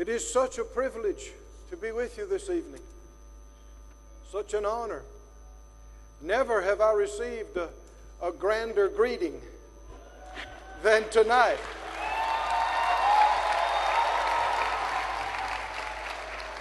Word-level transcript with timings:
It 0.00 0.08
is 0.08 0.26
such 0.26 0.56
a 0.56 0.64
privilege 0.64 1.32
to 1.68 1.76
be 1.76 1.92
with 1.92 2.16
you 2.16 2.26
this 2.26 2.48
evening. 2.48 2.80
Such 4.32 4.54
an 4.54 4.64
honor. 4.64 5.02
Never 6.22 6.62
have 6.62 6.80
I 6.80 6.94
received 6.94 7.54
a, 7.58 7.68
a 8.22 8.32
grander 8.32 8.88
greeting 8.88 9.38
than 10.82 11.06
tonight. 11.10 11.58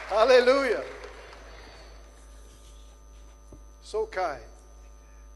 Hallelujah. 0.09 0.83
So 3.83 4.05
kind. 4.07 4.43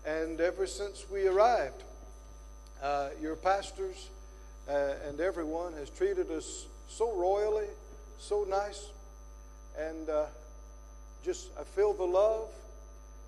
And 0.06 0.42
ever 0.42 0.68
since 0.68 1.06
we 1.10 1.26
arrived, 1.26 1.82
uh, 2.84 3.12
your 3.22 3.38
pastors 3.38 4.10
uh, 4.68 4.96
and 5.08 5.22
everyone 5.22 5.72
has 5.76 5.90
treated 5.90 6.30
us 6.32 6.66
so 6.90 7.14
royally, 7.16 7.68
so 8.24 8.46
nice. 8.50 8.90
And 9.78 10.10
uh, 10.10 10.26
just, 11.24 11.50
I 11.60 11.64
feel 11.64 11.94
the 11.94 12.04
love, 12.04 12.50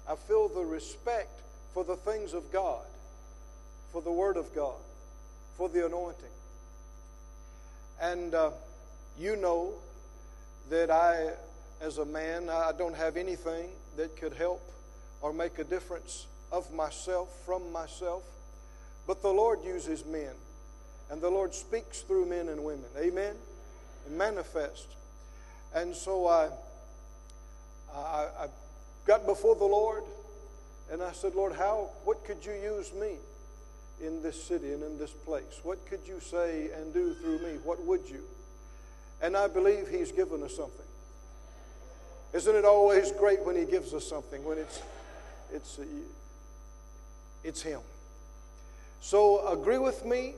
I 0.08 0.16
feel 0.16 0.48
the 0.48 0.64
respect 0.64 1.42
for 1.74 1.84
the 1.84 1.96
things 1.96 2.34
of 2.34 2.52
God, 2.52 2.86
for 3.92 4.02
the 4.02 4.12
Word 4.12 4.38
of 4.38 4.54
God, 4.56 4.76
for 5.58 5.68
the 5.70 5.86
anointing. 5.86 6.26
And 8.02 8.34
uh, 8.34 8.52
you 9.20 9.36
know 9.36 9.74
that 10.70 10.90
I, 10.90 11.32
as 11.82 11.98
a 11.98 12.06
man, 12.06 12.50
I 12.50 12.72
don't 12.78 12.96
have 12.96 13.18
anything 13.18 13.70
that 13.98 14.16
could 14.18 14.34
help 14.34 14.62
or 15.22 15.34
make 15.34 15.60
a 15.60 15.64
difference 15.64 16.28
of 16.52 16.72
myself, 16.74 17.30
from 17.46 17.72
myself. 17.72 18.24
But 19.08 19.22
the 19.22 19.30
Lord 19.30 19.64
uses 19.64 20.06
men, 20.06 20.34
and 21.10 21.22
the 21.22 21.30
Lord 21.30 21.54
speaks 21.54 22.02
through 22.02 22.28
men 22.28 22.50
and 22.50 22.64
women. 22.64 22.86
Amen? 22.98 23.36
And 24.06 24.18
manifests. 24.18 24.88
And 25.74 25.96
so 25.96 26.28
I, 26.28 26.50
I, 27.94 28.28
I 28.40 28.48
got 29.06 29.26
before 29.26 29.56
the 29.56 29.66
Lord, 29.66 30.04
and 30.92 31.02
I 31.02 31.12
said, 31.12 31.36
Lord, 31.36 31.54
how, 31.54 31.90
what 32.04 32.24
could 32.24 32.46
you 32.46 32.54
use 32.54 32.94
me 32.94 33.16
in 34.02 34.22
this 34.22 34.42
city 34.42 34.74
and 34.74 34.84
in 34.84 34.98
this 34.98 35.12
place? 35.12 35.60
What 35.64 35.86
could 35.88 36.02
you 36.06 36.20
say 36.20 36.70
and 36.76 36.94
do 36.94 37.14
through 37.16 37.40
me? 37.40 37.58
What 37.64 37.84
would 37.86 38.08
you? 38.10 38.24
And 39.22 39.36
I 39.36 39.48
believe 39.48 39.88
He's 39.88 40.12
given 40.12 40.44
us 40.44 40.56
something. 40.56 40.86
Isn't 42.34 42.56
it 42.56 42.66
always 42.66 43.12
great 43.14 43.44
when 43.46 43.56
He 43.56 43.66
gives 43.66 43.94
us 43.94 44.08
something? 44.08 44.44
When 44.44 44.58
it's, 44.58 44.82
it's, 45.52 45.80
it's 47.44 47.62
Him. 47.62 47.82
So 49.02 49.48
agree 49.48 49.78
with 49.78 50.06
me 50.06 50.36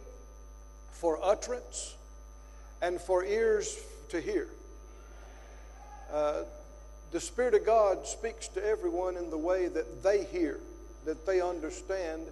for 0.91 1.19
utterance 1.23 1.96
and 2.81 2.99
for 2.99 3.23
ears 3.23 3.77
to 4.09 4.21
hear. 4.21 4.47
Uh, 6.11 6.43
the 7.11 7.19
Spirit 7.19 7.53
of 7.53 7.65
God 7.65 8.05
speaks 8.05 8.47
to 8.49 8.65
everyone 8.65 9.15
in 9.17 9.29
the 9.29 9.37
way 9.37 9.67
that 9.67 10.03
they 10.03 10.25
hear, 10.25 10.59
that 11.05 11.25
they 11.25 11.41
understand. 11.41 12.23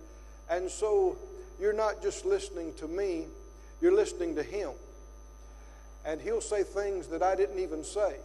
And 0.49 0.69
so 0.69 1.17
you're 1.59 1.73
not 1.73 2.01
just 2.01 2.25
listening 2.25 2.73
to 2.75 2.87
me, 2.87 3.25
you're 3.81 3.95
listening 3.95 4.35
to 4.35 4.43
Him. 4.43 4.71
And 6.05 6.21
He'll 6.21 6.41
say 6.41 6.63
things 6.63 7.07
that 7.07 7.23
I 7.23 7.35
didn't 7.35 7.59
even 7.59 7.83
say. 7.83 8.17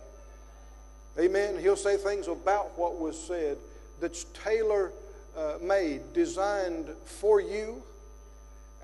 Amen. 1.19 1.59
He'll 1.59 1.77
say 1.77 1.97
things 1.97 2.29
about 2.29 2.79
what 2.79 2.99
was 2.99 3.19
said 3.19 3.57
that's 4.01 4.25
tailor 4.45 4.93
uh, 5.37 5.55
made, 5.63 6.13
designed 6.13 6.89
for 7.05 7.41
you 7.41 7.83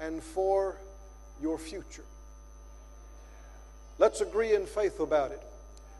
and 0.01 0.23
for 0.23 0.77
your 1.41 1.59
future. 1.59 2.05
Let's 3.99 4.21
agree 4.21 4.55
in 4.55 4.67
faith 4.67 5.01
about 5.01 5.31
it. 5.31 5.43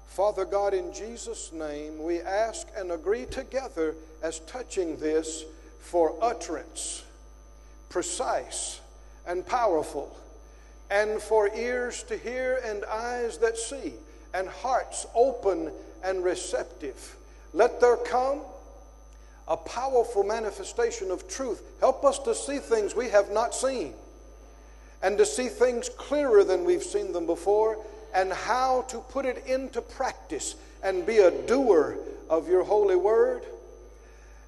Father 0.09 0.45
God, 0.45 0.75
in 0.75 0.93
Jesus' 0.93 1.53
name, 1.53 2.03
we 2.03 2.21
ask 2.21 2.67
and 2.77 2.93
agree 2.93 3.25
together 3.27 3.95
as 4.23 4.41
touching 4.41 4.97
this 4.99 5.45
for 5.81 6.15
utterance, 6.21 7.05
precise 7.89 8.81
and 9.27 9.47
powerful, 9.47 10.17
and 10.91 11.21
for 11.21 11.55
ears 11.55 12.03
to 12.05 12.17
hear 12.17 12.61
and 12.65 12.85
eyes 12.85 13.39
that 13.39 13.57
see, 13.57 13.95
and 14.35 14.49
hearts 14.49 15.07
open 15.15 15.71
and 16.05 16.23
receptive. 16.23 17.17
Let 17.53 17.81
there 17.81 17.97
come 17.97 18.41
a 19.49 19.57
powerful 19.57 20.23
manifestation 20.23 21.11
of 21.11 21.29
truth. 21.29 21.63
Help 21.81 22.05
us 22.05 22.19
to 22.21 22.35
see 22.35 22.59
things 22.59 22.95
we 22.95 23.09
have 23.09 23.31
not 23.31 23.55
seen 23.55 23.95
and 25.03 25.19
to 25.19 25.27
see 25.27 25.49
things 25.49 25.89
clearer 25.89 26.45
than 26.45 26.65
we've 26.65 26.83
seen 26.83 27.13
them 27.13 27.27
before 27.27 27.79
and 28.15 28.33
how 28.33 28.83
to 28.89 28.99
put 28.99 29.27
it 29.27 29.45
into 29.47 29.81
practice 29.81 30.55
and 30.83 31.05
be 31.05 31.19
a 31.19 31.31
doer 31.47 31.99
of 32.31 32.49
your 32.49 32.65
holy 32.65 32.97
word. 32.97 33.43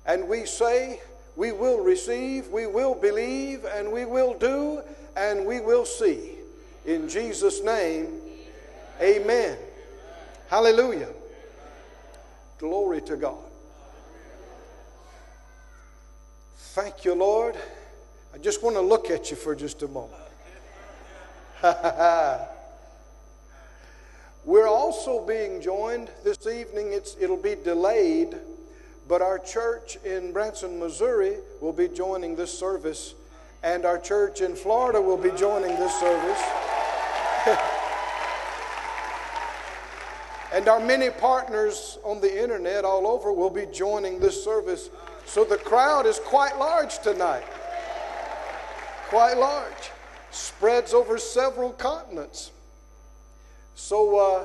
And 0.07 0.27
we 0.27 0.47
say, 0.47 1.01
we 1.37 1.53
will 1.53 1.85
receive, 1.85 2.49
we 2.49 2.67
will 2.67 2.95
believe, 2.95 3.65
and 3.65 3.93
we 3.93 4.05
will 4.05 4.35
do, 4.35 4.83
and 5.17 5.47
we 5.47 5.61
will 5.61 5.85
see. 5.85 6.33
In 6.87 7.09
Jesus' 7.09 7.63
name, 7.63 8.09
amen. 9.01 9.59
Hallelujah. 10.49 11.11
Glory 12.59 13.03
to 13.03 13.17
God. 13.17 13.45
Thank 16.57 17.05
you, 17.05 17.15
Lord. 17.15 17.55
I 18.35 18.39
just 18.39 18.63
want 18.63 18.77
to 18.77 18.81
look 18.81 19.11
at 19.11 19.31
you 19.31 19.37
for 19.37 19.55
just 19.55 19.83
a 19.83 19.89
moment. 19.89 20.28
We're 24.45 24.69
also 24.69 25.27
being 25.27 25.61
joined 25.61 26.11
this 26.25 26.47
evening. 26.47 26.93
It's, 26.93 27.17
it'll 27.21 27.37
be 27.37 27.57
delayed, 27.57 28.37
but 29.09 29.21
our 29.23 29.39
church 29.39 29.97
in 30.05 30.33
Branson, 30.33 30.79
Missouri 30.79 31.39
will 31.61 31.73
be 31.73 31.89
joining 31.89 32.37
this 32.37 32.57
service, 32.57 33.15
and 33.63 33.85
our 33.85 33.99
church 33.99 34.41
in 34.41 34.55
Florida 34.55 35.01
will 35.01 35.17
be 35.17 35.33
joining 35.33 35.75
this 35.77 35.95
service. 35.99 36.43
and 40.53 40.69
our 40.69 40.81
many 40.81 41.11
partners 41.11 41.99
on 42.05 42.21
the 42.21 42.43
internet 42.43 42.85
all 42.85 43.07
over 43.07 43.33
will 43.33 43.51
be 43.51 43.67
joining 43.67 44.21
this 44.21 44.43
service 44.43 44.91
so 45.29 45.45
the 45.45 45.59
crowd 45.59 46.07
is 46.07 46.19
quite 46.21 46.59
large 46.59 47.01
tonight. 47.01 47.45
Quite 49.11 49.37
large. 49.37 49.91
Spreads 50.31 50.93
over 50.95 51.19
several 51.19 51.73
continents. 51.73 52.51
So, 53.75 54.19
uh, 54.19 54.45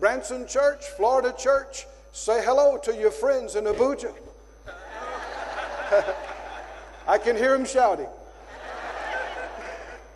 Branson 0.00 0.46
Church, 0.46 0.84
Florida 0.96 1.34
Church, 1.36 1.86
say 2.12 2.42
hello 2.44 2.78
to 2.78 2.94
your 2.94 3.10
friends 3.10 3.56
in 3.56 3.64
Abuja. 3.64 4.12
I 7.06 7.18
can 7.18 7.36
hear 7.36 7.56
them 7.56 7.66
shouting. 7.66 8.08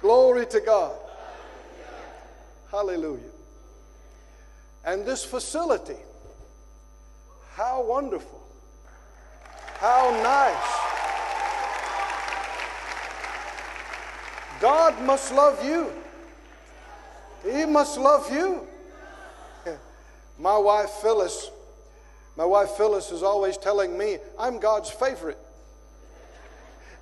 Glory 0.01 0.47
to 0.47 0.61
God. 0.61 0.97
Hallelujah. 2.71 3.21
And 4.85 5.05
this 5.05 5.25
facility, 5.25 5.97
how 7.55 7.83
wonderful. 7.83 8.43
How 9.79 10.11
nice. 10.23 10.96
God 14.61 15.01
must 15.03 15.33
love 15.33 15.65
you. 15.65 15.93
He 17.45 17.65
must 17.65 17.99
love 17.99 18.31
you. 18.33 18.67
My 20.39 20.59
wife 20.59 20.91
Phyllis, 20.91 21.51
my 22.37 22.45
wife 22.45 22.71
Phyllis 22.71 23.11
is 23.11 23.23
always 23.23 23.57
telling 23.57 23.97
me 23.97 24.19
I'm 24.39 24.59
God's 24.59 24.91
favorite. 24.91 25.39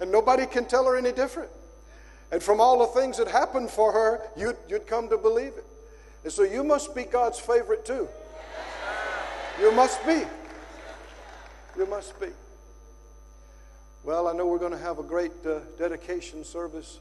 And 0.01 0.11
nobody 0.13 0.47
can 0.47 0.65
tell 0.67 0.85
her 0.85 0.97
any 0.97 1.13
different. 1.13 1.51
And 2.31 2.43
from 2.43 2.61
all 2.61 2.79
the 2.79 3.01
things 3.01 3.17
that 3.19 3.29
happened 3.29 3.71
for 3.71 3.93
her, 3.93 4.21
you'd, 4.37 4.57
you'd 4.69 4.87
come 4.87 5.09
to 5.09 5.17
believe 5.17 5.53
it. 5.57 5.65
And 6.25 6.33
so 6.33 6.43
you 6.43 6.65
must 6.65 6.95
be 6.95 7.05
God's 7.05 7.39
favorite 7.39 7.85
too. 7.85 8.09
You 9.61 9.73
must 9.73 10.05
be. 10.07 10.23
You 11.77 11.87
must 11.87 12.19
be. 12.21 12.29
Well, 14.03 14.29
I 14.29 14.33
know 14.33 14.47
we're 14.47 14.59
going 14.59 14.73
to 14.73 14.79
have 14.79 14.99
a 14.99 15.03
great 15.03 15.33
uh, 15.47 15.61
dedication 15.79 16.45
service 16.45 16.99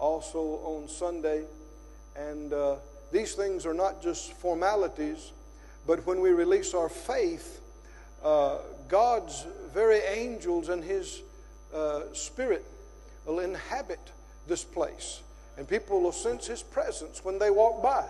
also 0.00 0.60
on 0.64 0.88
Sunday. 0.88 1.44
And 2.16 2.52
uh, 2.52 2.76
these 3.12 3.34
things 3.34 3.66
are 3.66 3.74
not 3.74 4.02
just 4.02 4.32
formalities, 4.32 5.32
but 5.86 6.04
when 6.06 6.20
we 6.20 6.30
release 6.30 6.74
our 6.74 6.88
faith, 6.88 7.60
uh, 8.24 8.58
God's 8.88 9.46
very 9.72 10.00
angels 10.00 10.68
and 10.68 10.82
His 10.82 11.22
uh, 11.72 12.00
Spirit 12.12 12.64
will 13.26 13.40
inhabit 13.40 14.00
this 14.48 14.64
place. 14.64 15.20
And 15.56 15.68
people 15.68 16.00
will 16.00 16.12
sense 16.12 16.46
His 16.46 16.62
presence 16.62 17.24
when 17.24 17.38
they 17.38 17.50
walk 17.50 17.82
by. 17.82 18.08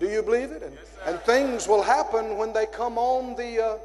Do 0.00 0.08
you 0.08 0.22
believe 0.22 0.50
it? 0.50 0.62
And, 0.62 0.74
yes, 0.74 0.96
and 1.06 1.18
things 1.20 1.66
will 1.66 1.82
happen 1.82 2.36
when 2.36 2.52
they 2.52 2.66
come 2.66 2.98
on 2.98 3.34
the 3.36 3.64
uh, 3.64 3.78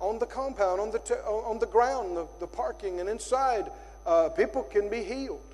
on 0.00 0.18
the 0.18 0.26
compound, 0.26 0.80
on 0.80 0.90
the, 0.90 0.98
t- 0.98 1.14
on 1.14 1.58
the 1.60 1.66
ground, 1.66 2.16
the, 2.16 2.26
the 2.40 2.46
parking, 2.46 3.00
and 3.00 3.08
inside, 3.08 3.70
uh, 4.04 4.28
people 4.28 4.64
can 4.64 4.90
be 4.90 5.02
healed 5.02 5.53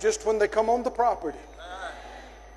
just 0.00 0.26
when 0.26 0.38
they 0.38 0.48
come 0.48 0.68
on 0.68 0.82
the 0.82 0.90
property. 0.90 1.38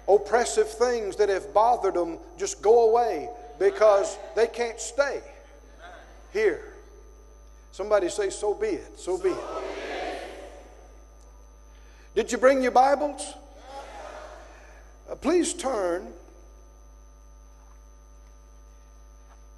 oppressive 0.07 0.69
things 0.69 1.15
that 1.17 1.29
have 1.29 1.53
bothered 1.53 1.93
them 1.93 2.17
just 2.37 2.61
go 2.61 2.89
away 2.89 3.29
because 3.59 4.17
they 4.35 4.47
can't 4.47 4.79
stay 4.79 5.21
here. 6.33 6.73
Somebody 7.71 8.09
say, 8.09 8.29
So 8.29 8.53
be 8.53 8.67
it, 8.67 8.99
so 8.99 9.17
be 9.17 9.29
it. 9.29 9.37
Did 12.15 12.31
you 12.31 12.37
bring 12.37 12.61
your 12.61 12.71
Bibles? 12.71 13.33
Uh, 15.09 15.15
please 15.15 15.53
turn 15.53 16.07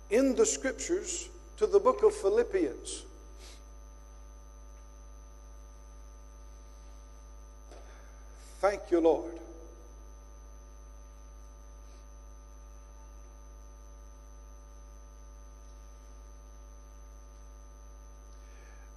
in 0.10 0.36
the 0.36 0.46
scriptures 0.46 1.30
to 1.58 1.66
the 1.66 1.80
book 1.80 2.04
of 2.04 2.14
Philippians. 2.14 3.04
Thank 8.62 8.92
you, 8.92 9.00
Lord. 9.00 9.32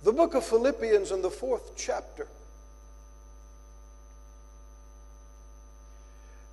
The 0.03 0.13
book 0.13 0.35
of 0.35 0.45
Philippians 0.45 1.13
in 1.13 1.23
the 1.23 1.31
fourth 1.31 1.79
chapter. 1.79 2.27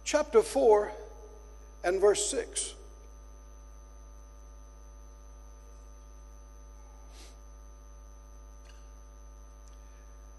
Chapter 0.06 0.42
4 0.42 0.94
and 1.84 2.00
verse 2.00 2.26
6. 2.30 2.76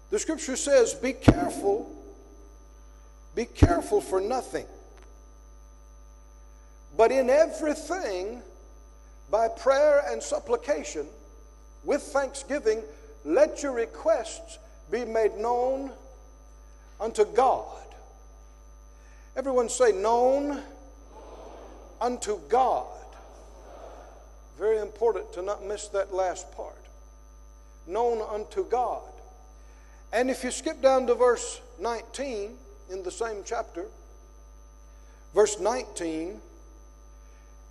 The 0.09 0.17
scripture 0.17 0.55
says, 0.55 0.95
Be 0.95 1.13
careful, 1.13 2.02
be 3.35 3.45
careful 3.45 4.01
for 4.01 4.21
nothing, 4.21 4.65
but 6.95 7.11
in 7.11 7.29
everything, 7.29 8.41
by 9.31 9.47
prayer 9.47 10.03
and 10.07 10.21
supplication, 10.21 11.07
with 11.83 12.01
thanksgiving, 12.01 12.83
let 13.25 13.63
your 13.63 13.71
requests 13.71 14.59
be 14.91 15.03
made 15.03 15.35
known 15.37 15.91
unto 16.99 17.25
God. 17.25 17.83
Everyone 19.35 19.69
say, 19.69 19.91
known 19.91 20.61
unto 21.99 22.39
God. 22.49 22.87
Very 24.59 24.77
important 24.77 25.33
to 25.33 25.41
not 25.41 25.65
miss 25.65 25.87
that 25.89 26.13
last 26.13 26.51
part. 26.51 26.75
Known 27.87 28.21
unto 28.21 28.63
God. 28.65 29.01
And 30.11 30.29
if 30.29 30.43
you 30.43 30.51
skip 30.51 30.81
down 30.81 31.07
to 31.07 31.15
verse 31.15 31.59
19 31.79 32.55
in 32.89 33.03
the 33.03 33.11
same 33.11 33.43
chapter, 33.45 33.85
verse 35.33 35.59
19, 35.59 36.39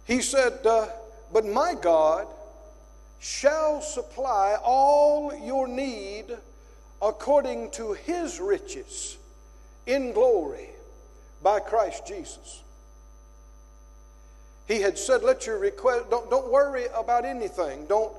he 0.05 0.21
said, 0.21 0.67
uh, 0.67 0.89
But 1.33 1.47
my 1.47 1.75
God 1.81 2.27
shall 3.21 3.81
supply 3.81 4.57
all 4.63 5.33
your 5.35 5.69
need 5.69 6.27
according 7.01 7.71
to 7.73 7.93
his 7.93 8.41
riches 8.41 9.17
in 9.87 10.13
glory 10.13 10.71
by 11.43 11.61
Christ 11.61 12.07
Jesus. 12.07 12.63
He 14.67 14.81
had 14.81 14.99
said, 14.99 15.23
Let 15.23 15.47
your 15.47 15.59
request, 15.59 16.11
don't, 16.11 16.31
don't 16.31 16.51
worry 16.51 16.87
about 16.95 17.25
anything. 17.25 17.87
Don't, 17.87 18.13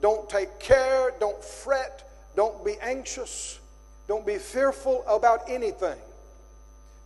don't 0.00 0.28
take 0.28 0.58
care, 0.58 1.12
don't 1.20 1.42
fret, 1.42 2.08
don't 2.36 2.64
be 2.64 2.76
anxious, 2.80 3.58
don't 4.06 4.24
be 4.24 4.38
fearful 4.38 5.04
about 5.08 5.42
anything. 5.48 5.98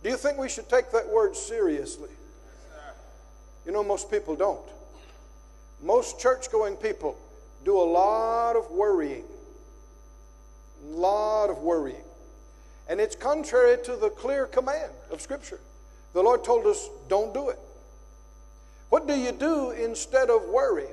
Do 0.03 0.09
you 0.09 0.17
think 0.17 0.37
we 0.37 0.49
should 0.49 0.69
take 0.69 0.91
that 0.91 1.07
word 1.07 1.35
seriously? 1.35 2.09
You 3.65 3.71
know, 3.71 3.83
most 3.83 4.11
people 4.11 4.35
don't. 4.35 4.67
Most 5.81 6.19
church 6.19 6.51
going 6.51 6.75
people 6.75 7.17
do 7.63 7.77
a 7.77 7.83
lot 7.83 8.57
of 8.57 8.69
worrying. 8.71 9.23
A 10.83 10.87
lot 10.87 11.49
of 11.49 11.59
worrying. 11.59 12.03
And 12.89 12.99
it's 12.99 13.15
contrary 13.15 13.77
to 13.85 13.95
the 13.95 14.09
clear 14.09 14.45
command 14.45 14.91
of 15.09 15.21
Scripture. 15.21 15.61
The 16.11 16.21
Lord 16.21 16.43
told 16.43 16.65
us, 16.65 16.89
don't 17.07 17.33
do 17.33 17.49
it. 17.49 17.59
What 18.89 19.07
do 19.07 19.15
you 19.15 19.31
do 19.31 19.71
instead 19.71 20.29
of 20.29 20.43
worry? 20.43 20.87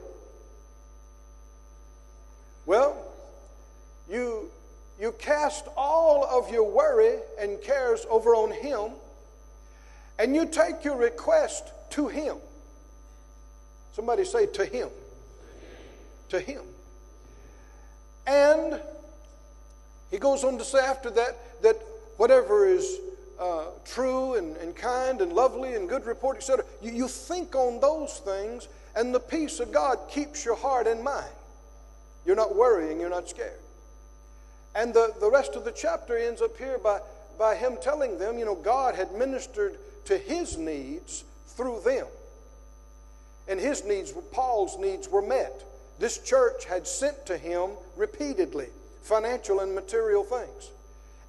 Well, 2.65 2.97
you, 4.09 4.51
you 5.00 5.12
cast 5.12 5.67
all 5.76 6.25
of 6.25 6.52
your 6.52 6.70
worry 6.70 7.19
and 7.38 7.61
cares 7.62 8.06
over 8.11 8.35
on 8.35 8.52
Him, 8.52 8.93
and 10.19 10.35
you 10.35 10.44
take 10.44 10.85
your 10.85 10.97
request 10.97 11.73
to 11.91 12.08
Him. 12.08 12.37
Somebody 13.93 14.25
say, 14.25 14.47
to 14.47 14.64
Him 14.67 14.91
to 16.29 16.41
Him. 16.41 16.62
And 18.26 18.81
he 20.11 20.19
goes 20.19 20.44
on 20.44 20.58
to 20.58 20.64
say 20.64 20.79
after 20.79 21.11
that 21.11 21.62
that 21.62 21.76
whatever 22.17 22.67
is 22.67 22.99
uh, 23.38 23.67
true 23.85 24.35
and, 24.35 24.56
and 24.58 24.75
kind 24.75 25.20
and 25.20 25.32
lovely 25.32 25.75
and 25.75 25.88
good 25.88 26.05
report, 26.05 26.37
etc., 26.37 26.64
you, 26.82 26.93
you 26.93 27.08
think 27.08 27.55
on 27.55 27.81
those 27.81 28.19
things, 28.19 28.69
and 28.94 29.14
the 29.14 29.20
peace 29.20 29.61
of 29.61 29.73
God 29.73 29.99
keeps 30.11 30.44
your 30.44 30.56
heart 30.56 30.87
and 30.87 31.02
mind. 31.02 31.32
You're 32.26 32.37
not 32.37 32.55
worrying, 32.55 33.00
you're 33.00 33.11
not 33.11 33.29
scared. 33.29 33.58
And 34.75 34.95
the, 34.95 35.13
the 35.21 35.31
rest 35.31 35.57
of 35.57 35.65
the 35.65 35.73
chapter 35.73 36.17
ends 36.17 36.41
up 36.43 36.57
here 36.57 36.79
by, 36.79 37.01
by 37.39 37.57
him 37.57 37.77
telling 37.81 38.19
them, 38.19 38.39
you 38.39 38.45
know, 38.45 38.55
God 38.55 38.95
had 38.95 39.13
ministered 39.13 39.79
to 40.05 40.17
his 40.17 40.57
needs 40.57 41.25
through 41.49 41.81
them. 41.81 42.07
And 43.49 43.59
his 43.59 43.85
needs, 43.85 44.13
Paul's 44.33 44.79
needs, 44.79 45.09
were 45.09 45.23
met 45.23 45.65
this 46.01 46.17
church 46.17 46.65
had 46.65 46.87
sent 46.87 47.27
to 47.27 47.37
him 47.37 47.73
repeatedly 47.95 48.69
financial 49.03 49.61
and 49.61 49.75
material 49.75 50.25
things. 50.25 50.71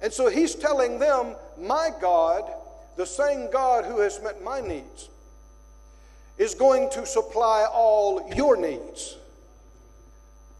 And 0.00 0.12
so 0.12 0.28
he's 0.28 0.54
telling 0.54 0.98
them, 0.98 1.36
My 1.58 1.90
God, 2.00 2.50
the 2.96 3.06
same 3.06 3.50
God 3.50 3.84
who 3.84 4.00
has 4.00 4.20
met 4.22 4.42
my 4.42 4.60
needs, 4.60 5.10
is 6.38 6.54
going 6.54 6.90
to 6.90 7.04
supply 7.04 7.66
all 7.70 8.28
your 8.34 8.56
needs. 8.56 9.18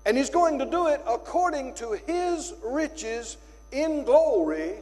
And 0.04 0.16
he's 0.16 0.30
going 0.30 0.58
to 0.58 0.66
do 0.66 0.88
it 0.88 1.00
according 1.06 1.74
to 1.74 1.92
his 1.92 2.52
riches 2.62 3.36
in 3.70 4.04
glory 4.04 4.74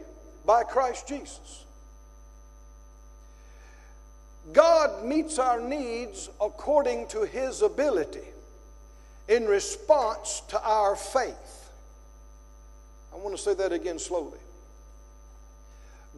by 0.47 0.63
Christ 0.63 1.07
Jesus. 1.09 1.65
God 4.53 5.05
meets 5.05 5.39
our 5.39 5.61
needs 5.61 6.31
according 6.41 7.07
to 7.09 7.25
his 7.25 7.63
ability 7.63 8.27
in 9.29 9.47
response 9.47 10.43
to 10.49 10.61
our 10.63 10.97
faith. 10.97 11.71
I 13.13 13.17
want 13.17 13.37
to 13.37 13.43
say 13.43 13.55
that 13.55 13.73
again 13.73 13.99
slowly. 13.99 14.39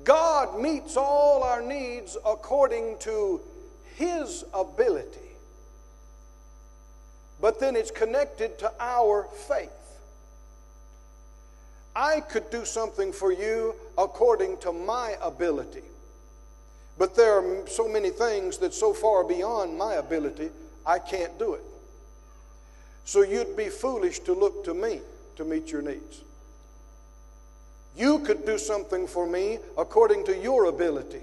God 0.05 0.61
meets 0.61 0.97
all 0.97 1.43
our 1.43 1.62
needs 1.62 2.17
according 2.25 2.99
to 3.00 3.41
His 3.97 4.45
ability, 4.55 5.32
but 7.43 7.59
then 7.59 7.75
it's 7.75 7.91
connected 7.91 8.57
to 8.61 8.73
our 8.79 9.25
faith. 9.49 9.69
I 11.95 12.21
could 12.21 12.49
do 12.51 12.65
something 12.65 13.13
for 13.13 13.33
you 13.33 13.75
according 13.99 14.59
to 14.59 14.73
my 14.73 15.17
ability, 15.21 15.83
but 16.97 17.17
there 17.17 17.35
are 17.35 17.67
so 17.67 17.89
many 17.89 18.11
things 18.11 18.59
that 18.59 18.73
so 18.73 18.95
far 18.95 19.25
beyond 19.25 19.77
my 19.77 19.95
ability, 19.95 20.51
I 20.87 21.01
can't 21.01 21.37
do 21.39 21.55
it. 21.55 21.65
So 23.05 23.23
you'd 23.23 23.57
be 23.57 23.69
foolish 23.69 24.21
to 24.21 24.33
look 24.33 24.65
to 24.65 24.73
me 24.73 25.01
to 25.35 25.45
meet 25.45 25.73
your 25.73 25.83
needs. 25.83 26.23
You 27.97 28.21
could 28.21 28.47
do 28.47 28.57
something 28.57 29.09
for 29.09 29.27
me 29.27 29.59
according 29.77 30.25
to 30.27 30.39
your 30.39 30.67
ability. 30.67 31.23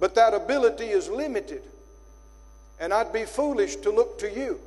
But 0.00 0.14
that 0.14 0.32
ability 0.32 0.86
is 0.86 1.10
limited. 1.10 1.62
And 2.82 2.92
I'd 2.92 3.14
be 3.14 3.24
foolish 3.24 3.76
to 3.76 3.90
look 3.90 4.18
to 4.18 4.30
you 4.30 4.60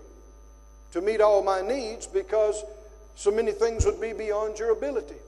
to 0.93 1.01
meet 1.01 1.21
all 1.21 1.43
my 1.43 1.61
needs 1.61 2.07
because 2.07 2.63
so 3.13 3.29
many 3.29 3.51
things 3.51 3.85
would 3.85 4.01
be 4.01 4.13
beyond 4.13 4.57
your 4.57 4.71
ability. 4.71 5.21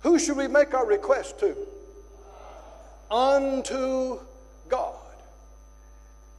Who 0.00 0.18
should 0.18 0.38
we 0.38 0.48
make 0.48 0.72
our 0.72 0.86
request 0.86 1.38
to? 1.40 1.54
Unto 3.10 4.20
God. 4.68 4.94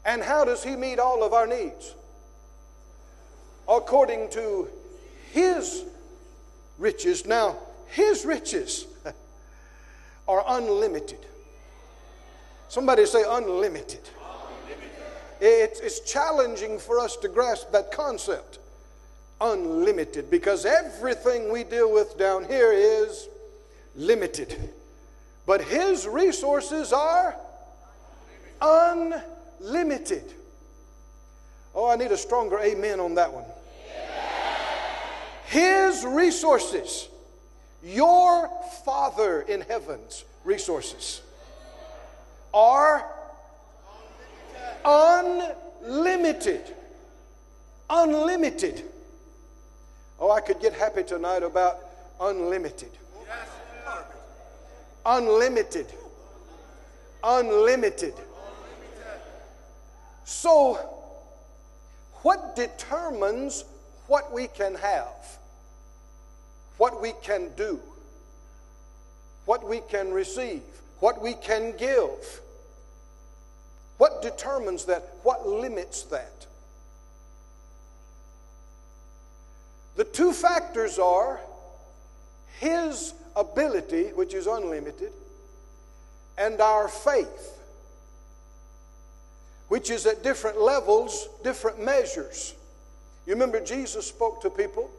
And 0.03 0.23
how 0.23 0.43
does 0.43 0.63
He 0.63 0.75
meet 0.75 0.97
all 0.97 1.23
of 1.23 1.33
our 1.33 1.45
needs? 1.45 1.93
according 3.67 4.29
to 4.29 4.69
his 5.31 5.83
riches. 6.77 7.25
Now, 7.25 7.57
his 7.87 8.25
riches 8.25 8.85
are 10.27 10.43
unlimited. 10.47 11.19
Somebody 12.69 13.05
say 13.05 13.23
unlimited. 13.27 14.01
It's, 15.39 15.99
challenging 15.99 16.79
for 16.79 16.99
us 16.99 17.15
to 17.17 17.27
grasp 17.27 17.71
that 17.71 17.91
concept. 17.91 18.59
Unlimited, 19.39 20.31
because 20.31 20.65
everything 20.65 21.51
we 21.51 21.63
deal 21.63 21.91
with 21.93 22.17
down 22.17 22.45
here 22.45 22.71
is 22.71 23.27
limited. 23.95 24.73
But 25.45 25.61
His 25.61 26.07
resources 26.07 26.91
are 26.91 27.35
unlimited. 28.61 30.33
Oh, 31.75 31.87
I 31.89 31.95
need 31.95 32.11
a 32.11 32.17
stronger 32.17 32.59
amen 32.59 32.99
on 32.99 33.15
that 33.15 33.31
one. 33.31 33.45
His 35.45 36.03
resources, 36.03 37.07
your 37.83 38.49
Father 38.83 39.41
in 39.41 39.61
heaven's 39.61 40.25
resources, 40.43 41.21
are 42.53 43.05
unlimited. 44.85 46.61
Unlimited. 47.89 48.83
Oh, 50.19 50.31
I 50.31 50.41
could 50.41 50.59
get 50.59 50.73
happy 50.73 51.03
tonight 51.03 51.43
about 51.43 51.79
unlimited. 52.19 52.89
Unlimited. 55.05 55.87
Unlimited. 57.23 58.13
So, 60.25 60.75
what 62.23 62.55
determines 62.55 63.63
what 64.07 64.33
we 64.33 64.47
can 64.47 64.75
have, 64.75 65.37
what 66.77 67.01
we 67.01 67.13
can 67.21 67.49
do, 67.55 67.79
what 69.45 69.65
we 69.67 69.79
can 69.89 70.11
receive, 70.11 70.61
what 70.99 71.21
we 71.21 71.33
can 71.33 71.75
give? 71.77 72.41
What 73.97 74.21
determines 74.21 74.85
that? 74.85 75.03
What 75.23 75.47
limits 75.47 76.03
that? 76.03 76.45
The 79.95 80.03
two 80.03 80.31
factors 80.31 80.99
are 80.99 81.39
His 82.59 83.13
ability, 83.35 84.09
which 84.09 84.33
is 84.33 84.45
unlimited, 84.45 85.11
and 86.37 86.61
our 86.61 86.87
faith, 86.87 87.59
which 89.67 89.89
is 89.89 90.05
at 90.05 90.23
different 90.23 90.61
levels, 90.61 91.27
different 91.43 91.83
measures. 91.83 92.53
You 93.25 93.33
remember 93.33 93.59
Jesus 93.59 94.07
spoke 94.07 94.41
to 94.43 94.51
people, 94.51 94.89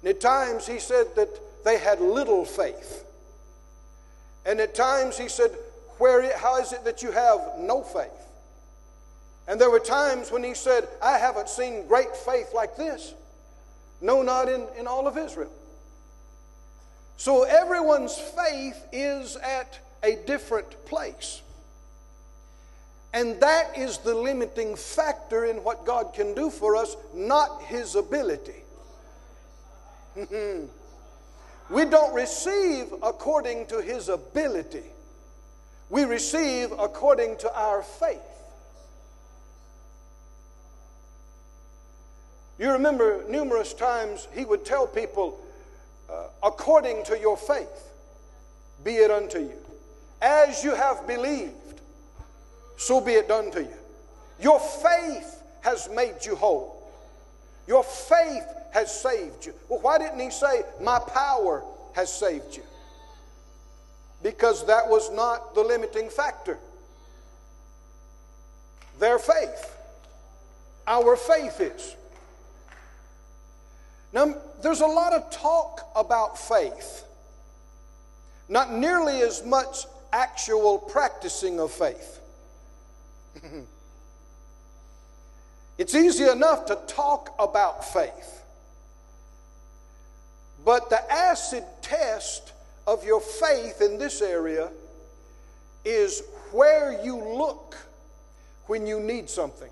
and 0.00 0.10
at 0.10 0.20
times 0.20 0.68
He 0.68 0.78
said 0.78 1.16
that 1.16 1.64
they 1.64 1.78
had 1.78 2.00
little 2.00 2.44
faith. 2.44 3.04
And 4.46 4.60
at 4.60 4.76
times 4.76 5.18
He 5.18 5.28
said, 5.28 5.50
Where, 6.02 6.36
How 6.36 6.60
is 6.60 6.72
it 6.72 6.82
that 6.82 7.00
you 7.04 7.12
have 7.12 7.38
no 7.60 7.84
faith? 7.84 8.10
And 9.46 9.60
there 9.60 9.70
were 9.70 9.78
times 9.78 10.32
when 10.32 10.42
He 10.42 10.52
said, 10.52 10.88
I 11.00 11.16
haven't 11.16 11.48
seen 11.48 11.86
great 11.86 12.16
faith 12.16 12.48
like 12.52 12.74
this. 12.76 13.14
No, 14.00 14.20
not 14.20 14.48
in, 14.48 14.66
in 14.76 14.88
all 14.88 15.06
of 15.06 15.16
Israel. 15.16 15.52
So 17.16 17.44
everyone's 17.44 18.18
faith 18.18 18.84
is 18.90 19.36
at 19.36 19.78
a 20.02 20.16
different 20.26 20.84
place. 20.86 21.40
And 23.12 23.38
that 23.40 23.78
is 23.78 23.98
the 23.98 24.16
limiting 24.16 24.74
factor 24.74 25.44
in 25.44 25.58
what 25.62 25.86
God 25.86 26.14
can 26.14 26.34
do 26.34 26.50
for 26.50 26.74
us, 26.74 26.96
not 27.14 27.62
His 27.62 27.94
ability. 27.94 28.64
we 31.70 31.84
don't 31.84 32.12
receive 32.12 32.92
according 33.04 33.66
to 33.66 33.80
His 33.80 34.08
ability, 34.08 34.82
we 35.92 36.04
receive 36.04 36.72
according 36.72 37.36
to 37.36 37.54
our 37.54 37.82
faith. 37.82 38.18
You 42.58 42.70
remember 42.70 43.22
numerous 43.28 43.74
times 43.74 44.26
he 44.34 44.46
would 44.46 44.64
tell 44.64 44.86
people, 44.86 45.38
uh, 46.10 46.28
according 46.42 47.04
to 47.04 47.18
your 47.18 47.36
faith, 47.36 47.92
be 48.82 48.92
it 48.92 49.10
unto 49.10 49.38
you. 49.38 49.52
As 50.22 50.64
you 50.64 50.74
have 50.74 51.06
believed, 51.06 51.82
so 52.78 52.98
be 52.98 53.12
it 53.12 53.28
done 53.28 53.50
to 53.50 53.60
you. 53.60 53.76
Your 54.40 54.60
faith 54.60 55.42
has 55.60 55.90
made 55.94 56.24
you 56.24 56.36
whole. 56.36 56.90
Your 57.66 57.84
faith 57.84 58.46
has 58.72 58.98
saved 58.98 59.44
you. 59.44 59.52
Well, 59.68 59.80
why 59.80 59.98
didn't 59.98 60.20
he 60.20 60.30
say, 60.30 60.62
My 60.80 61.00
power 61.00 61.62
has 61.92 62.10
saved 62.10 62.56
you? 62.56 62.62
Because 64.22 64.66
that 64.66 64.88
was 64.88 65.10
not 65.10 65.54
the 65.54 65.62
limiting 65.62 66.08
factor. 66.08 66.58
Their 68.98 69.18
faith. 69.18 69.76
Our 70.86 71.16
faith 71.16 71.60
is. 71.60 71.96
Now, 74.12 74.34
there's 74.62 74.80
a 74.80 74.86
lot 74.86 75.12
of 75.14 75.30
talk 75.30 75.90
about 75.96 76.38
faith, 76.38 77.04
not 78.48 78.72
nearly 78.72 79.22
as 79.22 79.44
much 79.44 79.86
actual 80.12 80.78
practicing 80.78 81.58
of 81.58 81.72
faith. 81.72 82.20
it's 85.78 85.94
easy 85.94 86.28
enough 86.28 86.66
to 86.66 86.78
talk 86.86 87.34
about 87.38 87.90
faith, 87.90 88.42
but 90.62 90.90
the 90.90 91.10
acid 91.10 91.64
test 91.80 92.51
of 92.86 93.04
your 93.04 93.20
faith 93.20 93.80
in 93.80 93.98
this 93.98 94.20
area 94.20 94.70
is 95.84 96.22
where 96.50 97.02
you 97.04 97.16
look 97.16 97.76
when 98.66 98.86
you 98.86 99.00
need 99.00 99.28
something. 99.28 99.70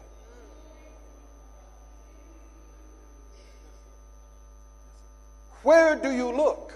Where 5.63 5.95
do 5.95 6.11
you 6.11 6.31
look? 6.31 6.75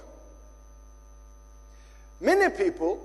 Many 2.20 2.54
people 2.54 3.00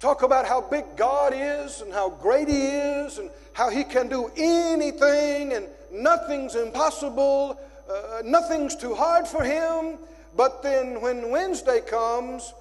talk 0.00 0.22
about 0.22 0.46
how 0.46 0.60
big 0.60 0.84
God 0.96 1.32
is 1.34 1.80
and 1.80 1.92
how 1.92 2.10
great 2.10 2.48
He 2.48 2.66
is 2.66 3.18
and 3.18 3.30
how 3.52 3.70
He 3.70 3.84
can 3.84 4.08
do 4.08 4.30
anything 4.36 5.52
and 5.52 5.66
nothing's 5.92 6.54
impossible, 6.54 7.60
uh, 7.88 8.22
nothing's 8.24 8.76
too 8.76 8.94
hard 8.94 9.26
for 9.26 9.42
Him. 9.42 9.98
But 10.36 10.62
then 10.62 11.00
when 11.00 11.30
Wednesday 11.30 11.80
comes 11.80 12.52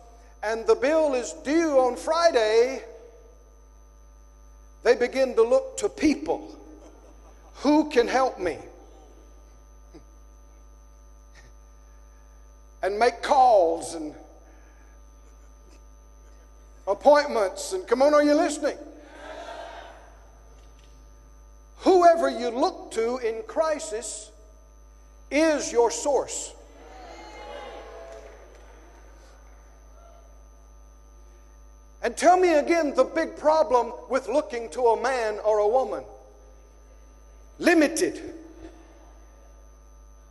and 0.44 0.66
the 0.66 0.76
bill 0.76 1.14
is 1.14 1.34
due 1.44 1.80
on 1.80 1.96
Friday, 1.96 2.82
they 4.84 4.96
begin 4.96 5.36
to 5.36 5.44
look 5.44 5.78
to 5.78 5.90
people. 5.90 6.56
Who 7.62 7.90
can 7.90 8.08
help 8.08 8.40
me? 8.40 8.58
and 12.84 12.98
make 12.98 13.22
calls 13.22 13.96
and 13.96 14.14
appointments. 16.88 17.74
And 17.74 17.88
come 17.88 18.02
on, 18.02 18.14
are 18.14 18.24
you 18.24 18.34
listening? 18.34 18.78
Whoever 21.80 22.30
you 22.30 22.50
look 22.50 22.92
to 22.92 23.18
in 23.18 23.44
crisis 23.48 24.32
is 25.30 25.72
your 25.72 25.92
source. 25.92 26.54
And 32.01 32.16
tell 32.16 32.38
me 32.38 32.54
again 32.54 32.94
the 32.96 33.04
big 33.04 33.38
problem 33.38 33.92
with 34.10 34.27
looking 34.27 34.70
to 34.72 34.82
a 34.88 35.01
man 35.01 35.39
or 35.44 35.60
a 35.60 35.68
woman 35.68 36.04
limited, 37.60 38.34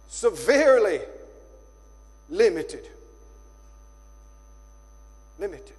severely 0.08 1.00
limited. 2.28 2.88
Limited. 5.38 5.72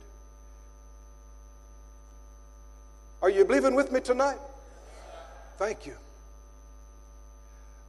Are 3.21 3.29
you 3.29 3.43
believing 3.45 3.73
with 3.73 3.91
me 3.91 3.99
tonight? 3.99 4.37
Thank 5.57 5.85
you. 5.87 5.95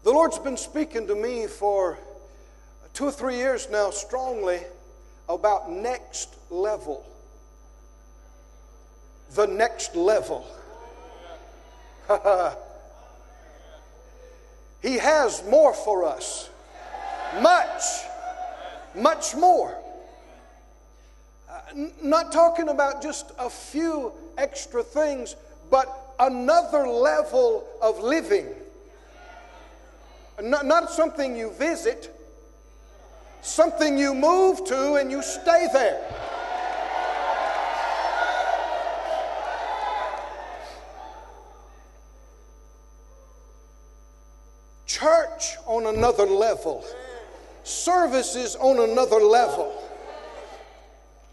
The 0.05 0.11
Lord's 0.11 0.38
been 0.38 0.57
speaking 0.57 1.07
to 1.09 1.14
me 1.14 1.47
for 1.47 1.99
two 2.95 3.05
or 3.05 3.12
three 3.12 3.37
years 3.37 3.69
now 3.71 3.90
strongly 3.90 4.61
about 5.28 5.71
next 5.71 6.35
level. 6.49 7.05
The 9.35 9.47
next 9.47 9.94
level. 9.97 10.47
he 14.82 14.99
has 14.99 15.42
more 15.49 15.75
for 15.75 16.04
us. 16.04 16.50
Much 17.40 17.82
much 18.94 19.35
more. 19.35 19.76
Uh, 21.49 21.61
not 22.02 22.32
talking 22.32 22.68
about 22.68 23.02
just 23.02 23.32
a 23.38 23.49
few 23.49 24.12
extra 24.37 24.82
things, 24.82 25.37
but 25.70 26.14
another 26.18 26.87
level 26.87 27.66
of 27.80 27.99
living. 28.00 28.47
Not, 30.42 30.66
not 30.66 30.90
something 30.90 31.37
you 31.37 31.50
visit, 31.50 32.14
something 33.40 33.99
you 33.99 34.14
move 34.14 34.64
to 34.66 34.94
and 34.94 35.11
you 35.11 35.23
stay 35.23 35.68
there. 35.73 36.04
Church 44.87 45.56
on 45.66 45.87
another 45.99 46.26
level 46.26 46.85
services 47.64 48.55
on 48.57 48.78
another 48.88 49.17
level. 49.17 49.75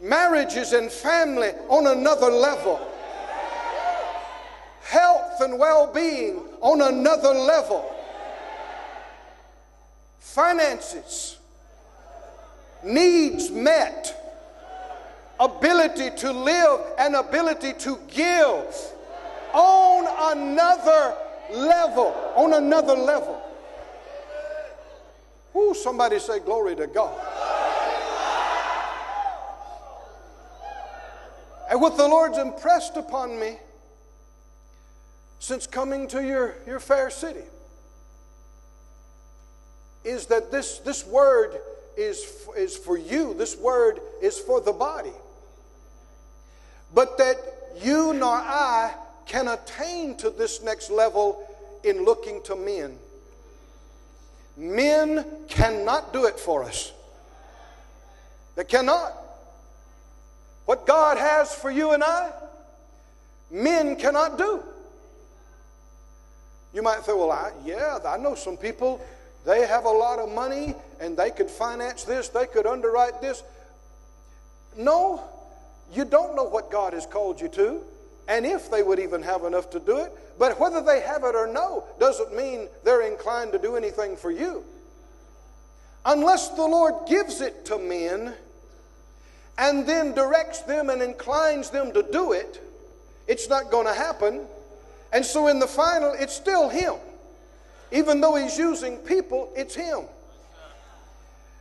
marriages 0.01 0.74
and 0.74 0.91
family 0.91 1.51
on 1.69 1.88
another 1.88 2.29
level, 2.29 2.79
health 4.81 5.39
and 5.39 5.57
well 5.57 5.88
being 5.93 6.41
on 6.62 6.81
another 6.81 7.29
level, 7.34 7.86
finances, 10.19 11.38
needs 12.84 13.50
met, 13.51 14.03
ability 15.39 16.10
to 16.17 16.31
live 16.31 16.81
and 16.98 17.15
ability 17.15 17.72
to 17.74 17.98
give 18.10 18.75
on 19.53 20.38
another 20.38 21.15
level. 21.53 22.07
On 22.36 22.53
another 22.53 22.95
level. 22.95 23.44
Ooh, 25.55 25.74
somebody 25.74 26.19
say 26.19 26.39
glory 26.39 26.75
to 26.75 26.88
God. 26.88 27.15
And 31.69 31.81
what 31.81 31.97
the 31.97 32.07
Lord's 32.07 32.38
impressed 32.38 32.95
upon 32.95 33.39
me 33.39 33.57
since 35.39 35.65
coming 35.65 36.07
to 36.09 36.24
your, 36.24 36.55
your 36.67 36.79
fair 36.79 37.09
city 37.09 37.43
is 40.03 40.27
that 40.27 40.51
this, 40.51 40.79
this 40.79 41.05
word 41.05 41.59
is, 41.97 42.47
is 42.55 42.77
for 42.77 42.97
you, 42.97 43.33
this 43.33 43.57
word 43.57 44.00
is 44.21 44.38
for 44.38 44.62
the 44.62 44.71
body. 44.71 45.13
But 46.93 47.17
that 47.17 47.38
you 47.81 48.13
nor 48.13 48.35
I 48.35 48.93
can 49.25 49.47
attain 49.47 50.15
to 50.17 50.29
this 50.29 50.62
next 50.62 50.91
level 50.91 51.45
in 51.83 52.05
looking 52.05 52.41
to 52.43 52.55
men. 52.55 52.97
Men 54.57 55.25
cannot 55.47 56.13
do 56.13 56.25
it 56.25 56.39
for 56.39 56.63
us. 56.63 56.93
They 58.55 58.63
cannot. 58.63 59.13
What 60.65 60.88
God 60.88 61.17
has 61.17 61.53
for 61.53 61.69
you 61.69 61.91
and 61.91 62.03
I, 62.03 62.31
men 63.51 63.95
cannot 63.95 64.38
do. 64.38 64.63
You 66.74 66.81
might 66.81 67.05
say, 67.05 67.13
well, 67.13 67.31
I, 67.31 67.51
yeah, 67.63 68.00
I 68.05 68.17
know 68.17 68.35
some 68.35 68.57
people, 68.57 69.00
they 69.45 69.65
have 69.65 69.85
a 69.85 69.89
lot 69.89 70.19
of 70.19 70.29
money 70.29 70.75
and 71.00 71.15
they 71.15 71.29
could 71.29 71.50
finance 71.50 72.03
this, 72.03 72.29
they 72.29 72.47
could 72.47 72.65
underwrite 72.65 73.21
this. 73.21 73.43
No, 74.75 75.24
you 75.93 76.03
don't 76.03 76.35
know 76.35 76.43
what 76.43 76.71
God 76.71 76.93
has 76.93 77.05
called 77.05 77.39
you 77.39 77.47
to, 77.50 77.81
and 78.27 78.45
if 78.45 78.69
they 78.71 78.83
would 78.83 79.00
even 79.00 79.21
have 79.21 79.43
enough 79.43 79.69
to 79.69 79.79
do 79.79 79.97
it. 79.97 80.12
But 80.38 80.60
whether 80.60 80.82
they 80.82 81.01
have 81.01 81.24
it 81.24 81.36
or 81.36 81.48
no 81.48 81.86
doesn't 82.00 82.36
mean 82.36 82.68
they're 82.84 83.01
inclined 83.01 83.51
to 83.54 83.60
do 83.60 83.75
anything 83.75 84.18
for 84.18 84.32
you. 84.32 84.63
Unless 86.06 86.50
the 86.50 86.65
Lord 86.65 87.08
gives 87.08 87.42
it 87.42 87.65
to 87.65 87.80
men 87.80 88.34
and 89.58 89.88
then 89.88 90.13
directs 90.13 90.60
them 90.62 90.89
and 90.89 91.01
inclines 91.01 91.70
them 91.70 91.94
to 91.94 92.04
do 92.04 92.34
it, 92.34 92.62
it's 93.27 93.50
not 93.50 93.72
going 93.72 93.88
to 93.88 93.94
happen. 93.94 94.42
And 95.13 95.25
so 95.25 95.48
in 95.48 95.60
the 95.60 95.68
final, 95.68 96.13
it's 96.13 96.34
still 96.34 96.70
Him. 96.70 96.96
Even 97.92 98.20
though 98.20 98.36
He's 98.36 98.58
using 98.58 98.98
people, 98.98 99.51
it's 99.56 99.74
Him. 99.74 100.01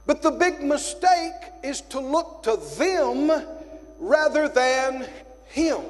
But 0.07 0.21
the 0.21 0.33
big 0.33 0.63
mistake 0.63 1.33
is 1.63 1.81
to 1.83 2.01
look 2.01 2.43
to 2.43 2.57
them 2.77 3.31
rather 3.99 4.49
than 4.49 5.07
Him. 5.47 5.81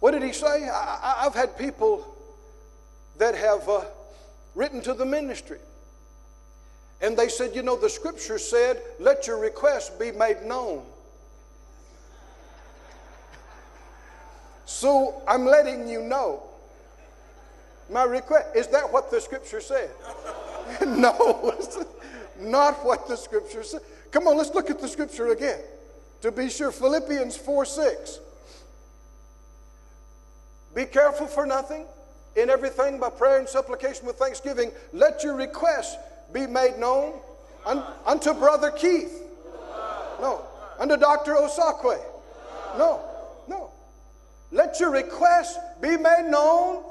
What 0.00 0.12
did 0.12 0.22
he 0.22 0.32
say? 0.32 0.68
I, 0.68 1.20
have 1.22 1.34
had 1.34 1.56
people 1.58 2.16
that 3.18 3.34
have 3.34 3.68
uh, 3.68 3.84
written 4.54 4.80
to 4.82 4.94
the 4.94 5.04
ministry. 5.04 5.58
And 7.02 7.16
they 7.16 7.28
said, 7.28 7.54
you 7.54 7.62
know, 7.62 7.76
the 7.76 7.88
scripture 7.88 8.38
said, 8.38 8.82
let 8.98 9.26
your 9.26 9.38
request 9.38 9.98
be 9.98 10.10
made 10.12 10.42
known. 10.42 10.82
So 14.64 15.22
I'm 15.28 15.44
letting 15.44 15.88
you 15.88 16.02
know 16.02 16.42
my 17.90 18.04
request. 18.04 18.48
Is 18.54 18.68
that 18.68 18.90
what 18.90 19.10
the 19.10 19.20
scripture 19.20 19.60
said? 19.60 19.90
no, 20.86 21.54
not 22.38 22.84
what 22.84 23.08
the 23.08 23.16
scripture 23.16 23.62
said. 23.62 23.80
Come 24.10 24.26
on, 24.26 24.36
let's 24.36 24.54
look 24.54 24.70
at 24.70 24.80
the 24.80 24.88
scripture 24.88 25.28
again 25.28 25.60
to 26.20 26.32
be 26.32 26.48
sure. 26.48 26.70
Philippians 26.70 27.36
4 27.36 27.64
6. 27.64 28.20
Be 30.74 30.84
careful 30.84 31.26
for 31.26 31.46
nothing. 31.46 31.86
In 32.36 32.48
everything, 32.48 32.98
by 33.00 33.10
prayer 33.10 33.38
and 33.38 33.48
supplication 33.48 34.06
with 34.06 34.16
thanksgiving, 34.16 34.70
let 34.92 35.24
your 35.24 35.34
requests 35.34 35.96
be 36.32 36.46
made 36.46 36.78
known 36.78 37.18
un- 37.66 37.82
unto 38.06 38.32
Brother 38.32 38.70
Keith. 38.70 39.22
No. 40.20 40.42
Unto 40.78 40.96
Dr. 40.96 41.34
Osakwe. 41.34 41.98
No. 42.78 43.00
No. 43.48 43.70
Let 44.52 44.78
your 44.78 44.90
requests 44.90 45.58
be 45.80 45.96
made 45.96 46.28
known 46.28 46.84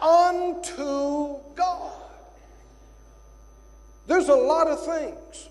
unto 0.00 1.36
God. 1.54 1.92
There's 4.06 4.28
a 4.28 4.34
lot 4.34 4.68
of 4.68 4.84
things 4.84 5.48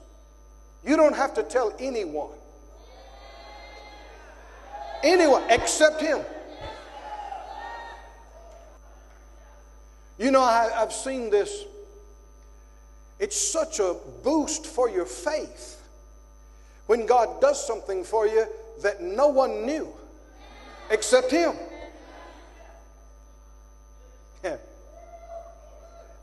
you 0.84 0.96
don't 0.96 1.16
have 1.16 1.34
to 1.36 1.44
tell 1.44 1.74
anyone. 1.80 2.32
Anyone 5.04 5.44
except 5.50 6.02
Him. 6.02 6.20
You 10.18 10.32
know, 10.32 10.42
I, 10.42 10.70
have 10.74 10.94
seen 10.94 11.30
this. 11.30 11.66
It's 13.20 13.40
such 13.40 13.80
a 13.80 13.96
boost 14.24 14.66
for 14.66 14.90
your 14.90 15.06
faith 15.06 15.82
when 16.88 17.06
God 17.06 17.42
does 17.42 17.66
something 17.66 18.04
for 18.04 18.28
you 18.28 18.46
that 18.82 19.02
no 19.02 19.28
one 19.28 19.66
knew 19.66 19.88
except 20.90 21.32
Him. 21.32 21.56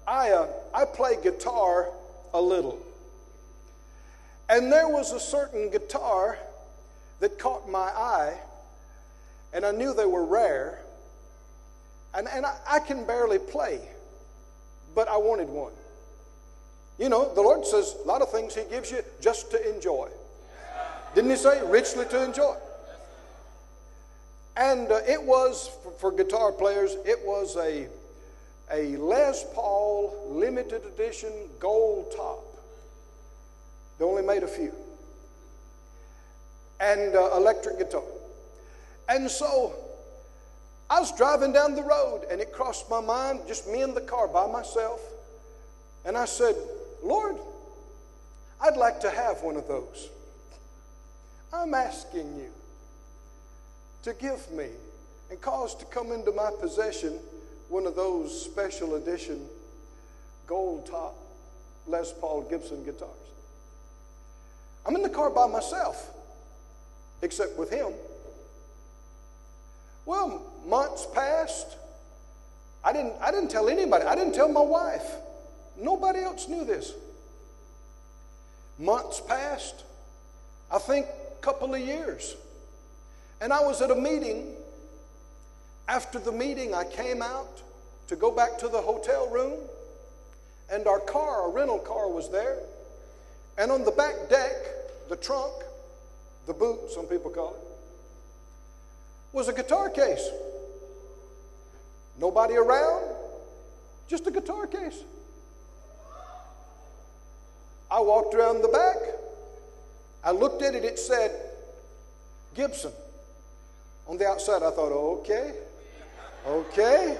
I, 0.07 0.31
uh, 0.31 0.49
I 0.75 0.85
play 0.85 1.17
guitar 1.23 1.89
a 2.33 2.41
little. 2.41 2.79
And 4.49 4.71
there 4.71 4.89
was 4.89 5.13
a 5.13 5.21
certain 5.21 5.71
guitar 5.71 6.39
that 7.21 7.39
caught 7.39 7.69
my 7.69 7.79
eye, 7.79 8.39
and 9.53 9.65
I 9.65 9.71
knew 9.71 9.95
they 9.95 10.05
were 10.05 10.25
rare. 10.25 10.81
And, 12.14 12.29
and 12.29 12.46
I, 12.46 12.57
I 12.70 12.79
can 12.79 13.05
barely 13.05 13.38
play, 13.38 13.81
but 14.94 15.09
I 15.09 15.16
wanted 15.16 15.48
one. 15.48 15.72
You 16.98 17.09
know, 17.09 17.35
the 17.35 17.42
Lord 17.42 17.66
says 17.66 17.96
a 18.05 18.07
lot 18.07 18.22
of 18.22 18.31
things 18.31 18.55
He 18.55 18.62
gives 18.70 18.90
you 18.90 19.03
just 19.20 19.50
to 19.50 19.74
enjoy. 19.74 20.09
Didn't 21.14 21.31
He 21.31 21.37
say 21.37 21.61
richly 21.66 22.05
to 22.07 22.24
enjoy? 22.24 22.55
And 24.57 24.90
uh, 24.92 25.00
it 25.09 25.20
was, 25.20 25.68
for, 25.83 25.90
for, 25.92 26.12
guitar 26.12 26.53
players, 26.53 26.96
it 27.05 27.18
was 27.24 27.57
a, 27.57 27.88
a 28.70 28.96
Les 28.96 29.44
Paul 29.53 30.31
limited 30.31 30.85
edition 30.85 31.33
gold 31.59 32.12
top. 32.16 32.44
They 33.98 34.05
only 34.05 34.22
made 34.22 34.44
a 34.44 34.48
few. 34.48 34.72
And 36.79 37.16
uh, 37.16 37.31
electric 37.37 37.79
guitar. 37.79 38.03
And 39.09 39.29
so 39.29 39.74
I 40.90 41.01
was 41.01 41.12
driving 41.16 41.53
down 41.53 41.75
the 41.75 41.83
road 41.83 42.27
and 42.31 42.40
it 42.40 42.53
crossed 42.53 42.88
my 42.90 43.01
mind, 43.01 43.40
just 43.47 43.68
me 43.68 43.83
in 43.83 43.94
the 43.94 44.01
car 44.01 44.29
by 44.29 44.47
myself. 44.47 45.01
And 46.05 46.16
I 46.16 46.27
said, 46.27 46.55
Lord, 47.03 47.37
I'd 48.61 48.77
like 48.77 49.01
to 49.01 49.11
have 49.11 49.42
one 49.42 49.57
of 49.57 49.66
those. 49.66 50.11
I'm 51.53 51.75
asking 51.75 52.37
you 52.37 52.51
to 54.03 54.12
give 54.14 54.51
me 54.53 54.68
and 55.31 55.40
cause 55.40 55.75
to 55.77 55.85
come 55.87 56.12
into 56.12 56.33
my 56.33 56.51
possession 56.61 57.18
one 57.68 57.87
of 57.87 57.97
those 57.97 58.44
special 58.44 58.97
edition 58.97 59.47
gold 60.47 60.87
top 60.87 61.16
Les 61.87 62.12
Paul 62.12 62.42
Gibson 62.42 62.85
guitars. 62.85 63.11
I'm 64.87 64.94
in 64.97 65.03
the 65.03 65.09
car 65.09 65.31
by 65.31 65.47
myself, 65.47 66.11
except 67.23 67.59
with 67.59 67.70
him. 67.70 67.92
Well, 70.07 70.43
months 70.67 71.07
passed. 71.14 71.77
I 72.83 72.93
didn't, 72.93 73.14
I 73.21 73.31
didn't 73.31 73.51
tell 73.51 73.69
anybody. 73.69 74.05
I 74.05 74.14
didn't 74.14 74.35
tell 74.35 74.49
my 74.49 74.61
wife. 74.61 75.07
Nobody 75.79 76.21
else 76.21 76.49
knew 76.49 76.64
this. 76.64 76.93
Months 78.79 79.21
passed. 79.21 79.85
I 80.71 80.79
think 80.79 81.07
a 81.07 81.43
couple 81.43 81.75
of 81.75 81.81
years. 81.81 82.37
And 83.40 83.53
I 83.53 83.61
was 83.61 83.81
at 83.81 83.90
a 83.90 83.95
meeting. 83.95 84.55
After 85.88 86.19
the 86.19 86.33
meeting, 86.33 86.75
I 86.75 86.85
came 86.85 87.23
out 87.23 87.62
to 88.09 88.17
go 88.17 88.31
back 88.31 88.59
to 88.59 88.69
the 88.69 88.81
hotel 88.81 89.29
room, 89.29 89.59
and 90.71 90.87
our 90.87 91.01
car, 91.01 91.43
our 91.43 91.51
rental 91.51 91.79
car, 91.79 92.09
was 92.09 92.31
there. 92.31 92.59
And 93.59 93.71
on 93.71 93.85
the 93.85 93.90
back 93.90 94.29
deck, 94.29 94.53
the 95.09 95.17
trunk, 95.17 95.53
the 96.47 96.55
boot, 96.55 96.90
some 96.90 97.07
people 97.07 97.31
call 97.31 97.55
it, 97.55 97.63
was 99.35 99.49
a 99.49 99.53
guitar 99.53 99.90
case. 99.90 100.31
Nobody 102.16 102.55
around, 102.55 103.03
just 104.07 104.27
a 104.29 104.31
guitar 104.31 104.68
case. 104.68 105.03
I 107.90 108.01
walked 108.01 108.35
around 108.35 108.62
the 108.62 108.68
back. 108.68 108.97
I 110.23 110.31
looked 110.31 110.62
at 110.62 110.75
it, 110.75 110.85
it 110.85 110.99
said 111.01 111.33
Gibson. 112.55 112.92
On 114.07 114.16
the 114.16 114.27
outside, 114.27 114.62
I 114.62 114.70
thought, 114.70 114.92
okay, 114.92 115.55
okay. 116.47 117.18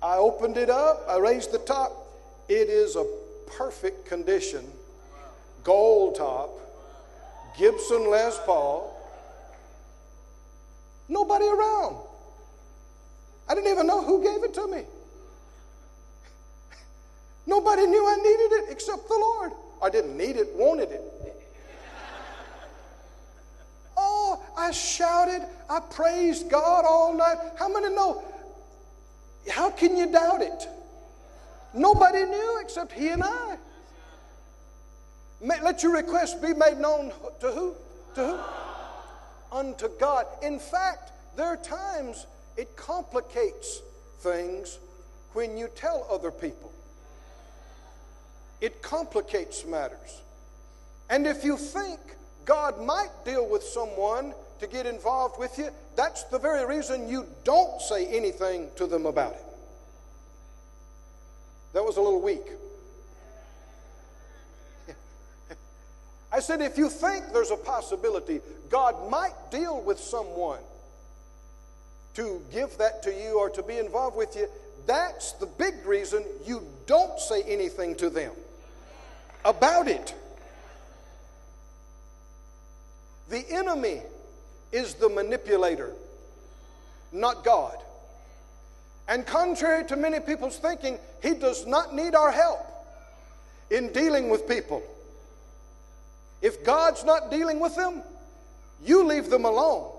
I 0.00 0.16
opened 0.16 0.56
it 0.56 0.70
up, 0.70 1.04
I 1.08 1.16
raised 1.16 1.50
the 1.50 1.58
top. 1.58 1.92
It 2.48 2.68
is 2.68 2.94
a 2.94 3.04
perfect 3.46 4.06
condition, 4.06 4.64
gold 5.64 6.14
top, 6.14 6.50
Gibson 7.58 8.08
Les 8.08 8.38
Paul. 8.46 8.93
Nobody 11.08 11.46
around. 11.46 11.96
I 13.48 13.54
didn't 13.54 13.70
even 13.70 13.86
know 13.86 14.02
who 14.02 14.22
gave 14.22 14.42
it 14.42 14.54
to 14.54 14.66
me. 14.66 14.82
Nobody 17.46 17.86
knew 17.86 18.06
I 18.06 18.16
needed 18.16 18.52
it 18.62 18.72
except 18.72 19.06
the 19.08 19.18
Lord. 19.18 19.52
I 19.82 19.90
didn't 19.90 20.16
need 20.16 20.36
it, 20.36 20.54
wanted 20.54 20.90
it. 20.90 21.02
Oh, 23.96 24.42
I 24.56 24.70
shouted, 24.70 25.42
I 25.68 25.80
praised 25.80 26.48
God 26.50 26.84
all 26.86 27.12
night. 27.12 27.36
How 27.58 27.68
many 27.68 27.94
know? 27.94 28.24
How 29.50 29.70
can 29.70 29.96
you 29.96 30.10
doubt 30.10 30.40
it? 30.40 30.68
Nobody 31.74 32.24
knew 32.24 32.60
except 32.62 32.92
He 32.92 33.08
and 33.08 33.22
I. 33.22 33.58
Let 35.40 35.82
your 35.82 35.92
request 35.92 36.40
be 36.40 36.54
made 36.54 36.78
known 36.78 37.12
to 37.40 37.50
who? 37.50 37.74
To 38.14 38.26
who? 38.26 38.38
Unto 39.54 39.88
God. 40.00 40.26
In 40.42 40.58
fact, 40.58 41.12
there 41.36 41.46
are 41.46 41.56
times 41.56 42.26
it 42.56 42.76
complicates 42.76 43.82
things 44.18 44.78
when 45.32 45.56
you 45.56 45.68
tell 45.76 46.06
other 46.10 46.32
people. 46.32 46.72
It 48.60 48.82
complicates 48.82 49.64
matters. 49.64 50.22
And 51.08 51.26
if 51.26 51.44
you 51.44 51.56
think 51.56 52.00
God 52.44 52.84
might 52.84 53.10
deal 53.24 53.48
with 53.48 53.62
someone 53.62 54.34
to 54.58 54.66
get 54.66 54.86
involved 54.86 55.38
with 55.38 55.56
you, 55.58 55.68
that's 55.96 56.24
the 56.24 56.38
very 56.38 56.66
reason 56.66 57.08
you 57.08 57.26
don't 57.44 57.80
say 57.80 58.06
anything 58.06 58.70
to 58.76 58.86
them 58.86 59.06
about 59.06 59.34
it. 59.34 59.44
That 61.74 61.84
was 61.84 61.96
a 61.96 62.00
little 62.00 62.20
weak. 62.20 62.46
I 66.34 66.40
said, 66.40 66.60
if 66.60 66.76
you 66.76 66.90
think 66.90 67.32
there's 67.32 67.52
a 67.52 67.56
possibility 67.56 68.40
God 68.68 69.08
might 69.08 69.34
deal 69.52 69.80
with 69.80 70.00
someone 70.00 70.58
to 72.14 72.42
give 72.52 72.76
that 72.78 73.04
to 73.04 73.14
you 73.14 73.38
or 73.38 73.48
to 73.50 73.62
be 73.62 73.78
involved 73.78 74.16
with 74.16 74.34
you, 74.34 74.48
that's 74.84 75.30
the 75.34 75.46
big 75.46 75.86
reason 75.86 76.24
you 76.44 76.66
don't 76.86 77.20
say 77.20 77.42
anything 77.44 77.94
to 77.96 78.10
them 78.10 78.32
about 79.44 79.86
it. 79.86 80.12
The 83.28 83.48
enemy 83.50 84.02
is 84.72 84.94
the 84.94 85.08
manipulator, 85.08 85.92
not 87.12 87.44
God. 87.44 87.76
And 89.06 89.24
contrary 89.24 89.84
to 89.84 89.94
many 89.94 90.18
people's 90.18 90.58
thinking, 90.58 90.98
he 91.22 91.34
does 91.34 91.64
not 91.64 91.94
need 91.94 92.16
our 92.16 92.32
help 92.32 92.58
in 93.70 93.92
dealing 93.92 94.30
with 94.30 94.48
people. 94.48 94.82
If 96.44 96.62
God's 96.62 97.04
not 97.04 97.30
dealing 97.30 97.58
with 97.58 97.74
them, 97.74 98.02
you 98.84 99.02
leave 99.02 99.30
them 99.30 99.46
alone. 99.46 99.90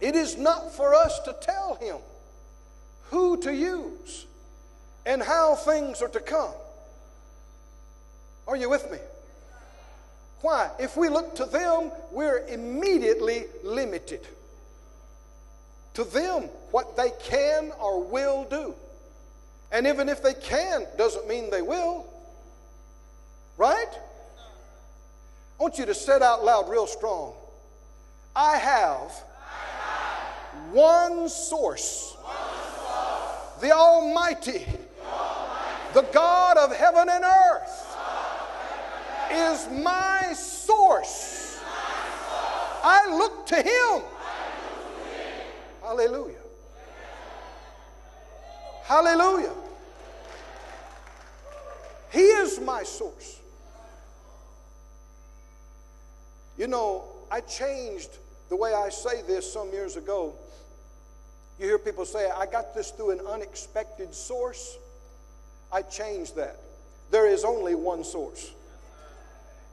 It 0.00 0.14
is 0.14 0.38
not 0.38 0.72
for 0.72 0.94
us 0.94 1.18
to 1.24 1.34
tell 1.42 1.74
him 1.74 1.96
who 3.10 3.38
to 3.38 3.52
use 3.52 4.26
and 5.04 5.20
how 5.20 5.56
things 5.56 6.00
are 6.00 6.08
to 6.10 6.20
come. 6.20 6.52
Are 8.46 8.54
you 8.54 8.70
with 8.70 8.88
me? 8.92 8.98
Why? 10.42 10.70
If 10.78 10.96
we 10.96 11.08
look 11.08 11.34
to 11.34 11.44
them, 11.44 11.90
we're 12.12 12.46
immediately 12.46 13.46
limited. 13.64 14.24
To 15.94 16.04
them, 16.04 16.42
what 16.70 16.96
they 16.96 17.10
can 17.24 17.72
or 17.80 18.00
will 18.00 18.44
do. 18.44 18.76
And 19.72 19.88
even 19.88 20.08
if 20.08 20.22
they 20.22 20.34
can, 20.34 20.86
doesn't 20.96 21.26
mean 21.26 21.50
they 21.50 21.62
will. 21.62 22.11
Right? 23.56 23.88
I 25.58 25.62
want 25.62 25.78
you 25.78 25.86
to 25.86 25.94
say 25.94 26.14
out 26.20 26.44
loud, 26.44 26.68
real 26.68 26.86
strong. 26.86 27.34
I 28.34 28.56
have, 28.56 29.12
one, 30.72 31.28
source, 31.28 32.16
the 33.60 33.70
Almighty, 33.72 34.66
the 35.92 36.02
God 36.12 36.56
of 36.56 36.74
heaven 36.74 37.08
and 37.08 37.24
earth, 37.24 37.96
is 39.30 39.68
my 39.70 40.32
source. 40.34 41.60
I 42.82 43.14
look 43.16 43.46
to 43.46 43.56
Him. 43.56 44.02
Hallelujah. 45.82 46.34
Hallelujah. 48.82 49.52
He 52.10 52.20
is 52.20 52.60
my 52.60 52.82
source. 52.82 53.41
You 56.62 56.68
know, 56.68 57.02
I 57.28 57.40
changed 57.40 58.18
the 58.48 58.54
way 58.54 58.72
I 58.72 58.88
say 58.88 59.22
this 59.22 59.52
some 59.52 59.72
years 59.72 59.96
ago. 59.96 60.32
You 61.58 61.66
hear 61.66 61.76
people 61.76 62.04
say, 62.04 62.30
I 62.30 62.46
got 62.46 62.72
this 62.72 62.92
through 62.92 63.10
an 63.10 63.20
unexpected 63.26 64.14
source. 64.14 64.78
I 65.72 65.82
changed 65.82 66.36
that. 66.36 66.60
There 67.10 67.26
is 67.26 67.42
only 67.42 67.74
one 67.74 68.04
source. 68.04 68.52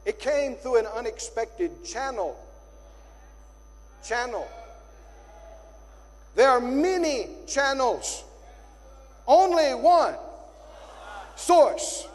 It 0.04 0.18
came 0.18 0.56
through 0.56 0.78
an 0.78 0.86
unexpected 0.86 1.84
channel. 1.84 2.36
Channel. 4.04 4.48
There 6.34 6.50
are 6.50 6.60
many 6.60 7.28
channels, 7.46 8.24
only 9.28 9.74
one 9.74 10.16
source. 11.36 12.08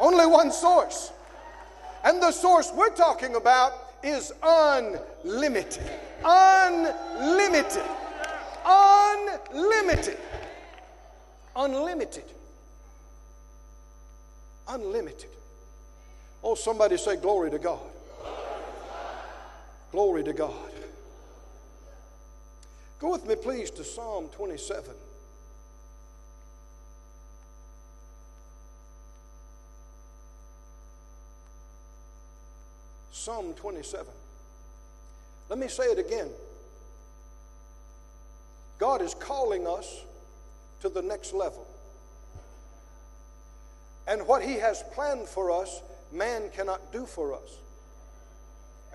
Only 0.00 0.26
one 0.26 0.50
source. 0.50 1.12
And 2.04 2.22
the 2.22 2.32
source 2.32 2.72
we're 2.74 2.94
talking 2.94 3.34
about 3.34 3.72
is 4.02 4.32
unlimited. 4.42 5.90
Unlimited. 6.24 7.84
Unlimited. 8.64 10.18
Unlimited. 11.56 12.24
Unlimited. 14.68 15.30
Oh, 16.42 16.54
somebody 16.54 16.96
say, 16.96 17.16
Glory 17.16 17.50
to 17.50 17.58
God. 17.58 17.80
Glory 19.92 20.22
to 20.24 20.32
God. 20.32 20.54
Go 23.00 23.10
with 23.10 23.26
me, 23.26 23.34
please, 23.34 23.70
to 23.72 23.84
Psalm 23.84 24.28
27. 24.28 24.94
Psalm 33.20 33.52
27. 33.52 34.06
Let 35.50 35.58
me 35.58 35.68
say 35.68 35.84
it 35.84 35.98
again. 35.98 36.28
God 38.78 39.02
is 39.02 39.12
calling 39.12 39.66
us 39.66 40.04
to 40.80 40.88
the 40.88 41.02
next 41.02 41.34
level. 41.34 41.66
And 44.08 44.26
what 44.26 44.42
He 44.42 44.54
has 44.54 44.82
planned 44.94 45.28
for 45.28 45.50
us, 45.50 45.82
man 46.10 46.48
cannot 46.54 46.94
do 46.94 47.04
for 47.04 47.34
us. 47.34 47.58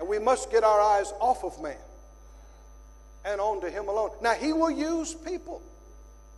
And 0.00 0.08
we 0.08 0.18
must 0.18 0.50
get 0.50 0.64
our 0.64 0.80
eyes 0.80 1.12
off 1.20 1.44
of 1.44 1.62
man 1.62 1.76
and 3.24 3.40
onto 3.40 3.68
Him 3.68 3.86
alone. 3.86 4.10
Now, 4.22 4.34
He 4.34 4.52
will 4.52 4.72
use 4.72 5.14
people, 5.14 5.62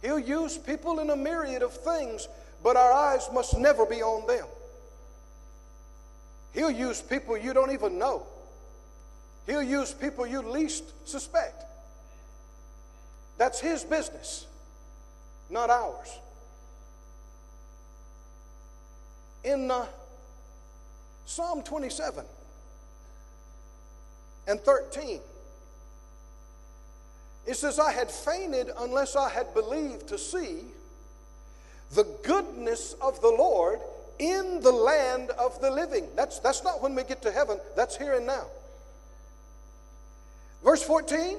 He'll 0.03 0.19
use 0.19 0.59
people 0.59 0.99
in 0.99 1.09
a 1.09 1.17
myriad 1.17 1.63
of 1.63 1.73
things, 1.73 2.29
but 2.63 2.77
our 2.77 2.93
eyes 2.93 3.31
must 3.33 3.57
never 3.57 3.87
be 3.87 4.03
on 4.03 4.27
them. 4.27 4.47
He'll 6.59 6.73
use 6.73 7.01
people 7.01 7.37
you 7.39 7.55
don't 7.55 7.71
even 7.71 8.01
know. 8.01 8.25
He'll 9.47 9.63
use 9.63 9.95
people 9.95 10.27
you 10.27 10.43
least 10.43 10.83
suspect. 11.09 11.63
That's 13.37 13.61
his 13.61 13.85
business, 13.85 14.45
not 15.49 15.71
ours. 15.71 16.19
In 19.45 19.71
uh, 19.71 19.87
Psalm 21.27 21.63
27 21.63 22.25
and 24.49 24.61
13, 24.61 25.21
it 27.47 27.55
says, 27.55 27.79
I 27.79 27.93
had 27.93 28.11
fainted 28.11 28.71
unless 28.81 29.15
I 29.15 29.29
had 29.29 29.55
believed 29.55 30.09
to 30.09 30.19
see 30.19 30.63
the 31.93 32.03
goodness 32.25 32.97
of 33.01 33.21
the 33.21 33.29
Lord 33.29 33.79
in 34.19 34.61
the 34.61 34.73
land 34.73 35.31
of 35.31 35.61
the 35.61 35.71
living. 35.71 36.09
That's, 36.17 36.39
that's 36.41 36.65
not 36.65 36.83
when 36.83 36.95
we 36.95 37.05
get 37.05 37.23
to 37.23 37.31
heaven, 37.31 37.59
that's 37.77 37.97
here 37.97 38.15
and 38.15 38.27
now. 38.27 38.47
Verse 40.65 40.83
14 40.83 41.39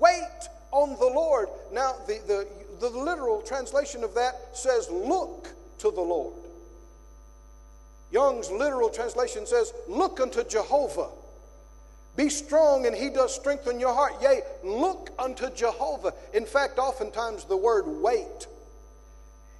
wait 0.00 0.48
on 0.72 0.90
the 0.98 1.06
Lord. 1.06 1.48
Now, 1.72 1.94
the, 2.06 2.18
the 2.26 2.48
the 2.80 2.90
literal 2.90 3.40
translation 3.42 4.04
of 4.04 4.14
that 4.14 4.34
says, 4.52 4.88
Look 4.90 5.48
to 5.78 5.90
the 5.90 6.00
Lord. 6.00 6.34
Young's 8.10 8.50
literal 8.50 8.90
translation 8.90 9.46
says, 9.46 9.72
Look 9.88 10.20
unto 10.20 10.44
Jehovah. 10.44 11.08
Be 12.16 12.28
strong, 12.28 12.86
and 12.86 12.94
he 12.94 13.10
does 13.10 13.34
strengthen 13.34 13.80
your 13.80 13.92
heart. 13.92 14.14
Yea, 14.22 14.42
look 14.62 15.10
unto 15.18 15.50
Jehovah. 15.50 16.14
In 16.32 16.46
fact, 16.46 16.78
oftentimes 16.78 17.44
the 17.44 17.56
word 17.56 17.88
wait, 17.88 18.46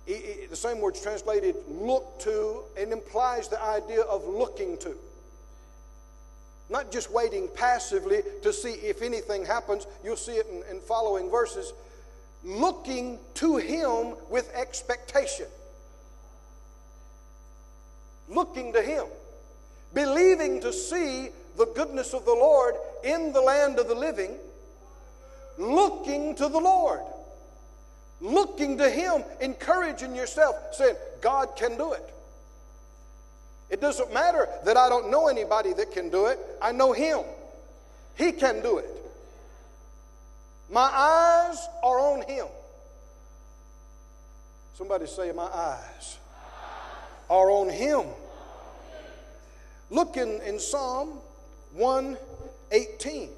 the 0.06 0.56
same 0.56 0.80
word's 0.80 1.00
translated 1.00 1.56
look 1.68 2.18
to, 2.20 2.62
and 2.78 2.92
implies 2.92 3.48
the 3.48 3.62
idea 3.62 4.02
of 4.02 4.26
looking 4.26 4.76
to. 4.78 4.94
Not 6.70 6.90
just 6.90 7.10
waiting 7.10 7.48
passively 7.54 8.22
to 8.42 8.52
see 8.52 8.70
if 8.70 9.02
anything 9.02 9.44
happens. 9.44 9.86
You'll 10.02 10.16
see 10.16 10.32
it 10.32 10.46
in, 10.46 10.62
in 10.74 10.80
following 10.80 11.30
verses. 11.30 11.72
Looking 12.42 13.18
to 13.34 13.56
him 13.56 14.14
with 14.30 14.50
expectation. 14.54 15.46
Looking 18.28 18.72
to 18.72 18.82
him. 18.82 19.06
Believing 19.92 20.60
to 20.60 20.72
see 20.72 21.28
the 21.56 21.66
goodness 21.66 22.14
of 22.14 22.24
the 22.24 22.34
Lord 22.34 22.74
in 23.04 23.32
the 23.32 23.40
land 23.40 23.78
of 23.78 23.88
the 23.88 23.94
living, 23.94 24.36
looking 25.56 26.34
to 26.36 26.48
the 26.48 26.58
Lord, 26.58 27.00
looking 28.24 28.78
to 28.78 28.88
Him, 28.88 29.22
encouraging 29.40 30.16
yourself, 30.16 30.56
saying, 30.72 30.96
God 31.20 31.50
can 31.56 31.76
do 31.76 31.92
it. 31.92 32.10
It 33.70 33.80
doesn't 33.80 34.12
matter 34.12 34.48
that 34.64 34.76
I 34.76 34.88
don't 34.88 35.10
know 35.10 35.28
anybody 35.28 35.72
that 35.74 35.92
can 35.92 36.08
do 36.08 36.26
it, 36.26 36.38
I 36.60 36.72
know 36.72 36.92
Him. 36.92 37.20
He 38.16 38.32
can 38.32 38.62
do 38.62 38.78
it. 38.78 38.90
My 40.70 40.82
eyes 40.82 41.58
are 41.82 42.00
on 42.00 42.22
Him. 42.22 42.46
Somebody 44.74 45.06
say, 45.06 45.30
My 45.32 45.44
eyes 45.44 46.18
are 47.28 47.50
on 47.50 47.68
Him. 47.68 48.06
Look 49.90 50.16
in, 50.16 50.40
in 50.42 50.58
Psalm 50.58 51.18
118. 51.74 53.28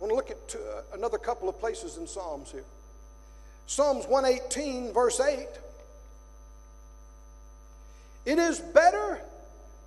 I 0.00 0.04
want 0.04 0.10
to 0.10 0.14
look 0.14 0.30
at 0.30 0.56
uh, 0.56 0.96
another 0.96 1.18
couple 1.18 1.48
of 1.48 1.58
places 1.60 1.96
in 1.96 2.06
Psalms 2.06 2.50
here. 2.50 2.64
Psalms 3.68 4.06
118, 4.06 4.94
verse 4.94 5.20
8. 5.20 5.46
It 8.24 8.38
is 8.38 8.60
better 8.60 9.20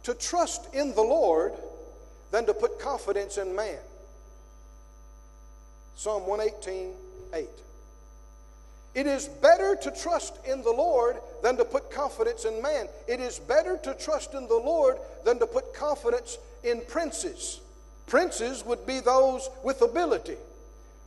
to 0.03 0.13
trust 0.13 0.71
in 0.71 0.93
the 0.93 1.01
Lord 1.01 1.53
than 2.29 2.45
to 2.45 2.53
put 2.53 2.79
confidence 2.79 3.39
in 3.39 3.55
man. 3.55 3.79
Psalm 5.95 6.27
118, 6.27 6.93
8. 7.33 7.47
It 8.93 9.07
is 9.07 9.27
better 9.27 9.75
to 9.75 9.89
trust 9.89 10.35
in 10.45 10.61
the 10.61 10.71
Lord 10.71 11.17
than 11.41 11.57
to 11.57 11.65
put 11.65 11.89
confidence 11.89 12.45
in 12.45 12.61
man. 12.61 12.87
It 13.07 13.19
is 13.19 13.39
better 13.39 13.77
to 13.77 13.95
trust 13.95 14.35
in 14.35 14.47
the 14.47 14.53
Lord 14.53 14.97
than 15.25 15.39
to 15.39 15.47
put 15.47 15.73
confidence 15.73 16.37
in 16.63 16.81
princes. 16.87 17.59
Princes 18.05 18.63
would 18.63 18.85
be 18.85 18.99
those 18.99 19.49
with 19.63 19.81
ability, 19.81 20.37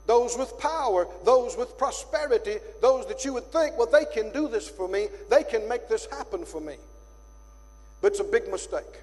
those 0.07 0.37
with 0.37 0.59
power, 0.59 1.09
those 1.25 1.57
with 1.57 1.79
prosperity, 1.79 2.59
those 2.83 3.07
that 3.07 3.25
you 3.25 3.33
would 3.33 3.51
think, 3.51 3.79
well, 3.79 3.89
they 3.91 4.05
can 4.05 4.31
do 4.33 4.49
this 4.49 4.69
for 4.69 4.89
me, 4.89 5.09
they 5.31 5.43
can 5.45 5.67
make 5.69 5.89
this 5.89 6.07
happen 6.07 6.45
for 6.45 6.61
me. 6.61 6.77
But 8.03 8.13
it's 8.13 8.21
a 8.21 8.25
big 8.25 8.49
mistake. 8.51 9.01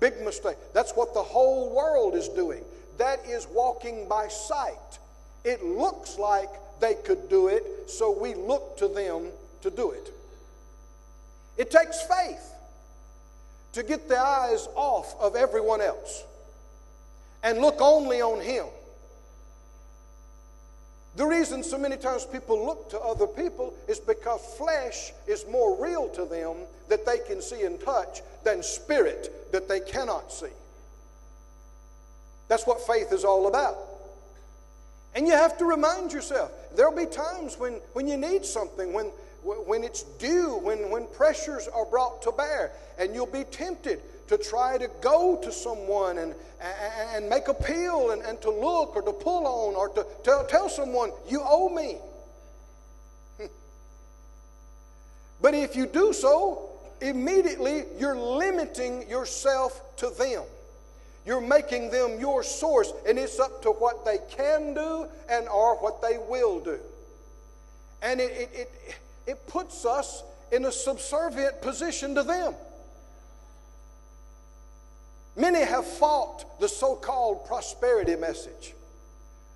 Big 0.00 0.20
mistake. 0.22 0.56
That's 0.72 0.92
what 0.92 1.14
the 1.14 1.22
whole 1.22 1.74
world 1.74 2.14
is 2.14 2.28
doing. 2.28 2.64
That 2.98 3.20
is 3.26 3.46
walking 3.46 4.08
by 4.08 4.28
sight. 4.28 4.98
It 5.44 5.64
looks 5.64 6.18
like 6.18 6.48
they 6.80 6.94
could 6.94 7.28
do 7.28 7.48
it, 7.48 7.90
so 7.90 8.10
we 8.10 8.34
look 8.34 8.76
to 8.78 8.88
them 8.88 9.28
to 9.60 9.70
do 9.70 9.90
it. 9.90 10.12
It 11.56 11.70
takes 11.70 12.00
faith 12.02 12.52
to 13.72 13.82
get 13.82 14.08
the 14.08 14.18
eyes 14.18 14.68
off 14.74 15.14
of 15.20 15.36
everyone 15.36 15.80
else 15.80 16.24
and 17.42 17.58
look 17.58 17.80
only 17.80 18.20
on 18.20 18.40
Him. 18.40 18.66
The 21.16 21.26
reason 21.26 21.62
so 21.62 21.76
many 21.76 21.96
times 21.96 22.24
people 22.24 22.64
look 22.64 22.88
to 22.90 23.00
other 23.00 23.26
people 23.26 23.74
is 23.86 24.00
because 24.00 24.40
flesh 24.56 25.12
is 25.26 25.44
more 25.50 25.80
real 25.82 26.08
to 26.10 26.24
them 26.24 26.56
that 26.88 27.04
they 27.04 27.18
can 27.18 27.42
see 27.42 27.62
and 27.62 27.78
touch 27.78 28.22
than 28.44 28.62
spirit 28.62 29.52
that 29.52 29.68
they 29.68 29.80
cannot 29.80 30.32
see. 30.32 30.46
That's 32.48 32.66
what 32.66 32.86
faith 32.86 33.12
is 33.12 33.24
all 33.24 33.46
about. 33.46 33.76
And 35.14 35.26
you 35.26 35.34
have 35.34 35.58
to 35.58 35.66
remind 35.66 36.12
yourself 36.12 36.50
there'll 36.74 36.96
be 36.96 37.06
times 37.06 37.58
when, 37.58 37.74
when 37.92 38.08
you 38.08 38.16
need 38.16 38.46
something, 38.46 38.94
when, 38.94 39.10
when 39.42 39.84
it's 39.84 40.02
due, 40.02 40.58
when, 40.62 40.90
when 40.90 41.06
pressures 41.08 41.68
are 41.68 41.84
brought 41.84 42.22
to 42.22 42.32
bear, 42.32 42.72
and 42.98 43.14
you'll 43.14 43.26
be 43.26 43.44
tempted 43.44 44.00
to 44.28 44.38
try 44.38 44.78
to 44.78 44.88
go 45.00 45.36
to 45.42 45.52
someone 45.52 46.18
and, 46.18 46.34
and, 46.60 47.16
and 47.16 47.28
make 47.28 47.48
appeal 47.48 48.12
and, 48.12 48.22
and 48.22 48.40
to 48.40 48.50
look 48.50 48.94
or 48.96 49.02
to 49.02 49.12
pull 49.12 49.46
on 49.46 49.74
or 49.74 49.88
to 49.90 50.06
tell, 50.22 50.46
tell 50.46 50.68
someone, 50.68 51.10
You 51.28 51.42
owe 51.44 51.68
me. 51.68 51.96
but 55.42 55.54
if 55.54 55.74
you 55.76 55.86
do 55.86 56.12
so, 56.12 56.70
immediately 57.00 57.84
you're 57.98 58.16
limiting 58.16 59.08
yourself 59.08 59.96
to 59.96 60.10
them. 60.10 60.44
You're 61.24 61.40
making 61.40 61.90
them 61.90 62.18
your 62.18 62.42
source, 62.42 62.92
and 63.06 63.18
it's 63.18 63.38
up 63.38 63.62
to 63.62 63.70
what 63.70 64.04
they 64.04 64.18
can 64.30 64.74
do 64.74 65.06
and 65.28 65.48
or 65.48 65.76
what 65.76 66.02
they 66.02 66.18
will 66.18 66.58
do. 66.58 66.78
And 68.02 68.20
it, 68.20 68.32
it, 68.32 68.50
it, 68.52 68.94
it 69.26 69.46
puts 69.46 69.84
us 69.84 70.22
in 70.50 70.64
a 70.64 70.72
subservient 70.72 71.62
position 71.62 72.14
to 72.14 72.22
them. 72.22 72.54
Many 75.34 75.60
have 75.60 75.86
fought 75.86 76.60
the 76.60 76.68
so 76.68 76.94
called 76.94 77.46
prosperity 77.46 78.16
message. 78.16 78.74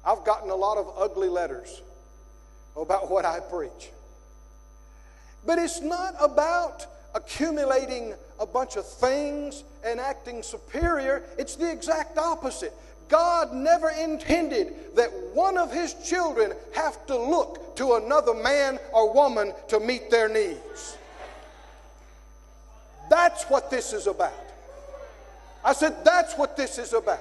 I've 0.04 0.24
gotten 0.24 0.50
a 0.50 0.54
lot 0.54 0.78
of 0.78 0.90
ugly 0.96 1.28
letters 1.28 1.82
about 2.76 3.10
what 3.10 3.24
I 3.24 3.40
preach. 3.40 3.90
But 5.44 5.58
it's 5.58 5.80
not 5.80 6.14
about 6.20 6.86
accumulating 7.14 8.14
a 8.38 8.46
bunch 8.46 8.76
of 8.76 8.86
things 8.86 9.64
and 9.84 10.00
acting 10.00 10.42
superior. 10.42 11.22
It's 11.38 11.56
the 11.56 11.70
exact 11.70 12.18
opposite. 12.18 12.72
God 13.08 13.52
never 13.52 13.90
intended 13.90 14.74
that 14.96 15.10
one 15.32 15.56
of 15.56 15.72
his 15.72 15.94
children 15.94 16.52
have 16.74 17.06
to 17.06 17.16
look 17.16 17.76
to 17.76 17.94
another 17.94 18.34
man 18.34 18.78
or 18.92 19.12
woman 19.12 19.52
to 19.68 19.78
meet 19.80 20.10
their 20.10 20.28
needs. 20.28 20.96
That's 23.08 23.44
what 23.44 23.70
this 23.70 23.92
is 23.92 24.06
about. 24.06 24.32
I 25.64 25.72
said, 25.72 26.04
that's 26.04 26.34
what 26.34 26.56
this 26.56 26.78
is 26.78 26.92
about. 26.92 27.20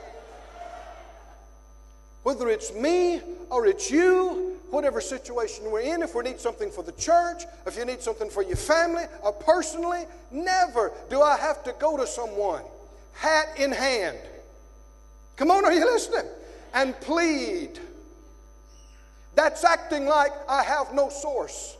Whether 2.24 2.50
it's 2.50 2.74
me 2.74 3.22
or 3.50 3.68
it's 3.68 3.92
you 3.92 4.56
whatever 4.72 5.00
situation 5.00 5.72
we're 5.72 5.82
in, 5.82 6.02
if 6.02 6.16
we 6.16 6.24
need 6.24 6.40
something 6.40 6.70
for 6.70 6.84
the 6.84 6.92
church, 6.94 7.44
if 7.66 7.78
you 7.78 7.86
need 7.86 8.02
something 8.02 8.30
for 8.30 8.44
your 8.44 8.58
family 8.58 9.04
or 9.24 9.32
personally, 9.32 10.04
never 10.32 10.92
do 11.10 11.22
I 11.22 11.38
have 11.38 11.64
to 11.64 11.74
go 11.80 11.98
to 11.98 12.08
someone, 12.08 12.64
hat 13.14 13.48
in 13.58 13.72
hand. 13.72 14.18
Come 15.36 15.52
on, 15.52 15.66
are 15.66 15.74
you 15.74 15.86
listening? 15.86 16.30
And 16.74 17.00
plead. 17.02 17.80
That's 19.36 19.64
acting 19.64 20.06
like 20.06 20.32
I 20.48 20.64
have 20.64 20.94
no 20.94 21.10
source. 21.10 21.76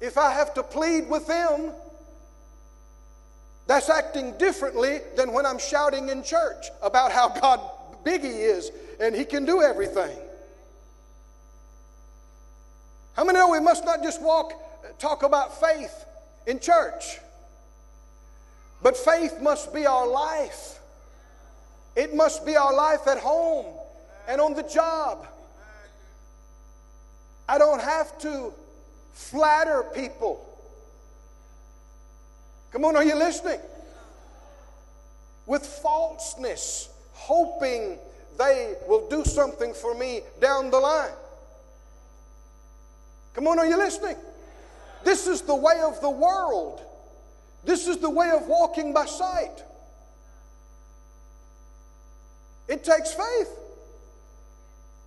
If 0.00 0.18
I 0.18 0.32
have 0.32 0.52
to 0.54 0.62
plead 0.62 1.08
with 1.08 1.26
them, 1.26 1.72
that's 3.66 3.88
acting 3.88 4.36
differently 4.38 5.00
than 5.16 5.32
when 5.32 5.46
I'm 5.46 5.58
shouting 5.58 6.08
in 6.08 6.22
church 6.22 6.66
about 6.82 7.12
how 7.12 7.28
God 7.28 7.60
big 8.04 8.22
He 8.22 8.28
is 8.28 8.70
and 9.00 9.14
He 9.14 9.24
can 9.24 9.44
do 9.44 9.62
everything. 9.62 10.16
How 13.14 13.24
many 13.24 13.38
know 13.38 13.50
we 13.50 13.60
must 13.60 13.84
not 13.84 14.02
just 14.02 14.20
walk, 14.20 14.52
talk 14.98 15.22
about 15.22 15.58
faith 15.58 16.04
in 16.46 16.60
church, 16.60 17.18
but 18.82 18.96
faith 18.96 19.40
must 19.40 19.72
be 19.74 19.86
our 19.86 20.06
life. 20.06 20.78
It 21.94 22.14
must 22.14 22.44
be 22.44 22.56
our 22.56 22.74
life 22.74 23.06
at 23.06 23.18
home 23.18 23.66
and 24.28 24.40
on 24.40 24.54
the 24.54 24.62
job. 24.62 25.26
I 27.48 27.58
don't 27.58 27.80
have 27.80 28.18
to 28.20 28.52
flatter 29.12 29.84
people. 29.94 30.44
Come 32.70 32.84
on, 32.84 32.96
are 32.96 33.04
you 33.04 33.14
listening? 33.14 33.60
With 35.46 35.64
falseness 35.64 36.90
hoping 37.12 37.98
they 38.36 38.74
will 38.86 39.08
do 39.08 39.24
something 39.24 39.72
for 39.72 39.94
me 39.94 40.20
down 40.40 40.70
the 40.70 40.78
line. 40.78 41.14
Come 43.32 43.46
on, 43.48 43.58
are 43.58 43.66
you 43.66 43.76
listening? 43.76 44.16
This 45.04 45.26
is 45.26 45.42
the 45.42 45.54
way 45.54 45.80
of 45.82 46.00
the 46.00 46.10
world. 46.10 46.82
This 47.66 47.88
is 47.88 47.98
the 47.98 48.08
way 48.08 48.30
of 48.30 48.46
walking 48.46 48.92
by 48.92 49.06
sight. 49.06 49.64
It 52.68 52.84
takes 52.84 53.12
faith 53.12 53.50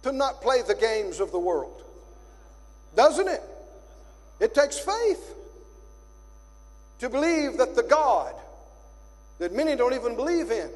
to 0.04 0.12
not 0.12 0.41
play 0.41 0.62
the 0.62 0.76
games 0.76 1.19
of 1.19 1.32
the 1.32 1.39
world, 1.39 1.84
doesn't 2.95 3.28
it? 3.28 3.41
It 4.41 4.54
takes 4.54 4.78
faith 4.78 5.36
to 7.00 7.10
believe 7.10 7.58
that 7.58 7.76
the 7.76 7.84
God 7.84 8.36
that 9.39 9.54
many 9.54 9.76
don't 9.78 9.93
even 9.93 10.17
believe 10.17 10.52
in, 10.52 10.69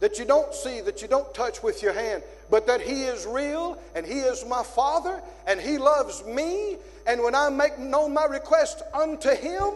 that 0.00 0.18
you 0.18 0.26
don't 0.26 0.54
see, 0.54 0.82
that 0.82 1.00
you 1.00 1.08
don't 1.08 1.32
touch 1.34 1.62
with 1.62 1.82
your 1.82 1.94
hand, 1.94 2.22
but 2.50 2.66
that 2.66 2.82
He 2.82 3.04
is 3.04 3.26
real 3.26 3.78
and 3.94 4.04
He 4.04 4.18
is 4.18 4.44
my 4.44 4.62
Father 4.62 5.22
and 5.46 5.58
He 5.58 5.78
loves 5.78 6.22
me. 6.26 6.76
And 7.06 7.22
when 7.22 7.34
I 7.34 7.48
make 7.48 7.78
known 7.78 8.12
my 8.12 8.26
request 8.26 8.82
unto 8.92 9.30
Him 9.30 9.72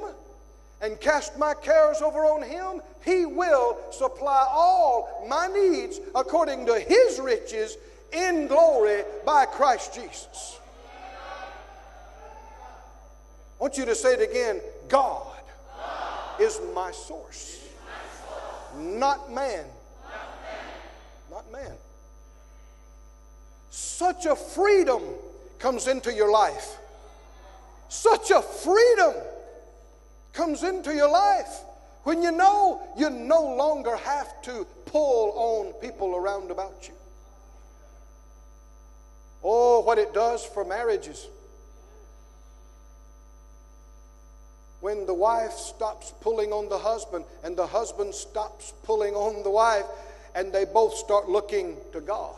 and 0.80 1.00
cast 1.00 1.38
my 1.38 1.54
cares 1.54 2.00
over 2.00 2.20
on 2.20 2.42
Him, 2.42 2.82
He 3.04 3.26
will 3.26 3.78
supply 3.90 4.46
all 4.50 5.26
my 5.28 5.46
needs 5.48 6.00
according 6.14 6.66
to 6.66 6.78
His 6.78 7.18
riches 7.20 7.76
in 8.12 8.46
glory 8.46 9.02
by 9.24 9.44
Christ 9.44 9.94
Jesus. 9.94 10.58
I 13.58 13.62
want 13.62 13.76
you 13.76 13.84
to 13.86 13.94
say 13.94 14.14
it 14.14 14.30
again 14.30 14.60
God, 14.88 15.26
God. 15.76 16.40
is 16.40 16.60
my 16.74 16.92
source 16.92 17.58
not 18.76 19.32
man. 19.32 19.64
Not 21.30 21.50
man. 21.52 21.72
Such 23.70 24.26
a 24.26 24.34
freedom 24.34 25.02
comes 25.58 25.88
into 25.88 26.12
your 26.12 26.30
life. 26.30 26.78
Such 27.88 28.30
a 28.30 28.42
freedom 28.42 29.14
comes 30.32 30.62
into 30.62 30.94
your 30.94 31.10
life 31.10 31.62
when 32.04 32.22
you 32.22 32.32
know 32.32 32.80
you 32.96 33.10
no 33.10 33.54
longer 33.54 33.96
have 33.96 34.40
to 34.42 34.66
pull 34.86 35.32
on 35.36 35.72
people 35.80 36.14
around 36.14 36.50
about 36.50 36.88
you. 36.88 36.94
Oh, 39.42 39.80
what 39.80 39.98
it 39.98 40.14
does 40.14 40.44
for 40.44 40.64
marriages. 40.64 41.28
when 44.80 45.06
the 45.06 45.14
wife 45.14 45.52
stops 45.52 46.14
pulling 46.20 46.52
on 46.52 46.68
the 46.68 46.78
husband 46.78 47.24
and 47.42 47.56
the 47.56 47.66
husband 47.66 48.14
stops 48.14 48.72
pulling 48.84 49.14
on 49.14 49.42
the 49.42 49.50
wife, 49.50 49.84
and 50.34 50.52
they 50.52 50.64
both 50.64 50.94
start 50.94 51.28
looking 51.28 51.76
to 51.92 52.00
God 52.00 52.36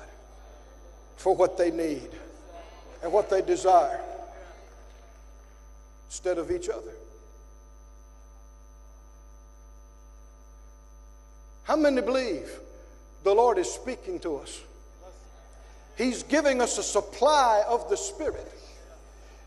for 1.16 1.34
what 1.34 1.58
they 1.58 1.70
need 1.70 2.08
and 3.02 3.12
what 3.12 3.28
they 3.28 3.42
desire 3.42 4.00
instead 6.08 6.38
of 6.38 6.50
each 6.50 6.68
other. 6.68 6.92
How 11.70 11.76
many 11.76 12.02
believe 12.02 12.50
the 13.22 13.32
Lord 13.32 13.56
is 13.56 13.70
speaking 13.70 14.18
to 14.20 14.38
us? 14.38 14.60
He's 15.96 16.24
giving 16.24 16.60
us 16.60 16.78
a 16.78 16.82
supply 16.82 17.62
of 17.68 17.88
the 17.88 17.96
Spirit. 17.96 18.52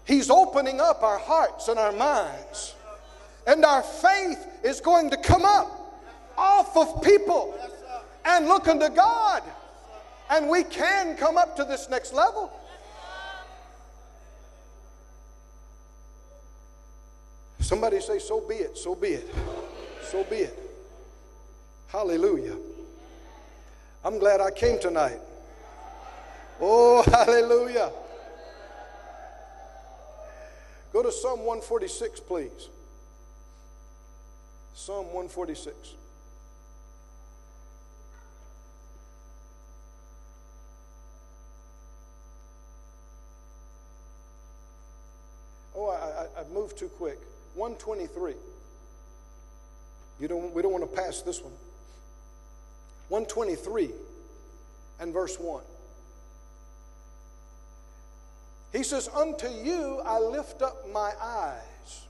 He's 0.08 0.30
opening 0.30 0.80
up 0.80 1.04
our 1.04 1.20
hearts 1.20 1.68
and 1.68 1.78
our 1.78 1.92
minds 1.92 2.76
and 3.46 3.66
our 3.66 3.84
faith 3.84 4.40
is 4.64 4.80
going 4.80 5.10
to 5.10 5.18
come 5.18 5.44
up 5.44 5.70
off 6.38 6.78
of 6.78 7.04
people 7.04 7.60
and 8.24 8.48
look 8.48 8.70
unto 8.70 8.88
God. 8.88 9.44
And 10.30 10.48
we 10.48 10.64
can 10.64 11.18
come 11.18 11.38
up 11.38 11.58
to 11.58 11.66
this 11.66 11.90
next 11.90 12.14
level. 12.14 12.58
Somebody 17.60 18.00
say, 18.00 18.18
So 18.20 18.40
be 18.40 18.56
it, 18.56 18.78
so 18.78 18.96
be 18.96 19.10
it, 19.10 19.36
so 20.04 20.24
be 20.24 20.38
it. 20.38 20.63
Hallelujah. 21.94 22.58
I'm 24.04 24.18
glad 24.18 24.42
I 24.42 24.50
came 24.50 24.80
tonight. 24.80 25.20
Oh, 26.60 27.04
hallelujah. 27.12 27.92
Go 30.92 31.04
to 31.04 31.12
Psalm 31.12 31.42
146, 31.42 32.20
please. 32.22 32.70
Psalm 34.74 35.06
146. 35.06 35.94
Oh, 45.76 45.90
I, 45.90 46.42
I 46.42 46.44
moved 46.52 46.76
too 46.80 46.90
quick. 46.90 47.20
123. 47.54 48.34
You 50.20 50.28
don't, 50.28 50.52
we 50.56 50.64
don't 50.64 50.72
want 50.72 50.90
to 50.90 50.96
pass 50.96 51.22
this 51.22 51.40
one. 51.40 51.54
123 53.14 53.92
and 55.00 55.14
verse 55.14 55.40
1. 55.40 55.62
He 58.72 58.82
says, 58.82 59.08
Unto 59.08 59.48
you 59.50 60.02
I 60.04 60.18
lift 60.18 60.64
up 60.64 60.92
my 60.92 61.12
eyes. 61.22 62.08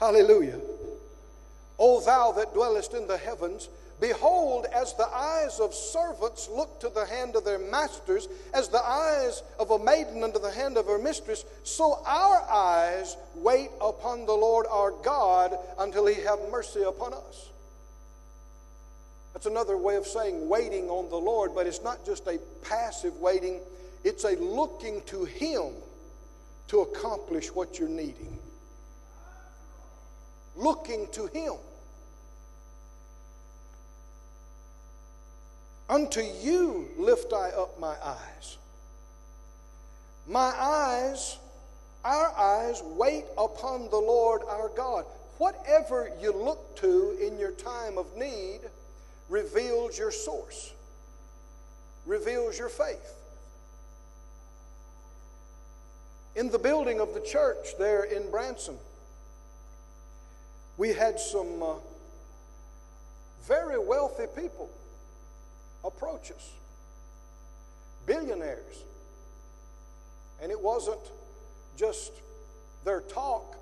Hallelujah. 0.00 0.58
O 1.78 2.00
thou 2.00 2.32
that 2.32 2.52
dwellest 2.52 2.94
in 2.94 3.06
the 3.06 3.16
heavens, 3.16 3.68
behold, 4.00 4.66
as 4.74 4.92
the 4.94 5.06
eyes 5.06 5.60
of 5.60 5.72
servants 5.72 6.48
look 6.52 6.80
to 6.80 6.88
the 6.88 7.06
hand 7.06 7.36
of 7.36 7.44
their 7.44 7.60
masters, 7.60 8.26
as 8.52 8.68
the 8.68 8.84
eyes 8.84 9.44
of 9.60 9.70
a 9.70 9.78
maiden 9.78 10.24
unto 10.24 10.40
the 10.40 10.50
hand 10.50 10.76
of 10.76 10.86
her 10.86 10.98
mistress, 10.98 11.44
so 11.62 12.02
our 12.04 12.42
eyes 12.50 13.16
wait 13.36 13.70
upon 13.80 14.26
the 14.26 14.32
Lord 14.32 14.66
our 14.68 14.90
God 14.90 15.56
until 15.78 16.06
he 16.06 16.20
have 16.22 16.40
mercy 16.50 16.82
upon 16.82 17.12
us. 17.12 17.50
That's 19.32 19.46
another 19.46 19.76
way 19.76 19.96
of 19.96 20.06
saying 20.06 20.48
waiting 20.48 20.88
on 20.88 21.10
the 21.10 21.16
Lord, 21.16 21.54
but 21.54 21.66
it's 21.66 21.82
not 21.82 22.04
just 22.04 22.26
a 22.26 22.38
passive 22.62 23.16
waiting, 23.20 23.60
it's 24.04 24.24
a 24.24 24.36
looking 24.36 25.02
to 25.06 25.24
him 25.24 25.72
to 26.68 26.80
accomplish 26.80 27.54
what 27.54 27.78
you're 27.78 27.88
needing 27.88 28.38
looking 30.58 31.06
to 31.12 31.26
Him. 31.26 31.54
Unto 35.88 36.20
you 36.20 36.88
lift 36.98 37.32
I 37.32 37.50
up 37.50 37.80
my 37.80 37.94
eyes. 38.04 38.58
My 40.26 40.52
eyes, 40.60 41.38
our 42.04 42.36
eyes, 42.36 42.82
wait 42.82 43.24
upon 43.38 43.88
the 43.88 43.96
Lord 43.96 44.42
our 44.50 44.68
God. 44.76 45.06
Whatever 45.38 46.10
you 46.20 46.32
look 46.32 46.76
to 46.78 47.16
in 47.22 47.38
your 47.38 47.52
time 47.52 47.96
of 47.96 48.14
need 48.16 48.60
reveals 49.28 49.98
your 49.98 50.10
source, 50.10 50.72
reveals 52.06 52.58
your 52.58 52.68
faith. 52.68 53.14
In 56.36 56.50
the 56.50 56.58
building 56.58 57.00
of 57.00 57.14
the 57.14 57.20
church 57.20 57.76
there 57.78 58.04
in 58.04 58.30
Branson, 58.30 58.76
we 60.76 60.92
had 60.92 61.18
some 61.18 61.62
uh, 61.62 61.74
very 63.46 63.78
wealthy 63.78 64.26
people 64.36 64.70
approach 65.84 66.30
us, 66.30 66.52
billionaires. 68.06 68.84
And 70.40 70.52
it 70.52 70.60
wasn't 70.60 71.00
just 71.76 72.12
their 72.84 73.00
talk, 73.00 73.56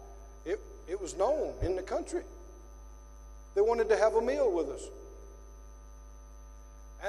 it, 0.45 0.61
it 0.89 1.01
was 1.01 1.17
known 1.17 1.55
in 1.63 1.77
the 1.77 1.83
country. 1.83 2.23
They 3.55 3.63
wanted 3.63 3.89
to 3.89 3.97
have 3.97 4.15
a 4.15 4.21
meal 4.21 4.51
with 4.53 4.69
us. 4.69 4.83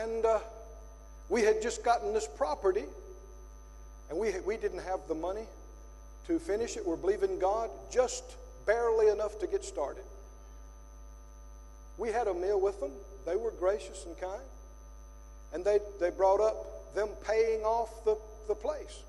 And 0.03 0.25
uh, 0.25 0.39
we 1.29 1.41
had 1.41 1.61
just 1.61 1.83
gotten 1.83 2.13
this 2.13 2.27
property, 2.27 2.85
and 4.09 4.19
we, 4.19 4.33
we 4.45 4.57
didn't 4.57 4.83
have 4.83 4.99
the 5.07 5.15
money 5.15 5.45
to 6.27 6.37
finish 6.37 6.77
it. 6.77 6.85
We're 6.85 6.97
believing 6.97 7.39
God 7.39 7.69
just 7.91 8.23
barely 8.65 9.09
enough 9.09 9.39
to 9.39 9.47
get 9.47 9.63
started. 9.63 10.03
We 11.97 12.09
had 12.09 12.27
a 12.27 12.33
meal 12.33 12.59
with 12.59 12.79
them. 12.79 12.91
They 13.25 13.35
were 13.35 13.51
gracious 13.51 14.05
and 14.05 14.19
kind. 14.19 14.41
And 15.53 15.65
they, 15.65 15.79
they 15.99 16.11
brought 16.11 16.41
up 16.41 16.93
them 16.93 17.09
paying 17.25 17.61
off 17.61 18.05
the, 18.05 18.17
the 18.47 18.55
place. 18.55 19.01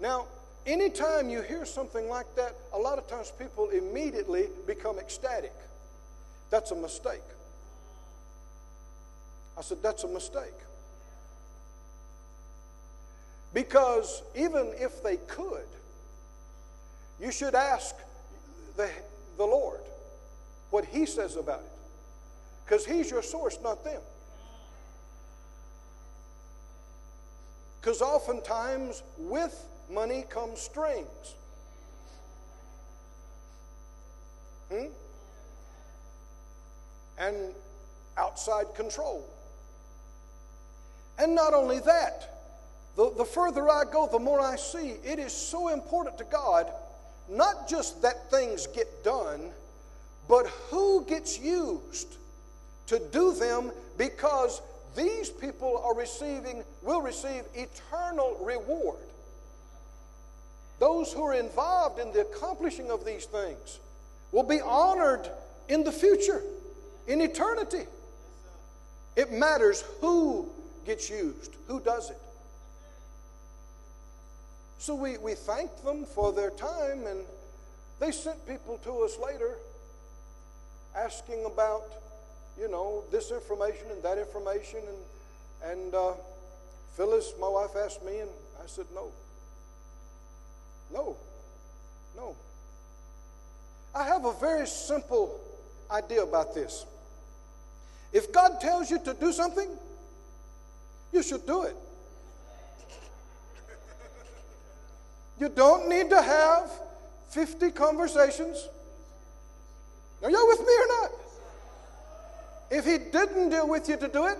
Now, 0.00 0.26
anytime 0.66 1.28
you 1.28 1.42
hear 1.42 1.66
something 1.66 2.08
like 2.08 2.32
that, 2.36 2.54
a 2.72 2.78
lot 2.78 2.98
of 2.98 3.06
times 3.06 3.32
people 3.38 3.68
immediately 3.68 4.48
become 4.66 4.98
ecstatic. 4.98 5.52
That's 6.50 6.70
a 6.70 6.76
mistake. 6.76 7.20
I 9.56 9.62
said, 9.62 9.78
that's 9.82 10.04
a 10.04 10.08
mistake. 10.08 10.54
Because 13.52 14.22
even 14.34 14.72
if 14.76 15.02
they 15.02 15.16
could, 15.16 15.66
you 17.20 17.30
should 17.30 17.54
ask 17.54 17.94
the, 18.76 18.90
the 19.36 19.44
Lord 19.44 19.80
what 20.70 20.84
He 20.84 21.06
says 21.06 21.36
about 21.36 21.60
it. 21.60 21.72
Because 22.64 22.84
He's 22.84 23.10
your 23.10 23.22
source, 23.22 23.58
not 23.62 23.84
them. 23.84 24.02
Because 27.80 28.02
oftentimes 28.02 29.02
with 29.18 29.66
money 29.88 30.24
comes 30.28 30.60
strings. 30.60 31.36
Hmm? 34.72 34.86
and 37.18 37.36
outside 38.16 38.74
control. 38.74 39.24
And 41.18 41.34
not 41.34 41.54
only 41.54 41.80
that, 41.80 42.34
the, 42.96 43.12
the 43.16 43.24
further 43.24 43.68
I 43.68 43.84
go, 43.90 44.08
the 44.10 44.18
more 44.18 44.40
I 44.40 44.56
see 44.56 44.94
it 45.04 45.18
is 45.18 45.32
so 45.32 45.68
important 45.68 46.18
to 46.18 46.24
God, 46.24 46.70
not 47.28 47.68
just 47.68 48.02
that 48.02 48.30
things 48.30 48.66
get 48.68 49.04
done, 49.04 49.50
but 50.28 50.46
who 50.70 51.04
gets 51.04 51.38
used 51.38 52.16
to 52.86 53.00
do 53.12 53.32
them 53.34 53.72
because 53.96 54.60
these 54.96 55.30
people 55.30 55.82
are 55.84 55.94
receiving, 55.94 56.62
will 56.82 57.02
receive 57.02 57.42
eternal 57.54 58.36
reward. 58.40 58.98
Those 60.78 61.12
who 61.12 61.22
are 61.24 61.34
involved 61.34 61.98
in 61.98 62.12
the 62.12 62.20
accomplishing 62.20 62.90
of 62.90 63.04
these 63.04 63.24
things 63.26 63.80
will 64.32 64.42
be 64.42 64.60
honored 64.60 65.28
in 65.68 65.84
the 65.84 65.92
future, 65.92 66.42
in 67.06 67.20
eternity. 67.20 67.86
It 69.16 69.32
matters 69.32 69.84
who 70.00 70.48
gets 70.84 71.10
used, 71.10 71.56
who 71.66 71.80
does 71.80 72.10
it. 72.10 72.18
So 74.78 74.94
we, 74.94 75.16
we 75.18 75.34
thanked 75.34 75.84
them 75.84 76.04
for 76.04 76.32
their 76.32 76.50
time, 76.50 77.06
and 77.06 77.20
they 78.00 78.10
sent 78.12 78.46
people 78.46 78.78
to 78.84 79.00
us 79.00 79.18
later 79.18 79.56
asking 80.94 81.44
about, 81.46 81.84
you 82.58 82.68
know, 82.68 83.02
this 83.10 83.30
information 83.30 83.86
and 83.90 84.02
that 84.02 84.18
information. 84.18 84.80
And, 85.64 85.72
and 85.72 85.94
uh, 85.94 86.12
Phyllis, 86.96 87.32
my 87.40 87.48
wife, 87.48 87.70
asked 87.82 88.04
me, 88.04 88.18
and 88.18 88.30
I 88.62 88.66
said, 88.66 88.84
no. 88.94 89.08
No. 90.92 91.16
No. 92.14 92.36
I 93.94 94.04
have 94.04 94.24
a 94.24 94.32
very 94.34 94.66
simple 94.66 95.40
idea 95.90 96.22
about 96.22 96.54
this. 96.54 96.84
If 98.12 98.32
God 98.32 98.60
tells 98.60 98.90
you 98.90 98.98
to 99.00 99.14
do 99.14 99.32
something, 99.32 99.68
you 101.14 101.22
should 101.22 101.46
do 101.46 101.62
it. 101.62 101.76
You 105.40 105.48
don't 105.48 105.88
need 105.88 106.10
to 106.10 106.20
have 106.20 106.70
50 107.30 107.70
conversations. 107.70 108.68
Are 110.22 110.30
y'all 110.30 110.46
with 110.46 110.60
me 110.60 110.66
or 110.66 110.86
not? 111.02 111.10
If 112.70 112.84
He 112.84 112.98
didn't 112.98 113.50
deal 113.50 113.68
with 113.68 113.88
you 113.88 113.96
to 113.96 114.08
do 114.08 114.26
it, 114.26 114.38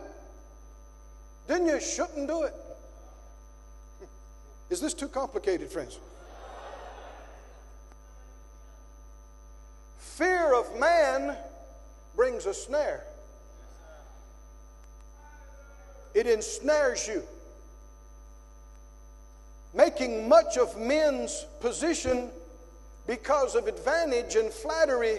then 1.47 1.67
you 1.67 1.81
shouldn't 1.81 2.27
do 2.27 2.43
it. 2.43 2.55
Is 4.71 4.81
this 4.81 4.95
too 4.95 5.09
complicated, 5.09 5.71
friends? 5.71 5.99
Fear 9.99 10.55
of 10.55 10.79
man 10.79 11.37
brings 12.17 12.47
a 12.47 12.55
snare. 12.55 13.05
It 16.15 16.27
ensnares 16.27 17.07
you. 17.09 17.23
Making 19.75 20.29
much 20.29 20.57
of 20.57 20.79
men's 20.79 21.47
position 21.61 22.31
because 23.07 23.57
of 23.57 23.67
advantage 23.67 24.37
and 24.37 24.51
flattery, 24.53 25.19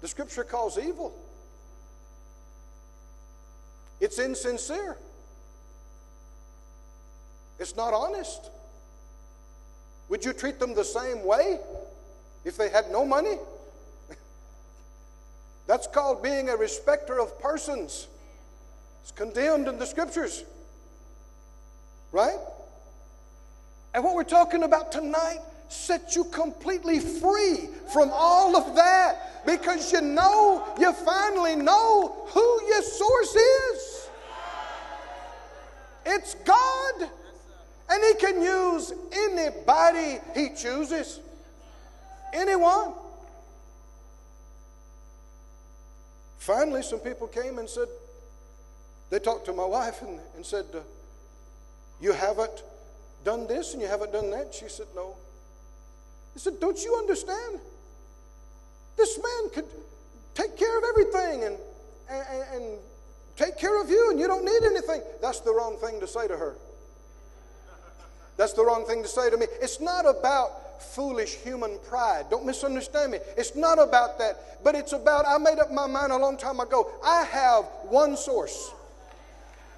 the 0.00 0.08
scripture 0.08 0.44
calls 0.44 0.78
evil. 0.78 1.14
It's 4.00 4.18
insincere. 4.18 4.96
It's 7.58 7.74
not 7.74 7.92
honest. 7.94 8.50
Would 10.08 10.24
you 10.24 10.32
treat 10.32 10.60
them 10.60 10.74
the 10.74 10.84
same 10.84 11.24
way 11.24 11.58
if 12.44 12.56
they 12.56 12.68
had 12.68 12.90
no 12.92 13.04
money? 13.04 13.38
That's 15.66 15.86
called 15.86 16.22
being 16.22 16.50
a 16.50 16.56
respecter 16.56 17.18
of 17.18 17.38
persons. 17.40 18.06
It's 19.06 19.12
condemned 19.12 19.68
in 19.68 19.78
the 19.78 19.86
scriptures. 19.86 20.42
Right? 22.10 22.38
And 23.94 24.02
what 24.02 24.16
we're 24.16 24.24
talking 24.24 24.64
about 24.64 24.90
tonight 24.90 25.38
sets 25.68 26.16
you 26.16 26.24
completely 26.24 26.98
free 26.98 27.68
from 27.92 28.10
all 28.12 28.56
of 28.56 28.74
that 28.74 29.46
because 29.46 29.92
you 29.92 30.00
know, 30.00 30.64
you 30.80 30.92
finally 30.92 31.54
know 31.54 32.26
who 32.30 32.66
your 32.66 32.82
source 32.82 33.36
is. 33.36 34.08
It's 36.04 36.34
God. 36.34 37.08
And 37.88 38.04
He 38.08 38.14
can 38.14 38.42
use 38.42 38.92
anybody 39.12 40.18
He 40.34 40.48
chooses. 40.48 41.20
Anyone. 42.34 42.92
Finally, 46.38 46.82
some 46.82 46.98
people 46.98 47.28
came 47.28 47.58
and 47.58 47.68
said, 47.68 47.86
they 49.10 49.18
talked 49.18 49.46
to 49.46 49.52
my 49.52 49.64
wife 49.64 50.02
and, 50.02 50.18
and 50.34 50.44
said, 50.44 50.66
uh, 50.74 50.80
You 52.00 52.12
haven't 52.12 52.62
done 53.24 53.46
this 53.46 53.72
and 53.72 53.82
you 53.82 53.88
haven't 53.88 54.12
done 54.12 54.30
that? 54.30 54.54
She 54.54 54.68
said, 54.68 54.86
No. 54.94 55.16
He 56.34 56.40
said, 56.40 56.60
Don't 56.60 56.82
you 56.82 56.96
understand? 56.96 57.60
This 58.96 59.18
man 59.18 59.50
could 59.52 59.66
take 60.34 60.56
care 60.56 60.78
of 60.78 60.84
everything 60.84 61.44
and, 61.44 61.56
and, 62.10 62.42
and 62.54 62.78
take 63.36 63.58
care 63.58 63.80
of 63.80 63.90
you, 63.90 64.10
and 64.10 64.18
you 64.18 64.26
don't 64.26 64.44
need 64.44 64.62
anything. 64.64 65.02
That's 65.20 65.40
the 65.40 65.52
wrong 65.52 65.76
thing 65.76 66.00
to 66.00 66.06
say 66.06 66.26
to 66.28 66.36
her. 66.36 66.56
That's 68.36 68.52
the 68.52 68.64
wrong 68.64 68.84
thing 68.86 69.02
to 69.02 69.08
say 69.08 69.30
to 69.30 69.36
me. 69.36 69.46
It's 69.60 69.80
not 69.80 70.06
about 70.06 70.82
foolish 70.82 71.36
human 71.36 71.78
pride. 71.88 72.26
Don't 72.30 72.44
misunderstand 72.44 73.12
me. 73.12 73.18
It's 73.36 73.56
not 73.56 73.78
about 73.78 74.18
that, 74.18 74.62
but 74.62 74.74
it's 74.74 74.92
about 74.92 75.26
I 75.26 75.38
made 75.38 75.58
up 75.58 75.72
my 75.72 75.86
mind 75.86 76.12
a 76.12 76.18
long 76.18 76.36
time 76.36 76.60
ago. 76.60 76.90
I 77.04 77.24
have 77.24 77.64
one 77.88 78.16
source. 78.16 78.72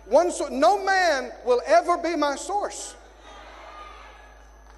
One 0.09 0.31
source. 0.33 0.51
No 0.51 0.83
man 0.83 1.33
will 1.45 1.61
ever 1.67 1.99
be 1.99 2.17
my 2.17 2.37
source. 2.37 2.95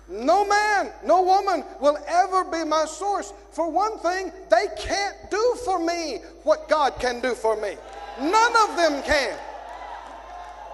No 0.09 0.45
man, 0.45 0.91
no 1.05 1.23
woman 1.23 1.65
will 1.81 1.97
ever 2.09 2.43
be 2.45 2.65
my 2.65 2.85
source. 2.85 3.33
For 3.53 3.71
one 3.71 3.97
thing, 3.99 4.33
they 4.51 4.67
can't 4.77 5.17
do 5.31 5.57
for 5.65 5.79
me 5.79 6.19
what 6.43 6.69
God 6.69 6.99
can 6.99 7.21
do 7.21 7.33
for 7.35 7.55
me. 7.55 7.77
None 8.21 8.53
of 8.69 8.77
them 8.77 9.03
can. 9.05 9.39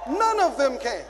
None 0.09 0.40
of 0.40 0.57
them 0.57 0.78
can. 0.78 1.04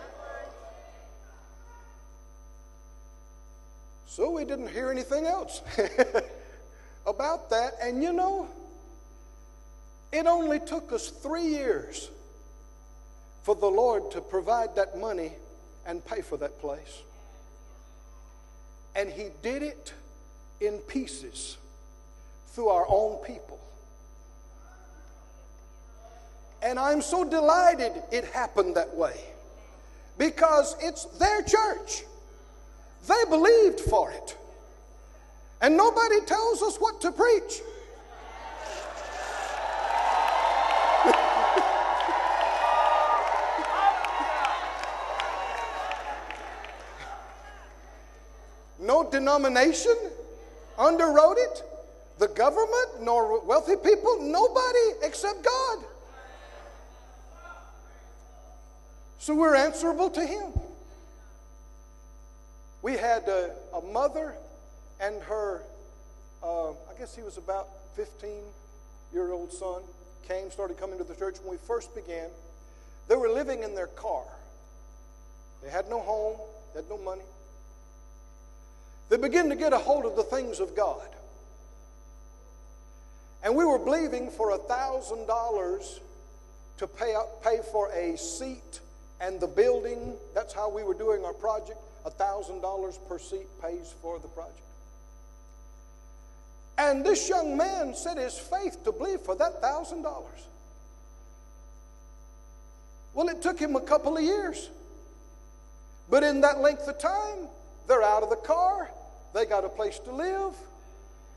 So 4.09 4.31
we 4.31 4.45
didn't 4.45 4.69
hear 4.69 4.91
anything 4.91 5.27
else 5.27 5.63
about 7.07 7.49
that. 7.51 7.75
And 7.81 8.03
you 8.03 8.13
know, 8.13 8.49
it 10.11 10.27
only 10.27 10.59
took 10.59 10.93
us 10.93 11.11
three 11.11 11.47
years 11.47 12.11
for 13.47 13.55
the 13.55 13.71
Lord 13.71 14.11
to 14.11 14.21
provide 14.21 14.75
that 14.75 14.99
money 14.99 15.31
and 15.87 16.05
pay 16.05 16.21
for 16.21 16.37
that 16.39 16.59
place. 16.61 17.03
And 18.97 19.09
He 19.09 19.29
did 19.41 19.63
it 19.63 19.95
in 20.61 20.79
pieces 20.79 21.57
through 22.49 22.71
our 22.71 22.85
own 22.89 23.23
people. 23.25 23.61
And 26.61 26.77
I'm 26.77 27.01
so 27.01 27.23
delighted 27.23 27.93
it 28.11 28.25
happened 28.25 28.75
that 28.75 28.93
way 28.97 29.15
because 30.19 30.75
it's 30.83 31.05
their 31.05 31.41
church. 31.43 32.03
They 33.07 33.31
believed 33.31 33.79
for 33.79 34.11
it. 34.11 34.37
And 35.63 35.77
nobody 35.77 36.21
tells 36.23 36.63
us 36.63 36.79
what 36.79 37.01
to 37.03 37.13
preach. 37.13 37.63
No 49.07 49.19
denomination 49.19 49.97
underwrote 50.79 51.37
it, 51.39 51.63
the 52.19 52.29
government, 52.29 53.03
nor 53.03 53.45
wealthy 53.45 53.77
people, 53.77 54.19
nobody 54.21 54.79
except 55.03 55.45
God. 55.45 55.79
So 59.19 59.35
we're 59.35 59.57
answerable 59.57 60.11
to 60.11 60.25
Him. 60.25 60.53
We 62.83 62.93
had 62.93 63.27
a, 63.29 63.53
a 63.75 63.81
mother 63.81 64.35
and 65.01 65.21
her, 65.23 65.63
uh, 66.43 66.71
I 66.71 66.99
guess 66.99 67.17
he 67.17 67.23
was 67.23 67.37
about 67.37 67.69
15 67.97 68.31
year 69.13 69.33
old 69.33 69.53
son, 69.53 69.83
came, 70.29 70.51
started 70.51 70.79
coming 70.79 70.99
to 70.99 71.05
the 71.05 71.15
church 71.15 71.37
when 71.43 71.51
we 71.51 71.57
first 71.67 71.95
began. 71.95 72.29
They 73.09 73.17
were 73.17 73.29
living 73.29 73.63
in 73.63 73.75
their 73.75 73.89
car. 73.89 74.25
They 75.63 75.71
had 75.71 75.89
no 75.89 76.01
home, 76.01 76.37
they 76.75 76.81
had 76.81 76.89
no 76.89 76.99
money. 76.99 77.23
They 79.09 79.17
begin 79.17 79.49
to 79.51 79.57
get 79.57 79.73
a 79.73 79.79
hold 79.79 80.05
of 80.05 80.17
the 80.17 80.23
things 80.23 80.61
of 80.61 80.75
God. 80.75 81.09
And 83.43 83.55
we 83.55 83.65
were 83.65 83.79
believing 83.79 84.31
for 84.31 84.51
a 84.51 84.59
thousand 84.59 85.27
dollars 85.27 86.01
to 86.79 86.87
pay, 86.87 87.15
up, 87.15 87.43
pay 87.45 87.61
for 87.71 87.91
a 87.93 88.17
seat 88.19 88.81
and 89.21 89.41
the 89.41 89.47
building. 89.47 90.15
That's 90.35 90.53
how 90.53 90.69
we 90.69 90.83
were 90.83 90.95
doing 90.95 91.25
our 91.25 91.33
project. 91.33 91.79
A 92.05 92.11
$1,000 92.11 93.09
per 93.09 93.19
seat 93.19 93.47
pays 93.63 93.95
for 94.03 94.19
the 94.19 94.29
project. 94.29 94.61
And 96.79 97.05
this 97.05 97.29
young 97.29 97.57
man 97.57 97.95
set 97.95 98.19
his 98.19 98.39
faith 98.39 98.85
to 98.85 98.93
believe 98.93 99.21
for 99.21 99.35
that 99.37 99.61
thousand 99.63 100.03
dollars. 100.03 100.47
Well, 103.15 103.29
it 103.29 103.41
took 103.41 103.59
him 103.59 103.77
a 103.77 103.81
couple 103.81 104.17
of 104.17 104.23
years. 104.23 104.69
But 106.11 106.23
in 106.23 106.43
that 106.43 106.61
length 106.61 106.87
of 106.87 106.99
time, 106.99 107.49
they're 107.87 108.03
out 108.03 108.23
of 108.23 108.31
the 108.31 108.37
car, 108.37 108.91
they 109.35 109.45
got 109.45 109.65
a 109.65 109.69
place 109.69 109.99
to 110.01 110.13
live, 110.13 110.55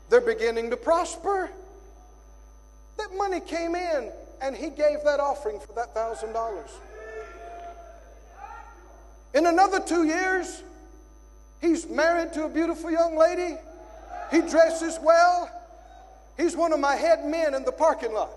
they're 0.08 0.20
beginning 0.20 0.70
to 0.70 0.76
prosper. 0.76 1.50
That 2.98 3.16
money 3.16 3.40
came 3.40 3.74
in, 3.74 4.10
and 4.42 4.56
he 4.56 4.68
gave 4.68 5.04
that 5.04 5.20
offering 5.20 5.60
for 5.60 5.72
that 5.74 5.94
thousand 5.94 6.32
dollars. 6.32 6.70
In 9.32 9.46
another 9.46 9.80
two 9.80 10.04
years, 10.04 10.62
he's 11.60 11.88
married 11.88 12.32
to 12.32 12.44
a 12.44 12.48
beautiful 12.48 12.90
young 12.90 13.16
lady. 13.16 13.56
He 14.30 14.40
dresses 14.40 14.98
well. 15.02 15.50
He's 16.36 16.56
one 16.56 16.72
of 16.72 16.80
my 16.80 16.96
head 16.96 17.24
men 17.24 17.54
in 17.54 17.64
the 17.64 17.72
parking 17.72 18.12
lot. 18.12 18.30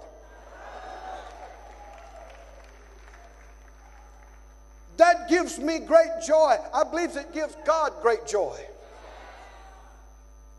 That 4.98 5.23
gives 5.34 5.58
me 5.58 5.80
great 5.80 6.12
joy. 6.28 6.56
I 6.72 6.84
believe 6.84 7.16
it 7.18 7.34
gives 7.34 7.56
God 7.66 7.92
great 8.04 8.28
joy. 8.28 8.56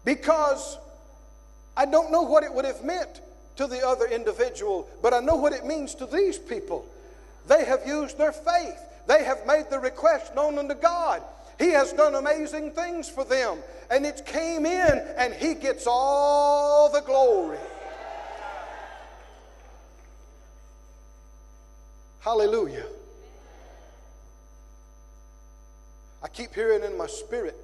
Because 0.05 0.79
I 1.77 1.87
don't 1.87 2.11
know 2.11 2.23
what 2.23 2.43
it 2.43 2.53
would 2.53 2.65
have 2.65 2.83
meant 2.83 3.21
to 3.55 3.69
the 3.69 3.87
other 3.87 4.07
individual, 4.07 4.89
but 5.01 5.15
I 5.15 5.21
know 5.21 5.37
what 5.37 5.53
it 5.53 5.65
means 5.65 5.95
to 5.97 6.07
these 6.07 6.39
people. 6.39 6.85
They 7.47 7.65
have 7.65 7.87
used 7.87 8.19
their 8.19 8.33
faith, 8.33 8.81
they 9.07 9.23
have 9.23 9.47
made 9.47 9.67
the 9.71 9.79
request 9.79 10.35
known 10.35 10.59
unto 10.59 10.75
God. 10.75 11.23
He 11.57 11.71
has 11.71 11.93
done 11.93 12.17
amazing 12.17 12.73
things 12.73 13.09
for 13.09 13.25
them, 13.25 13.59
and 13.93 14.05
it 14.05 14.27
came 14.27 14.67
in, 14.67 15.07
and 15.17 15.33
He 15.33 15.55
gets 15.55 15.87
all 15.87 16.91
the 16.91 17.01
glory. 17.01 17.59
Hallelujah. 22.19 22.87
I 26.25 26.29
keep 26.29 26.55
hearing 26.55 26.83
in 26.83 26.97
my 26.97 27.07
spirit 27.07 27.55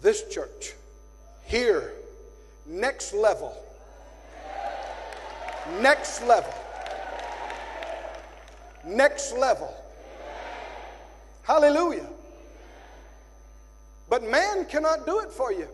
this 0.00 0.22
church, 0.28 0.74
here, 1.44 1.92
next 2.64 3.12
level. 3.12 3.52
Next 5.80 6.24
level. 6.24 6.54
Next 8.86 9.36
level. 9.36 9.74
Hallelujah. 11.42 12.06
But 14.08 14.22
man 14.22 14.64
cannot 14.66 15.04
do 15.04 15.18
it 15.18 15.32
for 15.32 15.52
you. 15.52 15.66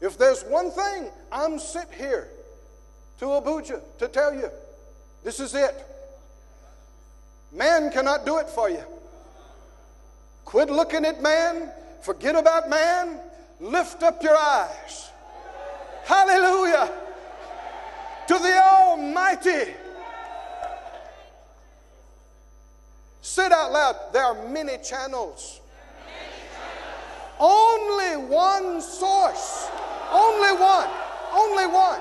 If 0.00 0.16
there's 0.16 0.44
one 0.44 0.70
thing 0.70 1.10
I'm 1.30 1.58
sent 1.58 1.92
here 1.92 2.28
to 3.20 3.26
Abuja 3.26 3.82
to 3.98 4.08
tell 4.08 4.34
you, 4.34 4.48
this 5.22 5.40
is 5.40 5.54
it. 5.54 5.74
Man 7.52 7.92
cannot 7.92 8.24
do 8.24 8.38
it 8.38 8.48
for 8.48 8.70
you. 8.70 8.82
Quit 10.46 10.70
looking 10.70 11.04
at 11.04 11.20
man, 11.20 11.70
forget 12.00 12.36
about 12.36 12.70
man, 12.70 13.18
lift 13.58 14.04
up 14.04 14.22
your 14.22 14.36
eyes. 14.36 15.10
Hallelujah. 16.04 16.88
To 18.28 18.34
the 18.34 18.62
Almighty. 18.62 19.74
Sit 23.20 23.50
out 23.50 23.72
loud. 23.72 23.96
There 24.12 24.24
are 24.24 24.48
many 24.48 24.78
channels. 24.78 25.60
Only 27.40 28.28
one 28.28 28.80
source. 28.80 29.68
Only 30.12 30.60
one. 30.60 30.88
Only 31.34 31.66
one. 31.66 32.00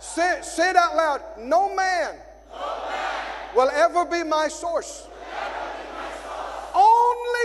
Say, 0.00 0.40
say 0.42 0.70
it 0.70 0.76
out 0.76 0.96
loud. 0.96 1.22
No 1.38 1.72
man, 1.72 2.16
no 2.50 2.58
man. 2.90 3.54
will 3.54 3.70
ever 3.70 4.04
be 4.04 4.24
my 4.24 4.48
source. 4.48 5.06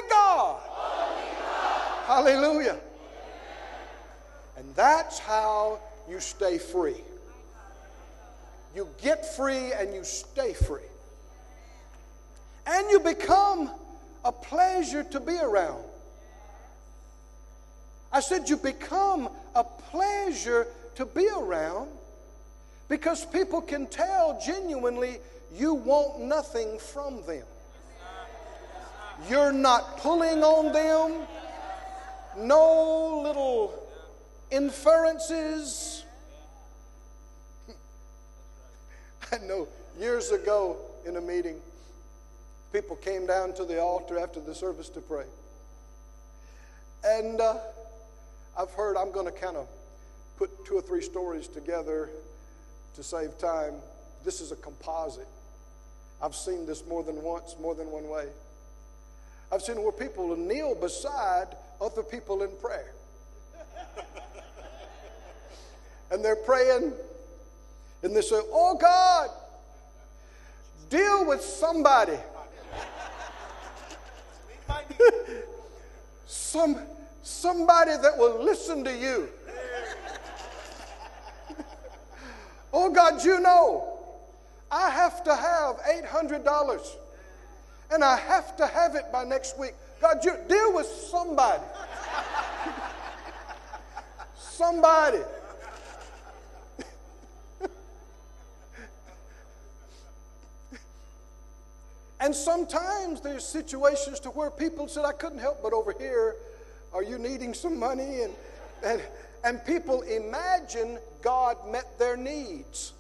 God. 0.10 0.62
Only 0.70 1.24
God. 1.40 2.06
Hallelujah. 2.06 2.78
And 4.58 4.76
that's 4.76 5.20
how 5.20 5.80
you 6.10 6.20
stay 6.20 6.58
free. 6.58 7.02
You 8.76 8.88
get 9.02 9.26
free 9.36 9.74
and 9.74 9.94
you 9.94 10.04
stay 10.04 10.54
free. 10.54 10.82
And 12.66 12.90
you 12.92 13.00
become 13.00 13.72
a 14.26 14.32
pleasure 14.32 15.04
to 15.04 15.20
be 15.20 15.38
around. 15.38 15.84
I 18.12 18.20
said, 18.20 18.50
You 18.50 18.58
become 18.58 19.30
a 19.56 19.64
pleasure 19.64 20.68
to 20.96 21.06
be 21.06 21.28
around 21.30 21.90
because 22.90 23.26
people 23.26 23.62
can 23.62 23.88
tell 23.88 24.40
genuinely 24.44 25.18
you 25.56 25.74
want 25.74 26.22
nothing 26.22 26.80
from 26.80 27.24
them. 27.26 27.46
You're 29.30 29.52
not 29.52 29.98
pulling 29.98 30.44
on 30.44 30.72
them. 30.72 31.28
No 32.38 33.22
little 33.24 33.74
inferences. 34.52 36.06
I 39.32 39.38
know 39.40 39.68
years 40.00 40.32
ago 40.32 40.78
in 41.06 41.18
a 41.18 41.22
meeting, 41.22 41.60
people 42.72 42.96
came 42.96 43.26
down 43.26 43.54
to 43.56 43.66
the 43.66 43.82
altar 43.82 44.20
after 44.20 44.40
the 44.40 44.54
service 44.54 44.90
to 44.90 45.02
pray. 45.02 45.26
And 47.04 47.42
uh, 47.42 47.58
I've 48.58 48.72
heard, 48.72 48.98
I'm 48.98 49.12
going 49.12 49.26
to 49.26 49.32
kind 49.32 49.58
of 49.58 49.68
put 50.38 50.66
two 50.66 50.76
or 50.76 50.82
three 50.82 51.02
stories 51.02 51.48
together 51.48 52.10
to 52.96 53.04
save 53.04 53.38
time. 53.40 53.74
This 54.24 54.42
is 54.42 54.52
a 54.52 54.56
composite. 54.56 55.28
I've 56.22 56.36
seen 56.36 56.66
this 56.66 56.86
more 56.86 57.04
than 57.04 57.22
once, 57.24 57.56
more 57.60 57.74
than 57.74 57.90
one 57.90 58.08
way. 58.10 58.28
I've 59.52 59.62
seen 59.62 59.82
where 59.82 59.92
people 59.92 60.36
kneel 60.36 60.76
beside 60.76 61.48
other 61.80 62.04
people 62.04 62.44
in 62.44 62.50
prayer. 62.62 62.92
and 66.12 66.24
they're 66.24 66.36
praying, 66.36 66.92
and 68.04 68.16
they 68.16 68.22
say, 68.22 68.40
Oh 68.52 68.78
God, 68.80 69.30
deal 70.90 71.26
with 71.26 71.42
somebody. 71.42 72.18
Some, 76.26 76.80
somebody 77.24 77.92
that 77.92 78.18
will 78.18 78.44
listen 78.44 78.84
to 78.84 78.92
you. 78.92 79.30
oh 82.74 82.92
God, 82.92 83.24
you 83.24 83.40
know, 83.40 83.98
I 84.70 84.90
have 84.90 85.24
to 85.24 85.34
have 85.36 85.78
$800 85.78 86.96
and 87.92 88.04
I 88.04 88.18
have 88.18 88.58
to 88.58 88.68
have 88.68 88.96
it 88.96 89.12
by 89.12 89.24
next 89.24 89.58
week. 89.58 89.74
God, 90.02 90.24
you 90.24 90.36
deal 90.48 90.74
with 90.74 90.86
somebody. 90.88 91.64
somebody. 94.36 95.20
and 102.20 102.36
sometimes 102.36 103.22
there's 103.22 103.46
situations 103.46 104.20
to 104.22 104.30
where 104.30 104.52
people 104.52 104.88
said, 104.88 105.06
I 105.06 105.14
couldn't 105.14 105.40
help 105.40 105.64
but 105.64 105.74
over 105.74 105.94
here. 105.98 106.36
Are 106.94 107.04
you 107.04 107.18
needing 107.18 107.54
some 107.54 107.80
money? 107.80 108.24
And, 108.24 108.34
and, 108.84 109.02
and 109.44 109.66
people 109.66 110.02
imagine 110.02 111.00
God 111.22 111.58
met 111.72 111.98
their 112.00 112.18
needs, 112.18 112.94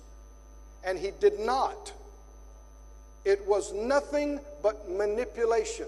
and 0.84 0.98
He 0.98 1.12
did 1.20 1.40
not. 1.40 1.94
It 3.28 3.46
was 3.46 3.74
nothing 3.74 4.40
but 4.64 4.90
manipulation. 4.90 5.88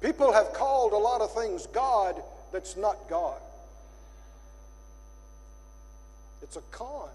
People 0.00 0.32
have 0.32 0.52
called 0.52 0.92
a 0.92 0.96
lot 0.96 1.20
of 1.22 1.34
things 1.34 1.66
God 1.66 2.22
that's 2.52 2.76
not 2.76 3.08
God. 3.10 3.40
It's 6.40 6.54
a 6.54 6.60
con. 6.70 7.08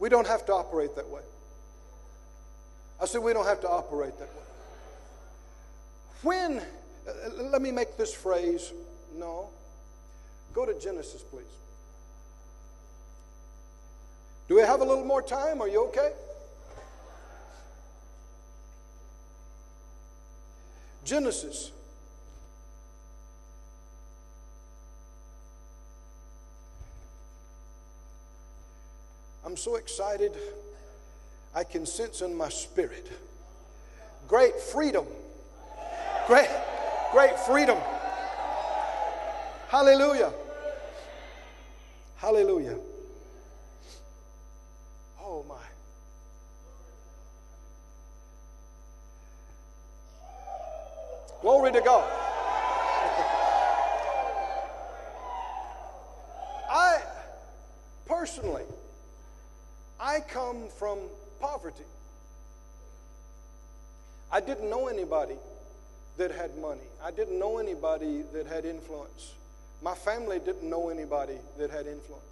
We 0.00 0.08
don't 0.08 0.26
have 0.26 0.44
to 0.46 0.54
operate 0.54 0.96
that 0.96 1.08
way. 1.08 1.22
I 3.00 3.06
said 3.06 3.22
we 3.22 3.32
don't 3.32 3.46
have 3.46 3.60
to 3.60 3.68
operate 3.68 4.18
that 4.18 4.28
way. 4.28 4.42
When, 6.22 6.58
uh, 6.58 7.42
let 7.44 7.62
me 7.62 7.70
make 7.70 7.96
this 7.96 8.12
phrase, 8.12 8.72
no. 9.16 9.50
Go 10.52 10.66
to 10.66 10.76
Genesis, 10.80 11.22
please. 11.22 11.44
Do 14.48 14.54
we 14.54 14.62
have 14.62 14.80
a 14.80 14.84
little 14.84 15.04
more 15.04 15.22
time? 15.22 15.60
Are 15.60 15.68
you 15.68 15.84
okay? 15.88 16.12
Genesis. 21.04 21.70
I'm 29.44 29.56
so 29.56 29.76
excited. 29.76 30.32
I 31.54 31.64
can 31.64 31.86
sense 31.86 32.20
in 32.20 32.34
my 32.34 32.48
spirit 32.48 33.10
great 34.28 34.60
freedom. 34.60 35.06
Great, 36.26 36.50
great 37.12 37.38
freedom. 37.40 37.78
Hallelujah. 39.68 40.32
Hallelujah. 42.16 42.76
Oh 45.30 45.44
my. 45.46 45.56
Glory 51.42 51.70
to 51.72 51.82
God. 51.82 52.10
I 56.70 57.02
personally, 58.06 58.64
I 60.00 60.20
come 60.20 60.68
from 60.78 60.98
poverty. 61.40 61.84
I 64.32 64.40
didn't 64.40 64.70
know 64.70 64.88
anybody 64.88 65.36
that 66.16 66.30
had 66.30 66.56
money. 66.56 66.80
I 67.04 67.10
didn't 67.10 67.38
know 67.38 67.58
anybody 67.58 68.22
that 68.32 68.46
had 68.46 68.64
influence. 68.64 69.34
My 69.82 69.94
family 69.94 70.38
didn't 70.38 70.68
know 70.68 70.88
anybody 70.88 71.36
that 71.58 71.70
had 71.70 71.86
influence. 71.86 72.24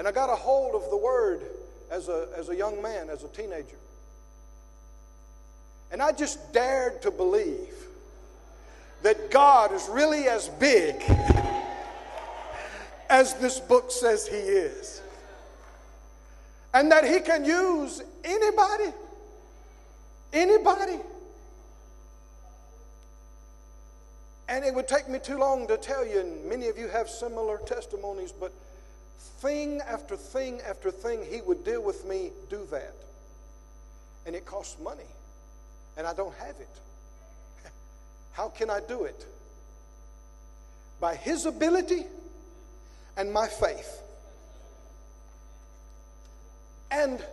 And 0.00 0.08
I 0.08 0.12
got 0.12 0.30
a 0.30 0.34
hold 0.34 0.74
of 0.74 0.88
the 0.88 0.96
word 0.96 1.42
as 1.90 2.08
a, 2.08 2.28
as 2.34 2.48
a 2.48 2.56
young 2.56 2.80
man, 2.80 3.10
as 3.10 3.22
a 3.22 3.28
teenager. 3.28 3.76
And 5.92 6.00
I 6.00 6.10
just 6.12 6.54
dared 6.54 7.02
to 7.02 7.10
believe 7.10 7.68
that 9.02 9.30
God 9.30 9.74
is 9.74 9.86
really 9.90 10.26
as 10.26 10.48
big 10.48 10.94
as 13.10 13.34
this 13.34 13.60
book 13.60 13.90
says 13.90 14.26
He 14.26 14.36
is. 14.38 15.02
And 16.72 16.90
that 16.90 17.04
He 17.04 17.20
can 17.20 17.44
use 17.44 18.02
anybody, 18.24 18.94
anybody. 20.32 20.98
And 24.48 24.64
it 24.64 24.74
would 24.74 24.88
take 24.88 25.10
me 25.10 25.18
too 25.18 25.36
long 25.36 25.68
to 25.68 25.76
tell 25.76 26.06
you, 26.06 26.20
and 26.20 26.46
many 26.46 26.68
of 26.68 26.78
you 26.78 26.88
have 26.88 27.10
similar 27.10 27.58
testimonies, 27.66 28.32
but 28.32 28.50
thing 29.40 29.80
after 29.86 30.16
thing 30.16 30.60
after 30.68 30.90
thing, 30.90 31.24
He 31.28 31.40
would 31.40 31.64
deal 31.64 31.82
with 31.82 32.06
me, 32.06 32.30
do 32.48 32.66
that. 32.70 32.94
And 34.26 34.34
it 34.34 34.44
costs 34.44 34.76
money 34.82 35.04
and 35.96 36.06
I 36.06 36.14
don't 36.14 36.34
have 36.36 36.56
it. 36.58 36.80
How 38.32 38.48
can 38.48 38.70
I 38.70 38.80
do 38.80 39.04
it? 39.04 39.26
By 41.00 41.14
His 41.14 41.46
ability 41.46 42.04
and 43.16 43.32
my 43.32 43.48
faith. 43.48 44.02
And 46.90 47.24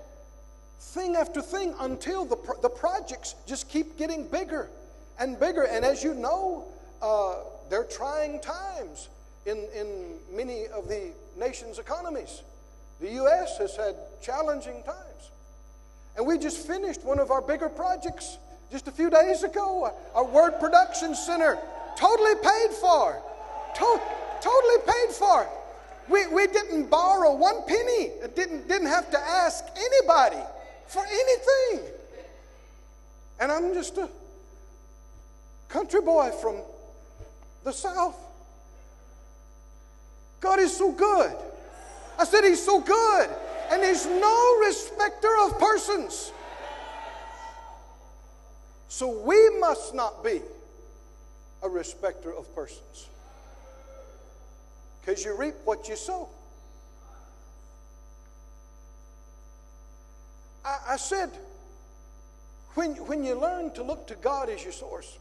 thing 0.80 1.16
after 1.16 1.42
thing 1.42 1.74
until 1.80 2.26
the, 2.26 2.38
the 2.62 2.70
projects 2.70 3.36
just 3.48 3.70
keep 3.70 3.98
getting 3.98 4.28
bigger 4.28 4.70
and 5.20 5.40
bigger. 5.40 5.64
And 5.64 5.84
as 5.84 6.04
you 6.04 6.14
know, 6.14 6.66
uh, 7.02 7.36
they're 7.70 7.84
trying 7.84 8.40
times 8.40 9.10
in, 9.46 9.66
in 9.76 10.16
many 10.32 10.68
of 10.68 10.88
the 10.88 11.12
nation's 11.38 11.80
economies. 11.80 12.44
The 13.00 13.12
U.S. 13.12 13.58
has 13.58 13.76
had 13.76 13.96
challenging 14.22 14.84
times. 14.84 15.32
And 16.16 16.26
we 16.26 16.38
just 16.38 16.66
finished 16.66 17.04
one 17.04 17.20
of 17.20 17.30
our 17.30 17.42
bigger 17.42 17.70
projects 17.70 18.38
just 18.72 18.88
a 18.88 18.92
few 18.92 19.10
days 19.10 19.44
ago, 19.44 19.94
our 20.14 20.26
Word 20.26 20.60
Production 20.60 21.16
Center, 21.16 21.58
totally 21.96 22.36
paid 22.36 22.72
for. 22.72 23.22
To- 23.76 24.02
totally 24.42 24.78
paid 24.86 25.16
for. 25.16 25.48
We, 26.10 26.28
we 26.28 26.48
didn't 26.48 26.90
borrow 26.90 27.34
one 27.36 27.64
penny. 27.66 28.12
Didn't, 28.36 28.68
didn't 28.68 28.88
have 28.88 29.12
to 29.12 29.20
ask 29.20 29.64
anybody 29.76 30.42
for 30.88 31.04
anything. 31.06 31.92
And 33.40 33.52
I'm 33.52 33.74
just 33.74 33.98
a 33.98 34.10
country 35.70 36.02
boy 36.02 36.32
from 36.42 36.58
the 37.64 37.74
South. 37.74 38.16
God 40.40 40.60
is 40.60 40.76
so 40.76 40.92
good. 40.92 41.36
I 42.18 42.26
said, 42.26 42.44
He's 42.44 42.64
so 42.64 42.80
good. 42.80 43.30
And 43.72 43.84
He's 43.84 44.06
no 44.06 44.60
respecter 44.66 45.30
of 45.46 45.60
persons. 45.60 46.32
So 48.88 49.22
we 49.24 49.60
must 49.60 49.94
not 49.94 50.24
be 50.24 50.42
a 51.62 51.70
respecter 51.70 52.34
of 52.34 52.54
persons. 52.56 53.08
Because 55.02 55.24
you 55.24 55.36
reap 55.38 55.56
what 55.66 55.88
you 55.88 55.96
sow. 55.96 56.30
I, 60.64 60.80
I, 60.90 60.98
said, 60.98 61.32
when, 62.74 62.92
when 63.06 63.24
you 63.24 63.36
learn 63.36 63.74
to 63.76 63.84
look 63.84 64.08
to 64.08 64.16
God 64.16 64.50
as 64.50 64.64
your 64.64 64.74
source, 64.74 65.18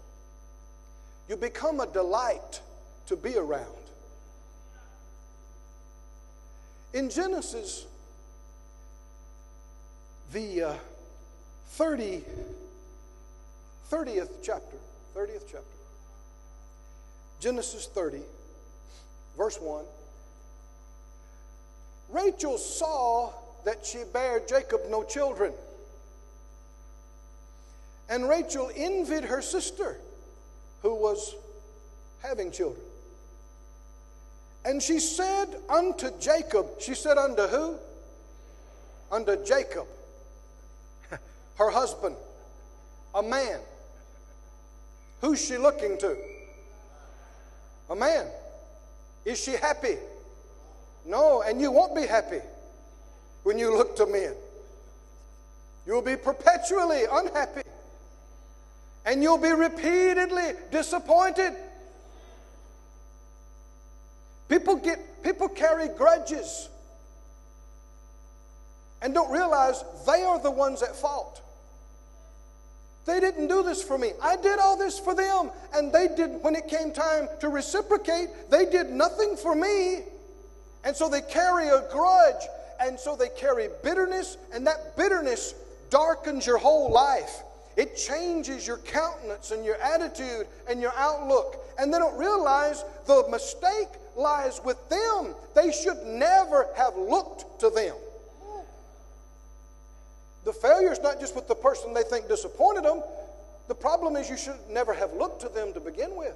you 1.29 1.37
become 1.37 1.81
a 1.81 1.87
delight 1.87 2.61
to 3.07 3.17
be 3.17 3.37
around. 3.37 3.86
In 6.93 7.11
Genesis, 7.11 7.87
the 10.33 10.63
uh, 10.63 10.75
30 11.71 12.23
30th 13.91 14.31
chapter. 14.43 14.77
30th 15.15 15.45
chapter. 15.51 15.63
Genesis 17.41 17.87
30, 17.87 18.21
verse 19.37 19.59
1. 19.61 19.85
Rachel 22.11 22.59
saw 22.59 23.33
that 23.65 23.85
she 23.85 23.99
bare 24.13 24.41
Jacob 24.49 24.81
no 24.89 25.05
children. 25.05 25.53
And 28.09 28.29
Rachel 28.29 28.71
envied 28.75 29.25
her 29.25 29.43
sister, 29.43 29.99
who 30.83 30.95
was 30.95 31.35
having 32.23 32.51
children. 32.53 32.86
And 34.67 34.83
she 34.83 34.99
said 34.99 35.47
unto 35.69 36.11
Jacob, 36.19 36.67
she 36.81 36.95
said 36.95 37.17
unto 37.19 37.43
who? 37.43 37.77
Unto 39.13 39.43
Jacob, 39.45 39.87
her 41.55 41.71
husband, 41.71 42.17
a 43.15 43.23
man. 43.23 43.61
Who's 45.21 45.47
she 45.47 45.57
looking 45.57 45.97
to? 45.99 46.17
A 47.91 47.95
man. 47.95 48.27
Is 49.25 49.41
she 49.41 49.53
happy? 49.53 49.99
No, 51.05 51.43
and 51.43 51.61
you 51.61 51.71
won't 51.71 51.95
be 51.95 52.05
happy 52.05 52.41
when 53.45 53.61
you 53.61 53.73
look 53.77 53.95
to 53.97 54.07
men. 54.07 54.35
You'll 55.87 56.03
be 56.03 56.17
perpetually 56.17 57.05
unhappy. 57.11 57.63
And 59.05 59.23
you'll 59.23 59.39
be 59.39 59.53
repeatedly 59.53 60.55
disappointed. 60.73 61.55
People 64.49 64.77
get 64.77 65.23
people 65.23 65.49
carry 65.49 65.89
grudges 65.89 66.69
and 69.03 69.13
don't 69.15 69.31
realize 69.31 69.85
they 70.07 70.23
are 70.23 70.41
the 70.41 70.51
ones 70.51 70.83
at 70.83 70.97
fault. 70.97 71.43
They 73.07 73.21
didn't 73.21 73.47
do 73.47 73.63
this 73.63 73.83
for 73.83 73.97
me. 73.97 74.13
I 74.21 74.37
did 74.37 74.59
all 74.59 74.77
this 74.77 74.99
for 74.99 75.15
them. 75.15 75.53
And 75.73 75.93
they 75.93 76.09
did, 76.09 76.43
when 76.43 76.57
it 76.57 76.67
came 76.67 76.91
time 76.93 77.29
to 77.41 77.49
reciprocate, 77.49 78.29
they 78.51 78.67
did 78.67 78.91
nothing 78.91 79.37
for 79.37 79.55
me. 79.55 80.01
And 80.83 80.97
so 80.97 81.09
they 81.09 81.21
carry 81.21 81.69
a 81.69 81.89
grudge. 81.93 82.43
And 82.81 82.99
so 82.99 83.15
they 83.15 83.29
carry 83.29 83.69
bitterness. 83.85 84.37
And 84.53 84.67
that 84.67 84.97
bitterness 84.97 85.55
darkens 85.89 86.47
your 86.47 86.59
whole 86.59 86.91
life. 86.91 87.43
It 87.77 87.97
changes 87.97 88.67
your 88.67 88.79
countenance 88.79 89.53
and 89.53 89.65
your 89.65 89.77
attitude 89.77 90.49
and 90.69 90.81
your 90.81 90.93
outlook. 90.97 91.65
And 91.79 91.95
they 91.95 91.99
don't 91.99 92.19
realize 92.19 92.85
the 93.07 93.25
mistake 93.31 93.89
lies 94.17 94.61
with 94.65 94.77
them. 94.89 95.35
They 95.55 95.73
should 95.73 96.03
never 96.05 96.67
have 96.77 96.97
looked 96.97 97.61
to 97.61 97.71
them. 97.71 97.95
The 100.45 100.53
failure 100.53 100.93
is 100.93 101.01
not 101.01 101.19
just 101.19 101.35
with 101.35 101.49
the 101.49 101.55
person 101.55 101.93
they 101.93 102.05
think 102.05 102.29
disappointed 102.29 102.85
them. 102.85 103.03
The 103.67 103.75
problem 103.75 104.15
is 104.15 104.31
you 104.31 104.37
should 104.37 104.59
never 104.71 104.95
have 104.95 105.13
looked 105.13 105.41
to 105.41 105.49
them 105.49 105.73
to 105.73 105.81
begin 105.81 106.15
with. 106.15 106.35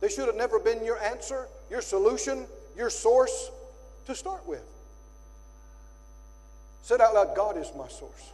They 0.00 0.08
should 0.08 0.26
have 0.26 0.36
never 0.36 0.58
been 0.58 0.84
your 0.84 0.98
answer, 0.98 1.48
your 1.70 1.80
solution, 1.80 2.46
your 2.76 2.90
source 2.90 3.50
to 4.06 4.14
start 4.14 4.46
with. 4.46 4.62
Said 6.82 7.00
out 7.00 7.14
loud, 7.14 7.34
God 7.34 7.56
is 7.56 7.72
my 7.76 7.88
source. 7.88 8.32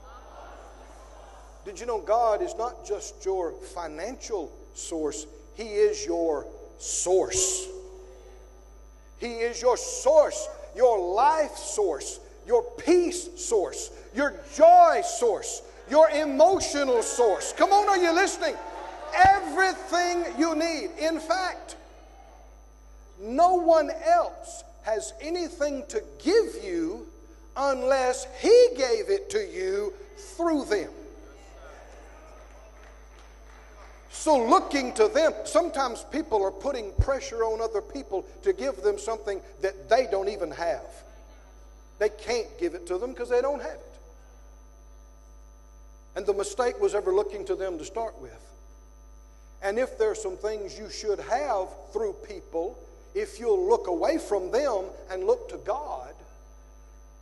Did 1.65 1.79
you 1.79 1.87
know 1.87 2.01
God 2.01 2.43
is 2.43 2.57
not 2.57 2.85
just 2.85 3.25
your 3.25 3.53
financial 3.53 4.53
source, 4.75 5.27
He 5.55 5.63
is 5.63 6.05
your 6.05 6.45
source. 6.79 7.69
He 9.23 9.35
is 9.35 9.63
your 9.63 9.77
source, 9.77 10.49
your 10.75 10.99
life 11.15 11.55
source, 11.55 12.19
your 12.45 12.65
peace 12.77 13.29
source, 13.37 13.93
your 14.17 14.35
joy 14.57 15.01
source, 15.05 15.63
your 15.89 16.11
emotional 16.11 17.03
source. 17.05 17.53
Come 17.53 17.71
on, 17.71 17.89
are 17.89 17.99
you 17.99 18.13
listening? 18.13 18.57
Everything 19.29 20.25
you 20.37 20.57
need. 20.57 20.91
In 20.99 21.21
fact, 21.21 21.77
no 23.21 23.55
one 23.55 23.93
else 24.05 24.65
has 24.83 25.13
anything 25.21 25.85
to 25.87 26.03
give 26.19 26.65
you 26.65 27.07
unless 27.57 28.27
He 28.41 28.71
gave 28.77 29.09
it 29.09 29.31
to 29.31 29.39
you 29.39 29.93
through 30.17 30.65
them. 30.65 30.91
So, 34.15 34.37
looking 34.37 34.93
to 34.95 35.09
them, 35.09 35.33
sometimes 35.45 36.05
people 36.13 36.45
are 36.45 36.51
putting 36.51 36.93
pressure 37.01 37.45
on 37.45 37.63
other 37.63 37.81
people 37.81 38.27
to 38.43 38.53
give 38.53 38.77
them 38.83 38.99
something 38.99 39.41
that 39.63 39.89
they 39.89 40.07
don't 40.09 40.29
even 40.29 40.51
have. 40.51 40.85
They 41.99 42.11
can't 42.11 42.47
give 42.61 42.75
it 42.75 42.87
to 42.89 42.99
them 42.99 43.13
because 43.13 43.31
they 43.31 43.41
don't 43.41 43.63
have 43.63 43.73
it. 43.73 43.99
And 46.15 46.27
the 46.27 46.35
mistake 46.35 46.79
was 46.79 46.95
ever 46.95 47.13
looking 47.13 47.47
to 47.47 47.57
them 47.57 47.79
to 47.79 47.85
start 47.87 48.21
with. 48.21 48.39
And 49.63 49.79
if 49.79 49.97
there's 49.97 50.23
some 50.23 50.37
things 50.37 50.79
you 50.79 50.91
should 50.91 51.19
have 51.19 51.69
through 51.93 52.13
people, 52.29 52.79
if 53.15 53.41
you'll 53.41 53.67
look 53.67 53.87
away 53.87 54.19
from 54.19 54.51
them 54.51 54.85
and 55.11 55.25
look 55.25 55.49
to 55.49 55.57
God, 55.57 56.13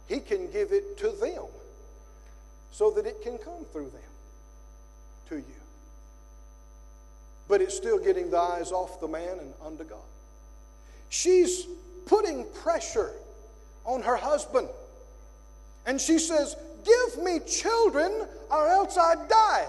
He 0.09 0.18
can 0.18 0.51
give 0.51 0.72
it 0.72 0.99
to 0.99 1.11
them 1.12 1.45
so 2.72 2.91
that 2.91 3.07
it 3.07 3.22
can 3.22 3.38
come 3.38 3.64
through 3.72 3.91
them 3.91 4.12
to 5.28 5.36
you 5.36 5.59
but 7.51 7.61
it's 7.61 7.76
still 7.76 7.98
getting 7.98 8.30
the 8.30 8.38
eyes 8.38 8.70
off 8.70 9.01
the 9.01 9.09
man 9.09 9.40
and 9.40 9.53
unto 9.66 9.82
God. 9.82 9.98
She's 11.09 11.66
putting 12.07 12.46
pressure 12.62 13.11
on 13.84 14.03
her 14.03 14.16
husband. 14.16 14.68
And 15.84 16.01
she 16.01 16.20
says, 16.20 16.55
Give 16.84 17.22
me 17.22 17.40
children 17.40 18.12
or 18.51 18.68
else 18.68 18.96
I 18.96 19.16
die. 19.26 19.66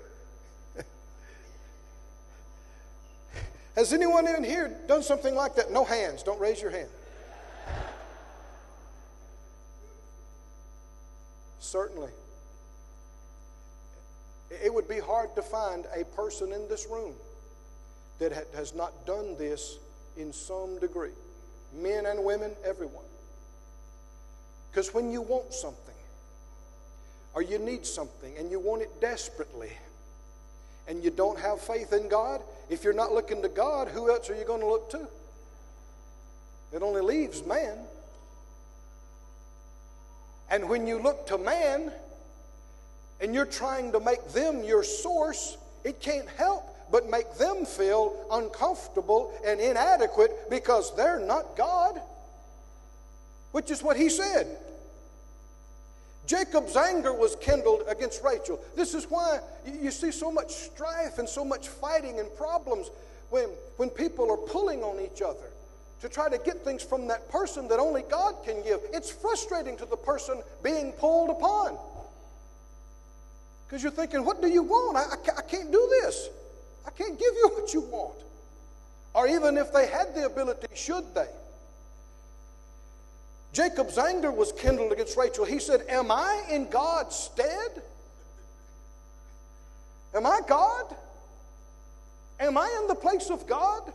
Has 3.76 3.92
anyone 3.92 4.26
in 4.26 4.42
here 4.42 4.74
done 4.88 5.02
something 5.02 5.34
like 5.34 5.54
that? 5.56 5.70
No 5.70 5.84
hands. 5.84 6.22
Don't 6.22 6.40
raise 6.40 6.62
your 6.62 6.70
hand. 6.70 6.88
Certainly. 11.60 12.10
It 14.62 14.72
would 14.72 14.88
be 14.88 14.98
hard 14.98 15.34
to 15.36 15.42
find 15.42 15.86
a 15.94 16.04
person 16.04 16.52
in 16.52 16.68
this 16.68 16.86
room 16.90 17.14
that 18.18 18.32
has 18.54 18.74
not 18.74 19.06
done 19.06 19.36
this 19.36 19.78
in 20.16 20.32
some 20.32 20.78
degree. 20.78 21.12
Men 21.74 22.06
and 22.06 22.24
women, 22.24 22.52
everyone. 22.64 23.04
Because 24.70 24.92
when 24.92 25.10
you 25.10 25.22
want 25.22 25.52
something, 25.52 25.94
or 27.34 27.42
you 27.42 27.58
need 27.58 27.86
something, 27.86 28.36
and 28.36 28.50
you 28.50 28.58
want 28.60 28.82
it 28.82 29.00
desperately, 29.00 29.70
and 30.86 31.02
you 31.02 31.10
don't 31.10 31.38
have 31.38 31.60
faith 31.60 31.92
in 31.92 32.08
God, 32.08 32.42
if 32.68 32.84
you're 32.84 32.92
not 32.92 33.12
looking 33.12 33.42
to 33.42 33.48
God, 33.48 33.88
who 33.88 34.10
else 34.10 34.28
are 34.28 34.34
you 34.34 34.44
going 34.44 34.60
to 34.60 34.66
look 34.66 34.90
to? 34.90 35.06
It 36.72 36.82
only 36.82 37.02
leaves 37.02 37.44
man. 37.44 37.78
And 40.50 40.68
when 40.68 40.86
you 40.86 40.98
look 40.98 41.26
to 41.28 41.38
man, 41.38 41.92
and 43.22 43.34
you're 43.34 43.46
trying 43.46 43.92
to 43.92 44.00
make 44.00 44.22
them 44.32 44.64
your 44.64 44.82
source, 44.82 45.56
it 45.84 46.00
can't 46.00 46.28
help 46.30 46.68
but 46.90 47.08
make 47.08 47.32
them 47.38 47.64
feel 47.64 48.26
uncomfortable 48.30 49.32
and 49.46 49.58
inadequate 49.58 50.50
because 50.50 50.94
they're 50.94 51.20
not 51.20 51.56
God, 51.56 51.98
which 53.52 53.70
is 53.70 53.82
what 53.82 53.96
he 53.96 54.10
said. 54.10 54.46
Jacob's 56.26 56.76
anger 56.76 57.12
was 57.12 57.34
kindled 57.36 57.82
against 57.88 58.22
Rachel. 58.22 58.60
This 58.76 58.94
is 58.94 59.06
why 59.06 59.40
you 59.66 59.90
see 59.90 60.12
so 60.12 60.30
much 60.30 60.52
strife 60.52 61.18
and 61.18 61.28
so 61.28 61.44
much 61.44 61.68
fighting 61.68 62.20
and 62.20 62.34
problems 62.36 62.90
when, 63.30 63.48
when 63.78 63.88
people 63.88 64.30
are 64.30 64.36
pulling 64.36 64.82
on 64.82 65.00
each 65.00 65.22
other 65.22 65.50
to 66.00 66.08
try 66.08 66.28
to 66.28 66.38
get 66.38 66.64
things 66.64 66.82
from 66.82 67.06
that 67.08 67.28
person 67.30 67.68
that 67.68 67.78
only 67.78 68.02
God 68.02 68.34
can 68.44 68.62
give. 68.62 68.80
It's 68.92 69.10
frustrating 69.10 69.76
to 69.78 69.86
the 69.86 69.96
person 69.96 70.42
being 70.62 70.92
pulled 70.92 71.30
upon. 71.30 71.78
Because 73.72 73.84
you're 73.84 73.92
thinking, 73.92 74.22
what 74.22 74.42
do 74.42 74.48
you 74.48 74.62
want? 74.62 74.98
I, 74.98 75.00
I, 75.00 75.38
I 75.38 75.42
can't 75.44 75.72
do 75.72 75.88
this. 76.02 76.28
I 76.86 76.90
can't 76.90 77.18
give 77.18 77.32
you 77.34 77.48
what 77.54 77.72
you 77.72 77.80
want. 77.80 78.18
Or 79.14 79.26
even 79.26 79.56
if 79.56 79.72
they 79.72 79.86
had 79.86 80.14
the 80.14 80.26
ability, 80.26 80.66
should 80.74 81.14
they? 81.14 81.28
Jacob's 83.54 83.96
anger 83.96 84.30
was 84.30 84.52
kindled 84.52 84.92
against 84.92 85.16
Rachel. 85.16 85.46
He 85.46 85.58
said, 85.58 85.86
Am 85.88 86.10
I 86.10 86.44
in 86.50 86.68
God's 86.68 87.16
stead? 87.16 87.82
Am 90.14 90.26
I 90.26 90.40
God? 90.46 90.94
Am 92.40 92.58
I 92.58 92.78
in 92.82 92.88
the 92.88 92.94
place 92.94 93.30
of 93.30 93.46
God? 93.46 93.90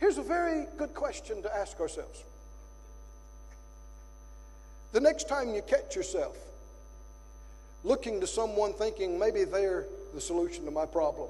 Here's 0.00 0.18
a 0.18 0.22
very 0.22 0.66
good 0.78 0.94
question 0.94 1.42
to 1.42 1.56
ask 1.56 1.78
ourselves. 1.78 2.24
The 4.90 5.00
next 5.00 5.28
time 5.28 5.54
you 5.54 5.62
catch 5.62 5.94
yourself 5.94 6.36
looking 7.84 8.20
to 8.20 8.26
someone 8.26 8.72
thinking 8.72 9.18
maybe 9.18 9.44
they're 9.44 9.84
the 10.14 10.20
solution 10.20 10.64
to 10.64 10.70
my 10.70 10.86
problem, 10.86 11.28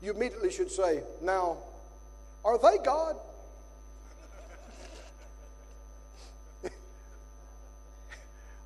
you 0.00 0.12
immediately 0.12 0.50
should 0.50 0.70
say, 0.70 1.02
Now, 1.22 1.58
are 2.44 2.58
they 2.58 2.78
God? 2.84 3.16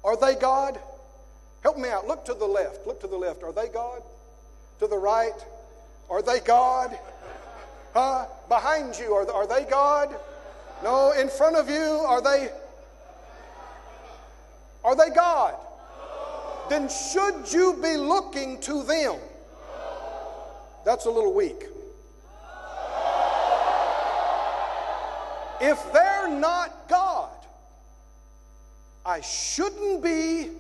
are 0.04 0.16
they 0.16 0.34
God? 0.36 0.78
Help 1.62 1.78
me 1.78 1.88
out. 1.88 2.06
Look 2.06 2.24
to 2.26 2.34
the 2.34 2.46
left. 2.46 2.86
Look 2.86 3.00
to 3.00 3.06
the 3.06 3.16
left. 3.16 3.42
Are 3.42 3.52
they 3.52 3.68
God? 3.68 4.02
To 4.80 4.86
the 4.86 4.98
right? 4.98 5.32
Are 6.10 6.22
they 6.22 6.40
God? 6.40 6.98
Huh? 7.94 8.26
Behind 8.48 8.98
you, 8.98 9.14
are, 9.14 9.30
are 9.30 9.46
they 9.46 9.64
God? 9.68 10.14
No, 10.82 11.12
in 11.12 11.28
front 11.28 11.56
of 11.56 11.68
you, 11.70 11.80
are 11.80 12.20
they? 12.20 12.50
Are 14.84 14.96
they 14.96 15.14
God? 15.14 15.54
Then 16.68 16.88
should 16.88 17.52
you 17.52 17.78
be 17.82 17.96
looking 17.96 18.60
to 18.60 18.82
them? 18.82 19.16
That's 20.84 21.06
a 21.06 21.10
little 21.10 21.32
weak. 21.32 21.66
If 25.60 25.92
they're 25.92 26.28
not 26.28 26.88
God, 26.88 27.30
I 29.06 29.20
shouldn't 29.20 30.02
be 30.02 30.50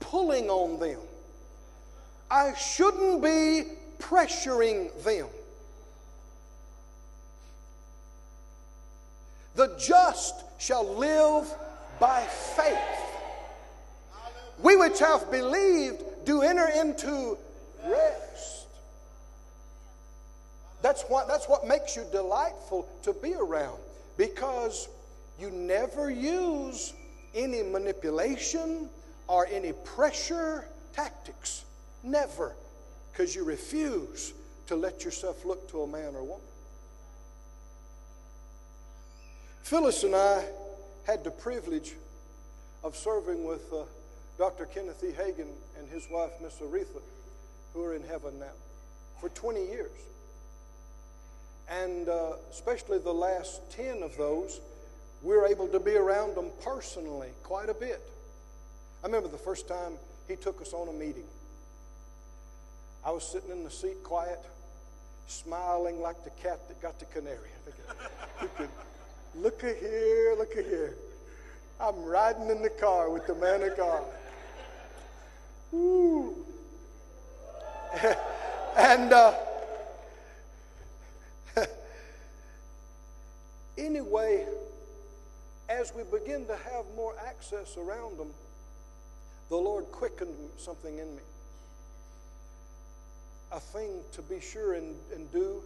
pulling 0.00 0.50
on 0.50 0.80
them. 0.80 1.00
I 2.30 2.54
shouldn't 2.54 3.22
be 3.22 3.64
pressuring 3.98 4.90
them. 5.04 5.28
The 9.54 9.74
just 9.78 10.42
shall 10.58 10.84
live 10.84 11.52
by 11.98 12.22
faith. 12.22 13.05
We 14.62 14.76
which 14.76 14.98
have 15.00 15.30
believed 15.30 16.02
do 16.24 16.42
enter 16.42 16.66
into 16.66 17.36
rest. 17.84 18.66
That's 20.82 21.02
what, 21.02 21.28
that's 21.28 21.46
what 21.46 21.66
makes 21.66 21.96
you 21.96 22.04
delightful 22.12 22.88
to 23.02 23.12
be 23.12 23.34
around 23.34 23.78
because 24.16 24.88
you 25.38 25.50
never 25.50 26.10
use 26.10 26.94
any 27.34 27.62
manipulation 27.62 28.88
or 29.28 29.46
any 29.50 29.72
pressure 29.72 30.66
tactics. 30.94 31.64
Never. 32.02 32.54
Because 33.12 33.34
you 33.34 33.44
refuse 33.44 34.32
to 34.66 34.76
let 34.76 35.04
yourself 35.04 35.44
look 35.44 35.68
to 35.70 35.82
a 35.82 35.86
man 35.86 36.14
or 36.14 36.22
woman. 36.22 36.40
Phyllis 39.62 40.04
and 40.04 40.14
I 40.14 40.44
had 41.06 41.24
the 41.24 41.30
privilege 41.30 41.94
of 42.84 42.96
serving 42.96 43.44
with 43.44 43.72
uh, 43.72 43.82
Dr. 44.38 44.66
Kenneth 44.66 45.02
E. 45.02 45.12
Hagin 45.12 45.48
and 45.78 45.88
his 45.88 46.08
wife, 46.10 46.32
Miss 46.42 46.58
Oretha, 46.60 47.00
who 47.72 47.82
are 47.82 47.94
in 47.94 48.02
heaven 48.02 48.38
now, 48.38 48.52
for 49.20 49.30
20 49.30 49.64
years. 49.64 49.90
And 51.70 52.08
uh, 52.08 52.34
especially 52.50 52.98
the 52.98 53.14
last 53.14 53.70
10 53.72 54.02
of 54.02 54.16
those, 54.16 54.60
we 55.22 55.34
were 55.34 55.46
able 55.46 55.68
to 55.68 55.80
be 55.80 55.96
around 55.96 56.34
them 56.34 56.50
personally 56.62 57.30
quite 57.42 57.68
a 57.68 57.74
bit. 57.74 58.00
I 59.02 59.06
remember 59.06 59.28
the 59.28 59.38
first 59.38 59.66
time 59.66 59.94
he 60.28 60.36
took 60.36 60.60
us 60.60 60.72
on 60.72 60.88
a 60.88 60.92
meeting. 60.92 61.24
I 63.04 63.10
was 63.10 63.26
sitting 63.26 63.50
in 63.50 63.64
the 63.64 63.70
seat 63.70 64.02
quiet, 64.02 64.40
smiling 65.28 66.00
like 66.02 66.24
the 66.24 66.30
cat 66.30 66.68
that 66.68 66.82
got 66.82 66.98
the 66.98 67.06
canary. 67.06 67.50
look 69.34 69.64
at 69.64 69.76
here, 69.78 70.34
look 70.36 70.56
at 70.56 70.66
here. 70.66 70.94
I'm 71.80 72.04
riding 72.04 72.50
in 72.50 72.62
the 72.62 72.70
car 72.70 73.10
with 73.10 73.26
the 73.26 73.34
man 73.34 73.62
of 73.62 73.76
God. 73.76 74.02
And 78.76 79.10
uh, 79.10 79.32
anyway, 83.78 84.46
as 85.70 85.94
we 85.94 86.02
begin 86.02 86.44
to 86.46 86.56
have 86.56 86.84
more 86.94 87.14
access 87.26 87.78
around 87.78 88.18
them, 88.18 88.28
the 89.48 89.56
Lord 89.56 89.86
quickened 89.92 90.36
something 90.58 90.98
in 90.98 91.16
me. 91.16 91.22
A 93.52 93.60
thing 93.60 94.00
to 94.12 94.20
be 94.20 94.40
sure 94.40 94.74
and, 94.74 94.94
and 95.14 95.32
do 95.32 95.62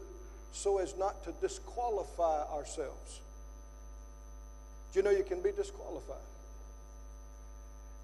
so 0.53 0.78
as 0.78 0.96
not 0.96 1.24
to 1.24 1.32
disqualify 1.40 2.42
ourselves. 2.53 3.20
Do 4.92 5.01
you 5.01 5.03
know 5.03 5.11
you 5.11 5.24
can 5.24 5.42
be 5.42 5.51
disqualified? 5.51 6.16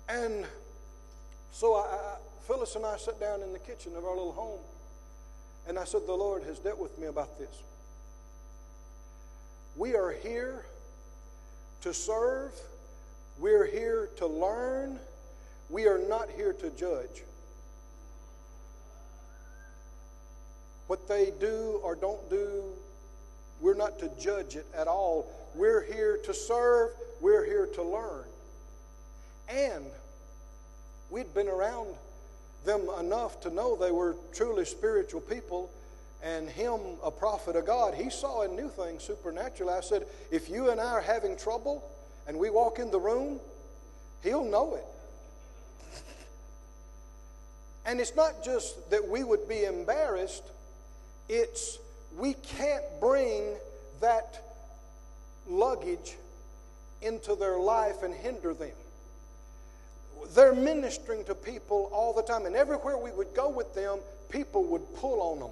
And 0.08 0.46
So 1.52 1.74
I, 1.74 1.80
I, 1.80 2.16
Phyllis 2.46 2.76
and 2.76 2.84
I 2.84 2.96
sat 2.96 3.18
down 3.18 3.42
in 3.42 3.52
the 3.52 3.58
kitchen 3.58 3.96
of 3.96 4.04
our 4.04 4.14
little 4.16 4.32
home, 4.32 4.60
and 5.68 5.78
I 5.78 5.84
said, 5.84 6.02
The 6.06 6.14
Lord 6.14 6.42
has 6.44 6.58
dealt 6.58 6.78
with 6.78 6.98
me 6.98 7.06
about 7.06 7.38
this. 7.38 7.62
We 9.76 9.94
are 9.94 10.12
here 10.12 10.64
to 11.82 11.92
serve, 11.92 12.52
we're 13.38 13.66
here 13.66 14.08
to 14.16 14.26
learn, 14.26 14.98
we 15.68 15.86
are 15.86 15.98
not 15.98 16.30
here 16.30 16.52
to 16.54 16.70
judge. 16.70 17.24
What 20.86 21.08
they 21.08 21.32
do 21.40 21.80
or 21.82 21.94
don't 21.94 22.30
do, 22.30 22.62
we're 23.60 23.74
not 23.74 23.98
to 23.98 24.10
judge 24.20 24.56
it 24.56 24.66
at 24.74 24.86
all. 24.86 25.26
We're 25.54 25.82
here 25.82 26.18
to 26.24 26.34
serve, 26.34 26.90
we're 27.20 27.44
here 27.44 27.66
to 27.74 27.82
learn. 27.82 28.24
And 29.48 29.84
we'd 31.16 31.32
been 31.32 31.48
around 31.48 31.88
them 32.66 32.90
enough 33.00 33.40
to 33.40 33.48
know 33.48 33.74
they 33.74 33.90
were 33.90 34.14
truly 34.34 34.66
spiritual 34.66 35.22
people 35.22 35.70
and 36.22 36.46
him 36.46 36.78
a 37.02 37.10
prophet 37.10 37.56
of 37.56 37.64
God. 37.64 37.94
He 37.94 38.10
saw 38.10 38.42
and 38.42 38.54
knew 38.54 38.68
things 38.68 39.02
supernatural. 39.02 39.70
I 39.70 39.80
said, 39.80 40.04
if 40.30 40.50
you 40.50 40.68
and 40.68 40.78
I 40.78 40.90
are 40.90 41.00
having 41.00 41.38
trouble 41.38 41.82
and 42.28 42.38
we 42.38 42.50
walk 42.50 42.78
in 42.78 42.90
the 42.90 43.00
room, 43.00 43.40
he'll 44.22 44.44
know 44.44 44.74
it. 44.74 44.84
And 47.86 47.98
it's 47.98 48.14
not 48.14 48.44
just 48.44 48.90
that 48.90 49.08
we 49.08 49.24
would 49.24 49.48
be 49.48 49.64
embarrassed, 49.64 50.44
it's 51.30 51.78
we 52.18 52.34
can't 52.34 52.84
bring 53.00 53.54
that 54.02 54.44
luggage 55.48 56.16
into 57.00 57.34
their 57.36 57.58
life 57.58 58.02
and 58.02 58.12
hinder 58.12 58.52
them. 58.52 58.72
They're 60.34 60.54
ministering 60.54 61.24
to 61.24 61.34
people 61.34 61.90
all 61.92 62.12
the 62.12 62.22
time, 62.22 62.46
and 62.46 62.56
everywhere 62.56 62.98
we 62.98 63.10
would 63.10 63.34
go 63.34 63.48
with 63.48 63.74
them, 63.74 63.98
people 64.28 64.64
would 64.64 64.82
pull 64.96 65.20
on 65.20 65.38
them. 65.40 65.50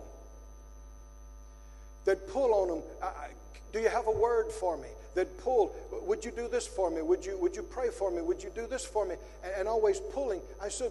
They'd 2.05 2.27
pull 2.29 2.53
on 2.55 2.69
them. 2.69 2.83
Do 3.73 3.81
you 3.81 3.89
have 3.89 4.07
a 4.07 4.13
word 4.13 4.51
for 4.53 4.77
me? 4.77 4.89
They'd 5.15 5.39
pull. 5.39 5.75
Would 6.07 6.25
you 6.25 6.31
do 6.31 6.49
this 6.49 6.67
for 6.67 6.91
me? 6.91 7.03
Would 7.03 7.25
you, 7.25 7.39
would 7.39 7.57
you 7.57 7.63
pray 7.63 7.89
for 7.89 8.11
me? 8.11 8.21
Would 8.21 8.43
you 8.43 8.51
do 8.55 8.67
this 8.67 8.85
for 8.85 9.07
me? 9.07 9.15
And, 9.43 9.53
and 9.59 9.69
always 9.69 10.01
pulling. 10.01 10.41
I 10.63 10.69
said, 10.69 10.91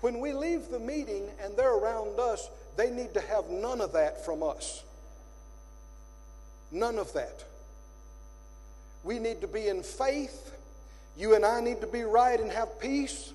when 0.00 0.20
we 0.20 0.32
leave 0.32 0.68
the 0.68 0.78
meeting 0.78 1.28
and 1.42 1.56
they're 1.56 1.74
around 1.74 2.18
us, 2.18 2.48
they 2.76 2.90
need 2.90 3.14
to 3.14 3.20
have 3.20 3.48
none 3.48 3.80
of 3.80 3.92
that 3.92 4.24
from 4.24 4.42
us. 4.42 4.84
None 6.70 6.98
of 6.98 7.12
that. 7.12 7.44
We 9.04 9.18
need 9.18 9.40
to 9.40 9.46
be 9.46 9.68
in 9.68 9.82
faith. 9.82 10.52
You 11.16 11.34
and 11.34 11.44
I 11.44 11.60
need 11.60 11.80
to 11.80 11.86
be 11.86 12.02
right 12.02 12.38
and 12.38 12.50
have 12.52 12.78
peace. 12.78 13.32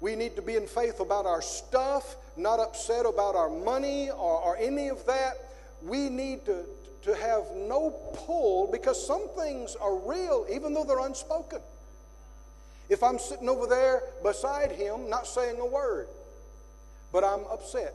We 0.00 0.16
need 0.16 0.36
to 0.36 0.42
be 0.42 0.56
in 0.56 0.66
faith 0.66 1.00
about 1.00 1.26
our 1.26 1.42
stuff, 1.42 2.16
not 2.36 2.60
upset 2.60 3.04
about 3.04 3.34
our 3.34 3.50
money 3.50 4.10
or, 4.10 4.40
or 4.42 4.56
any 4.56 4.88
of 4.88 5.04
that. 5.06 5.34
We 5.82 6.08
need 6.08 6.44
to, 6.46 6.64
to 7.02 7.14
have 7.14 7.44
no 7.54 7.90
pull 8.14 8.70
because 8.70 9.04
some 9.04 9.28
things 9.36 9.76
are 9.76 9.96
real 9.96 10.46
even 10.50 10.72
though 10.72 10.84
they're 10.84 11.00
unspoken. 11.00 11.60
If 12.88 13.02
I'm 13.02 13.18
sitting 13.18 13.48
over 13.48 13.66
there 13.66 14.02
beside 14.22 14.72
him, 14.72 15.08
not 15.08 15.26
saying 15.26 15.60
a 15.60 15.66
word, 15.66 16.08
but 17.12 17.22
I'm 17.24 17.44
upset. 17.50 17.94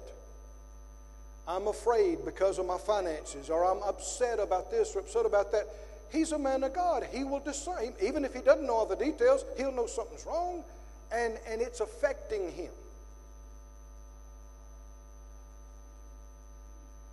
I'm 1.47 1.67
afraid 1.67 2.25
because 2.25 2.59
of 2.59 2.65
my 2.65 2.77
finances, 2.77 3.49
or 3.49 3.65
I'm 3.65 3.83
upset 3.83 4.39
about 4.39 4.71
this 4.71 4.95
or 4.95 4.99
upset 4.99 5.25
about 5.25 5.51
that. 5.51 5.67
He's 6.15 6.31
a 6.31 6.39
man 6.39 6.63
of 6.63 6.73
God. 6.73 7.05
He 7.11 7.25
will 7.25 7.41
discern. 7.41 7.93
Even 8.01 8.23
if 8.23 8.33
he 8.33 8.39
doesn't 8.39 8.65
know 8.65 8.73
all 8.73 8.85
the 8.85 8.95
details, 8.95 9.43
he'll 9.57 9.73
know 9.73 9.85
something's 9.85 10.25
wrong, 10.25 10.63
and, 11.11 11.37
and 11.45 11.61
it's 11.61 11.81
affecting 11.81 12.51
him. 12.51 12.71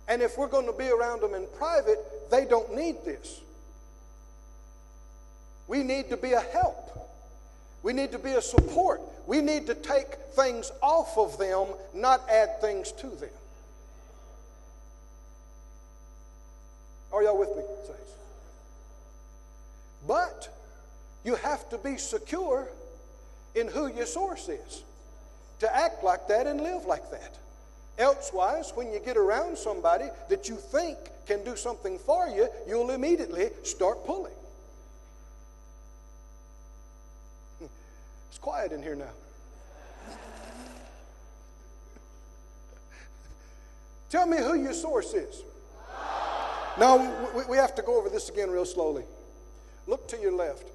And 0.07 0.21
if 0.21 0.37
we're 0.37 0.47
going 0.47 0.67
to 0.67 0.73
be 0.73 0.89
around 0.89 1.21
them 1.21 1.33
in 1.33 1.45
private, 1.57 1.99
they 2.31 2.45
don't 2.45 2.73
need 2.75 2.95
this. 3.03 3.41
We 5.67 5.83
need 5.83 6.09
to 6.09 6.17
be 6.17 6.31
a 6.31 6.41
help. 6.41 6.89
We 7.83 7.91
need 7.91 8.13
to 8.13 8.19
be 8.19 8.31
a 8.31 8.41
support. 8.41 9.01
We 9.27 9.41
need 9.41 9.67
to 9.67 9.75
take 9.75 10.15
things 10.33 10.71
off 10.81 11.17
of 11.17 11.37
them, 11.37 11.67
not 11.93 12.21
add 12.29 12.61
things 12.61 12.93
to 12.93 13.07
them. 13.07 13.29
Are 17.11 17.21
y'all 17.21 17.37
with 17.37 17.49
me, 17.49 17.63
saints? 17.85 18.13
But 20.07 20.49
you 21.23 21.35
have 21.35 21.69
to 21.69 21.77
be 21.77 21.97
secure 21.97 22.67
in 23.55 23.67
who 23.67 23.87
your 23.87 24.05
source 24.05 24.49
is 24.49 24.83
to 25.59 25.75
act 25.75 26.03
like 26.03 26.27
that 26.27 26.47
and 26.47 26.59
live 26.61 26.85
like 26.85 27.09
that. 27.11 27.37
Elsewise, 27.97 28.71
when 28.75 28.91
you 28.91 28.99
get 28.99 29.15
around 29.17 29.57
somebody 29.57 30.05
that 30.27 30.49
you 30.49 30.55
think 30.55 30.97
can 31.25 31.43
do 31.43 31.55
something 31.55 31.97
for 31.99 32.27
you, 32.27 32.49
you'll 32.67 32.89
immediately 32.91 33.49
start 33.63 34.05
pulling. 34.05 34.33
It's 38.29 38.39
quiet 38.39 38.71
in 38.71 38.81
here 38.81 38.95
now. 38.95 39.11
Tell 44.09 44.25
me 44.25 44.37
who 44.37 44.55
your 44.55 44.73
source 44.73 45.13
is. 45.13 45.43
Now, 46.79 46.97
we 47.47 47.57
have 47.57 47.75
to 47.75 47.83
go 47.83 47.99
over 47.99 48.09
this 48.09 48.29
again 48.29 48.49
real 48.49 48.65
slowly. 48.65 49.03
Look 49.87 50.07
to 50.09 50.17
your 50.17 50.31
left. 50.31 50.67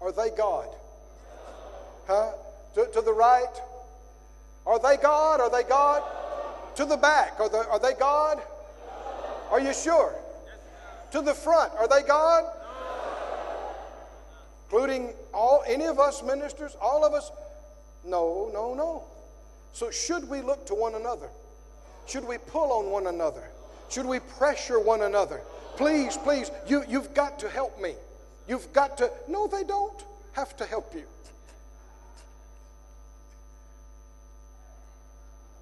Are 0.00 0.12
they 0.12 0.30
God? 0.30 0.68
Huh? 2.06 2.32
To, 2.74 2.86
to 2.86 3.00
the 3.00 3.12
right? 3.12 3.54
Are 4.66 4.78
they 4.78 4.96
God? 4.96 5.40
Are 5.40 5.50
they 5.50 5.68
God? 5.68 6.02
To 6.76 6.84
the 6.84 6.96
back? 6.96 7.38
Are 7.38 7.48
they, 7.48 7.58
are 7.58 7.78
they 7.78 7.94
God? 7.94 8.42
Are 9.50 9.60
you 9.60 9.74
sure? 9.74 10.14
To 11.12 11.20
the 11.20 11.34
front? 11.34 11.72
Are 11.78 11.86
they 11.86 12.02
God? 12.06 12.44
including 14.72 15.12
all 15.34 15.62
any 15.66 15.84
of 15.84 16.00
us 16.00 16.22
ministers, 16.22 16.74
all 16.80 17.04
of 17.04 17.12
us? 17.12 17.30
No, 18.06 18.50
no, 18.54 18.72
no. 18.72 19.04
So 19.74 19.90
should 19.90 20.26
we 20.30 20.40
look 20.40 20.66
to 20.66 20.74
one 20.74 20.94
another? 20.94 21.28
Should 22.06 22.26
we 22.26 22.38
pull 22.38 22.72
on 22.72 22.90
one 22.90 23.06
another? 23.06 23.44
Should 23.90 24.06
we 24.06 24.20
pressure 24.20 24.80
one 24.80 25.02
another? 25.02 25.42
Please, 25.76 26.16
please, 26.16 26.50
you, 26.66 26.84
you've 26.88 27.14
got 27.14 27.38
to 27.40 27.48
help 27.48 27.80
me. 27.80 27.94
You've 28.48 28.72
got 28.72 28.98
to. 28.98 29.10
No, 29.28 29.46
they 29.46 29.64
don't 29.64 30.04
have 30.32 30.56
to 30.58 30.66
help 30.66 30.94
you. 30.94 31.04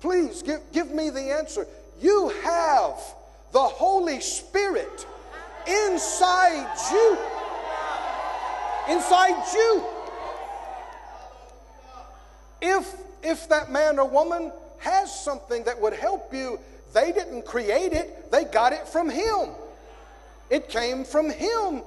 Please 0.00 0.42
give, 0.42 0.61
give 0.72 0.90
me 0.90 1.11
the 1.11 1.32
answer. 1.32 1.66
You 2.00 2.32
have 2.42 2.98
the 3.52 3.61
Holy 3.61 4.20
Spirit 4.20 5.06
inside 5.66 6.74
you 6.90 7.18
inside 8.90 9.42
you. 9.54 9.84
If, 12.61 12.94
if 13.22 13.48
that 13.48 13.70
man 13.70 13.98
or 13.98 14.08
woman 14.08 14.52
has 14.78 15.18
something 15.18 15.64
that 15.64 15.80
would 15.80 15.92
help 15.92 16.32
you, 16.34 16.58
they 16.92 17.12
didn't 17.12 17.44
create 17.44 17.92
it, 17.92 18.30
they 18.30 18.44
got 18.44 18.72
it 18.72 18.88
from 18.88 19.08
Him. 19.08 19.50
It 20.51 20.68
came 20.68 21.05
from 21.05 21.30
Him 21.30 21.82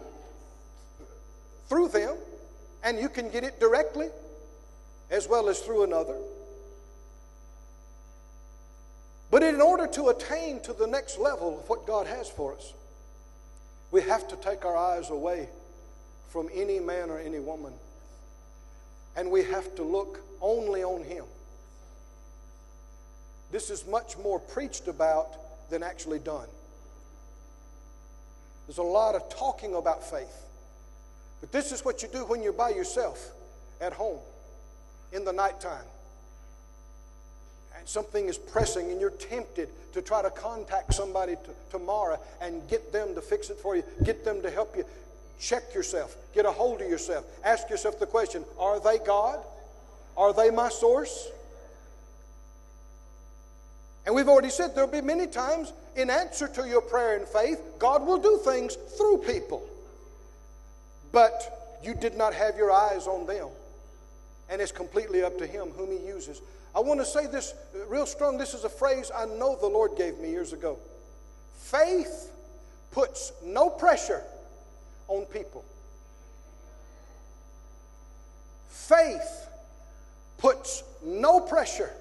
through 1.67 1.89
them, 1.89 2.15
and 2.83 2.97
you 2.97 3.09
can 3.09 3.29
get 3.29 3.43
it 3.43 3.59
directly 3.59 4.09
as 5.11 5.27
well 5.27 5.49
as 5.49 5.59
through 5.59 5.83
another. 5.83 6.17
But 9.29 9.43
in 9.43 9.61
order 9.61 9.87
to 9.87 10.09
attain 10.09 10.61
to 10.61 10.73
the 10.73 10.87
next 10.87 11.17
level 11.17 11.59
of 11.59 11.67
what 11.67 11.85
God 11.85 12.07
has 12.07 12.29
for 12.29 12.53
us, 12.53 12.73
we 13.91 14.01
have 14.01 14.27
to 14.29 14.35
take 14.37 14.63
our 14.63 14.77
eyes 14.77 15.09
away 15.09 15.49
from 16.29 16.49
any 16.53 16.79
man 16.79 17.09
or 17.09 17.19
any 17.19 17.39
woman. 17.39 17.73
And 19.15 19.29
we 19.29 19.43
have 19.43 19.75
to 19.75 19.83
look 19.83 20.19
only 20.41 20.83
on 20.83 21.03
Him. 21.03 21.25
This 23.51 23.69
is 23.69 23.85
much 23.85 24.17
more 24.17 24.39
preached 24.39 24.87
about 24.87 25.69
than 25.69 25.83
actually 25.83 26.19
done. 26.19 26.47
There's 28.67 28.77
a 28.77 28.83
lot 28.83 29.15
of 29.15 29.29
talking 29.29 29.75
about 29.75 30.09
faith. 30.09 30.43
But 31.41 31.51
this 31.51 31.71
is 31.71 31.83
what 31.83 32.01
you 32.01 32.07
do 32.07 32.25
when 32.25 32.41
you're 32.41 32.53
by 32.53 32.69
yourself 32.69 33.31
at 33.81 33.93
home 33.93 34.19
in 35.11 35.25
the 35.25 35.33
nighttime. 35.33 35.85
And 37.77 37.87
something 37.87 38.27
is 38.27 38.37
pressing, 38.37 38.91
and 38.91 39.01
you're 39.01 39.09
tempted 39.09 39.69
to 39.93 40.01
try 40.01 40.21
to 40.21 40.29
contact 40.29 40.93
somebody 40.93 41.35
t- 41.35 41.51
tomorrow 41.69 42.19
and 42.39 42.67
get 42.69 42.93
them 42.93 43.13
to 43.15 43.21
fix 43.21 43.49
it 43.49 43.57
for 43.57 43.75
you, 43.75 43.83
get 44.03 44.23
them 44.23 44.41
to 44.41 44.49
help 44.49 44.77
you. 44.77 44.85
Check 45.39 45.73
yourself. 45.73 46.15
Get 46.33 46.45
a 46.45 46.51
hold 46.51 46.81
of 46.81 46.89
yourself. 46.89 47.25
Ask 47.43 47.69
yourself 47.69 47.99
the 47.99 48.05
question 48.05 48.45
Are 48.57 48.79
they 48.79 48.99
God? 48.99 49.39
Are 50.15 50.31
they 50.31 50.49
my 50.49 50.69
source? 50.69 51.29
And 54.05 54.15
we've 54.15 54.27
already 54.27 54.49
said 54.49 54.75
there'll 54.75 54.89
be 54.89 55.01
many 55.01 55.27
times 55.27 55.73
in 55.95 56.09
answer 56.09 56.47
to 56.47 56.67
your 56.67 56.81
prayer 56.81 57.17
and 57.17 57.27
faith, 57.27 57.61
God 57.79 58.05
will 58.05 58.17
do 58.17 58.39
things 58.43 58.75
through 58.97 59.19
people. 59.19 59.67
But 61.11 61.79
you 61.83 61.93
did 61.93 62.15
not 62.17 62.33
have 62.33 62.57
your 62.57 62.71
eyes 62.71 63.07
on 63.07 63.25
them. 63.25 63.49
and 64.49 64.61
it's 64.61 64.71
completely 64.71 65.23
up 65.23 65.37
to 65.37 65.47
Him 65.47 65.71
whom 65.71 65.91
He 65.91 66.05
uses. 66.05 66.41
I 66.75 66.79
want 66.79 66.99
to 66.99 67.05
say 67.05 67.27
this 67.27 67.53
real 67.87 68.05
strong. 68.05 68.37
This 68.37 68.53
is 68.53 68.63
a 68.63 68.69
phrase 68.69 69.11
I 69.15 69.25
know 69.25 69.55
the 69.59 69.67
Lord 69.67 69.91
gave 69.97 70.19
me 70.19 70.29
years 70.29 70.53
ago. 70.53 70.77
Faith 71.57 72.31
puts 72.91 73.31
no 73.43 73.69
pressure 73.69 74.21
on 75.07 75.25
people. 75.25 75.63
Faith 78.69 79.47
puts 80.37 80.83
no 81.03 81.39
pressure 81.39 81.91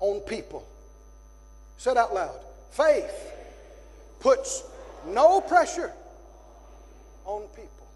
on 0.00 0.20
people. 0.20 0.66
Said 1.76 1.96
out 1.96 2.14
loud. 2.14 2.40
Faith 2.72 3.32
puts 4.20 4.64
no 5.06 5.40
pressure 5.40 5.92
on 7.24 7.42
people. 7.48 7.86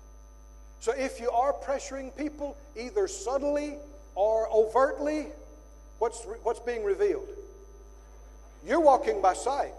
So 0.80 0.92
if 0.92 1.18
you 1.18 1.30
are 1.30 1.52
pressuring 1.52 2.16
people, 2.16 2.56
either 2.76 3.08
subtly 3.08 3.76
or 4.14 4.48
overtly, 4.52 5.26
what's, 5.98 6.24
what's 6.42 6.60
being 6.60 6.84
revealed? 6.84 7.26
You're 8.66 8.80
walking 8.80 9.22
by 9.22 9.32
sight. 9.32 9.74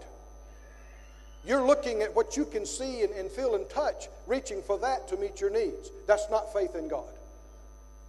You're 1.46 1.64
looking 1.64 2.02
at 2.02 2.14
what 2.14 2.36
you 2.36 2.44
can 2.44 2.66
see 2.66 3.02
and, 3.02 3.12
and 3.12 3.30
feel 3.30 3.54
and 3.54 3.68
touch, 3.70 4.08
reaching 4.26 4.62
for 4.62 4.78
that 4.78 5.06
to 5.08 5.16
meet 5.16 5.40
your 5.40 5.50
needs. 5.50 5.90
That's 6.06 6.28
not 6.28 6.52
faith 6.52 6.74
in 6.74 6.88
God. 6.88 7.08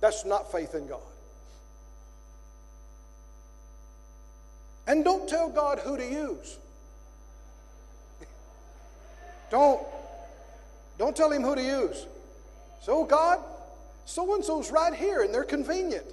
That's 0.02 0.26
not 0.26 0.52
faith 0.52 0.74
in 0.74 0.88
God. 0.88 1.02
And 4.88 5.06
don't 5.06 5.30
tell 5.30 5.50
God 5.50 5.80
who 5.80 5.98
to 5.98 6.04
use. 6.04 6.58
Don't, 9.50 9.82
don't 10.98 11.16
tell 11.16 11.32
him 11.32 11.44
who 11.44 11.56
to 11.56 11.62
use. 11.62 12.06
So, 12.82 13.04
God, 13.04 13.40
so 14.06 14.36
and 14.36 14.44
so's 14.44 14.72
right 14.72 14.94
here 14.94 15.22
and 15.22 15.34
they're 15.34 15.44
convenient. 15.44 16.06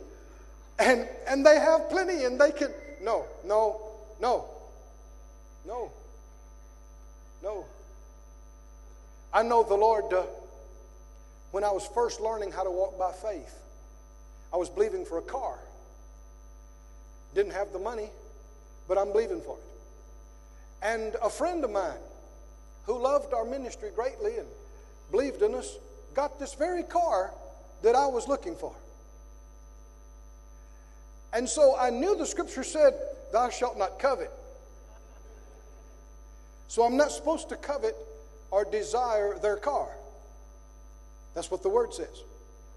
And, 0.79 1.09
and 1.27 1.45
they 1.45 1.59
have 1.59 1.89
plenty 1.89 2.25
and 2.25 2.41
they 2.41 2.53
can. 2.53 2.71
No, 3.03 3.25
no, 3.45 3.81
no, 4.21 4.45
no, 5.67 5.91
no. 7.43 7.65
I 9.33 9.43
know 9.43 9.63
the 9.63 9.75
Lord, 9.75 10.13
uh, 10.13 10.25
when 11.51 11.65
I 11.65 11.71
was 11.71 11.87
first 11.87 12.21
learning 12.21 12.53
how 12.53 12.65
to 12.65 12.71
walk 12.71 12.99
by 12.99 13.13
faith, 13.13 13.55
I 14.53 14.57
was 14.57 14.69
believing 14.69 15.05
for 15.05 15.19
a 15.19 15.23
car. 15.23 15.59
Didn't 17.35 17.53
have 17.53 17.73
the 17.73 17.79
money, 17.79 18.11
but 18.89 18.99
I'm 18.99 19.13
believing 19.13 19.41
for 19.41 19.57
it. 19.57 19.65
And 20.83 21.17
a 21.23 21.31
friend 21.31 21.65
of 21.65 21.71
mine 21.71 21.99
who 22.87 22.99
loved 22.99 23.35
our 23.35 23.45
ministry 23.45 23.91
greatly 23.95 24.39
and 24.39 24.47
believed 25.11 25.43
in 25.43 25.55
us 25.55 25.79
got 26.15 26.39
this 26.39 26.55
very 26.55 26.83
car 26.83 27.33
that 27.83 27.95
I 27.95 28.07
was 28.07 28.27
looking 28.27 28.57
for. 28.57 28.75
And 31.33 31.49
so 31.49 31.77
I 31.79 31.91
knew 31.91 32.17
the 32.17 32.25
scripture 32.27 32.65
said, 32.65 32.95
Thou 33.33 33.51
shalt 33.51 33.77
not 33.77 33.99
covet. 33.99 34.31
So 36.69 36.85
I'm 36.85 36.97
not 36.97 37.13
supposed 37.13 37.49
to 37.51 37.57
covet 37.57 37.95
or 38.51 38.65
desire 38.65 39.39
their 39.39 39.57
car. 39.57 39.89
That's 41.35 41.51
what 41.51 41.63
the 41.63 41.69
word 41.69 41.93
says. 41.93 42.23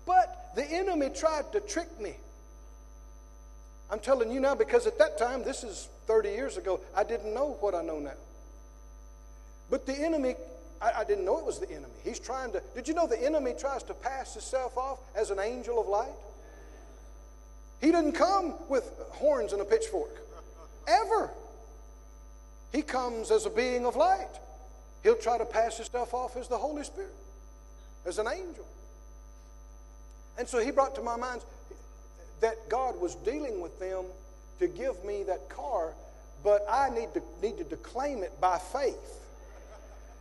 But 0.06 0.52
the 0.56 0.66
enemy 0.66 1.10
tried 1.10 1.52
to 1.54 1.60
trick 1.62 1.88
me. 2.02 2.16
I'm 3.92 4.00
telling 4.00 4.32
you 4.32 4.40
now 4.40 4.56
because 4.56 4.86
at 4.86 4.98
that 5.00 5.18
time, 5.18 5.44
this 5.44 5.64
is 5.64 5.88
30 6.08 6.30
years 6.30 6.58
ago, 6.58 6.80
I 6.96 7.04
didn't 7.04 7.34
know 7.34 7.58
what 7.62 7.74
I 7.74 7.82
know 7.82 8.00
now. 8.00 8.12
But 9.70 9.86
the 9.86 9.94
enemy 9.94 10.36
I, 10.82 10.92
I 11.00 11.04
didn't 11.04 11.26
know 11.26 11.38
it 11.40 11.46
was 11.46 11.60
the 11.60 11.70
enemy. 11.70 11.94
He's 12.04 12.20
trying 12.20 12.52
to. 12.54 12.62
Did 12.76 12.88
you 12.88 12.94
know 12.94 13.08
the 13.08 13.22
enemy 13.22 13.54
tries 13.58 13.84
to 13.84 13.94
pass 13.94 14.34
himself 14.34 14.78
off 14.78 15.00
as 15.16 15.30
an 15.30 15.40
angel 15.40 15.80
of 15.80 15.88
light? 15.88 16.08
He 17.82 17.88
didn't 17.88 18.14
come 18.14 18.56
with 18.68 18.92
horns 19.12 19.54
and 19.54 19.62
a 19.62 19.66
pitchfork. 19.66 20.22
Ever. 20.88 21.32
He 22.72 22.82
comes 22.82 23.32
as 23.32 23.46
a 23.46 23.50
being 23.50 23.86
of 23.86 23.96
light. 23.96 24.30
He'll 25.04 25.16
try 25.16 25.38
to 25.38 25.46
pass 25.46 25.78
himself 25.78 26.14
off 26.14 26.36
as 26.36 26.48
the 26.48 26.58
Holy 26.58 26.84
Spirit, 26.84 27.14
as 28.06 28.20
an 28.20 28.28
angel. 28.28 28.66
And 30.38 30.48
so 30.48 30.60
he 30.60 30.72
brought 30.72 30.94
to 30.96 31.02
my 31.02 31.16
mind 31.16 31.42
that 32.42 32.70
God 32.70 33.00
was 33.00 33.16
dealing 33.16 33.62
with 33.62 33.80
them 33.80 34.06
to 34.60 34.68
give 34.68 35.04
me 35.04 35.24
that 35.24 35.50
car, 35.50 35.94
but 36.44 36.66
I 36.70 36.90
need 36.90 37.14
to, 37.14 37.22
needed 37.42 37.70
to 37.70 37.78
claim 37.78 38.24
it 38.24 38.40
by 38.40 38.60
faith 38.60 39.19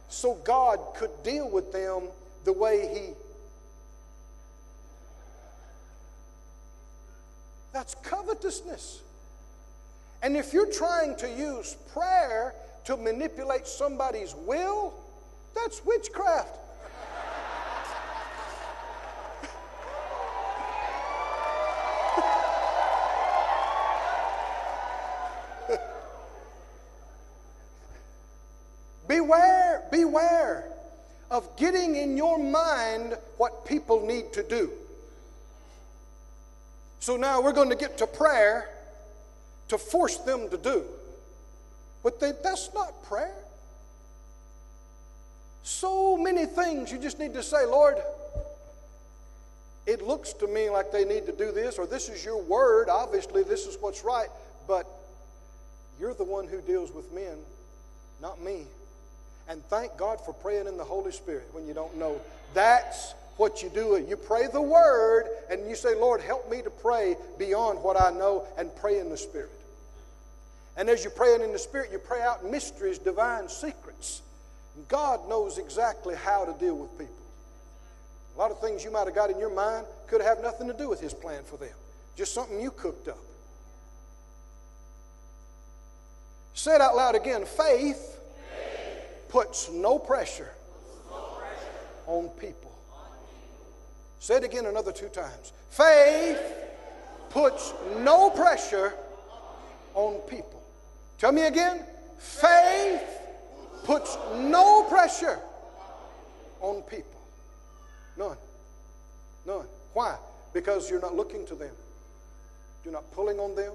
so 0.09 0.35
God 0.45 0.79
could 0.97 1.11
deal 1.23 1.49
with 1.49 1.73
them 1.73 2.05
the 2.45 2.53
way 2.53 2.89
He. 2.93 3.15
That's 7.73 7.95
covetousness. 7.97 9.03
And 10.23 10.37
if 10.37 10.53
you're 10.53 10.73
trying 10.73 11.15
to 11.17 11.29
use 11.29 11.77
prayer 11.93 12.55
to 12.85 12.97
manipulate 12.97 13.67
somebody's 13.67 14.35
will, 14.35 14.95
that's 15.55 15.85
witchcraft. 15.85 16.59
Of 31.39 31.57
getting 31.57 31.95
in 31.95 32.17
your 32.17 32.37
mind 32.37 33.17
what 33.37 33.65
people 33.65 34.05
need 34.05 34.33
to 34.33 34.43
do. 34.43 34.73
So 36.99 37.17
now 37.17 37.41
we're 37.41 37.53
going 37.53 37.71
to 37.71 37.77
get 37.77 37.97
to 37.99 38.09
prayer 38.09 38.69
to 39.69 39.79
force 39.79 40.17
them 40.19 40.51
to 40.51 40.59
do. 40.59 40.85
But 42.03 42.19
they, 42.19 42.33
that's 42.43 42.75
not 42.75 43.05
prayer. 43.05 43.37
So 45.63 46.17
many 46.17 46.45
things 46.45 46.91
you 46.91 46.99
just 46.99 47.21
need 47.21 47.35
to 47.35 47.43
say, 47.45 47.65
Lord, 47.67 47.99
it 49.87 50.03
looks 50.03 50.33
to 50.35 50.49
me 50.49 50.71
like 50.71 50.91
they 50.91 51.05
need 51.05 51.25
to 51.27 51.33
do 51.33 51.53
this, 51.53 51.79
or 51.79 51.87
this 51.87 52.09
is 52.09 52.25
your 52.25 52.43
word. 52.43 52.89
Obviously, 52.89 53.45
this 53.45 53.65
is 53.65 53.79
what's 53.81 54.03
right, 54.03 54.29
but 54.67 54.89
you're 56.01 56.15
the 56.15 56.25
one 56.25 56.49
who 56.49 56.61
deals 56.63 56.91
with 56.91 57.13
men, 57.13 57.39
not 58.21 58.43
me. 58.43 58.65
And 59.49 59.65
thank 59.65 59.97
God 59.97 60.21
for 60.25 60.35
praying 60.35 60.67
in 60.67 60.77
the 60.77 60.85
Holy 60.85 61.11
Spirit 61.11 61.49
when 61.53 61.67
you 61.67 61.73
don't 61.73 61.97
know. 61.97 62.21
That's 62.53 63.15
what 63.39 63.63
you 63.63 63.71
do. 63.71 64.05
You 64.07 64.17
pray 64.17 64.47
the 64.53 64.61
word 64.61 65.25
and 65.51 65.67
you 65.69 65.75
say, 65.75 65.95
Lord, 65.95 66.21
help 66.21 66.51
me 66.51 66.61
to 66.61 66.71
pray 66.71 67.17
beyond 67.39 67.83
what 67.83 68.01
I 68.01 68.11
know 68.11 68.45
and 68.59 68.75
pray 68.77 68.99
in 68.99 69.09
the 69.09 69.17
Spirit. 69.17 69.51
And 70.77 70.89
as 70.91 71.03
you're 71.03 71.13
praying 71.13 71.43
in 71.43 71.53
the 71.53 71.59
Spirit, 71.59 71.91
you 71.91 71.99
pray 71.99 72.21
out 72.21 72.49
mysteries, 72.49 72.99
divine 72.99 73.49
secrets. 73.49 74.23
God 74.89 75.29
knows 75.29 75.59
exactly 75.59 76.15
how 76.15 76.45
to 76.45 76.53
deal 76.61 76.77
with 76.77 76.97
people. 76.99 77.15
A 78.37 78.39
lot 78.39 78.51
of 78.51 78.61
things 78.61 78.85
you 78.85 78.93
might 78.93 79.07
have 79.07 79.15
got 79.15 79.31
in 79.31 79.39
your 79.41 79.53
mind 79.53 79.87
could 80.07 80.21
have 80.21 80.41
nothing 80.43 80.69
to 80.69 80.75
do 80.75 80.89
with 80.89 81.01
His 81.01 81.15
plan 81.15 81.43
for 81.45 81.57
them, 81.57 81.75
just 82.17 82.35
something 82.35 82.61
you 82.61 82.71
cooked 82.71 83.09
up. 83.09 83.19
Say 86.55 86.75
it 86.75 86.81
out 86.81 86.95
loud 86.95 87.17
again 87.17 87.45
faith 87.45 88.18
puts 89.29 89.71
no 89.71 89.99
pressure 89.99 90.51
on 92.07 92.29
people. 92.31 92.73
Say 94.19 94.37
it 94.37 94.45
again 94.45 94.67
another 94.67 94.93
two 94.93 95.09
times. 95.09 95.53
Faith 95.71 96.41
puts 97.31 97.73
no 97.99 98.31
pressure 98.31 98.95
on 99.95 100.15
people. 100.23 100.63
Tell 101.19 101.33
me 101.33 101.47
again. 101.47 101.83
Faith 102.19 103.03
puts 103.85 104.17
no 104.37 104.85
pressure 104.85 105.39
on 106.61 106.83
people. 106.83 107.21
None. 108.17 108.37
None. 109.47 109.67
Why? 109.93 110.17
Because 110.53 110.91
you're 110.91 111.01
not 111.01 111.15
looking 111.15 111.47
to 111.47 111.55
them. 111.55 111.75
You're 112.85 112.95
not 112.95 113.11
pulling 113.13 113.39
on 113.39 113.55
them. 113.55 113.73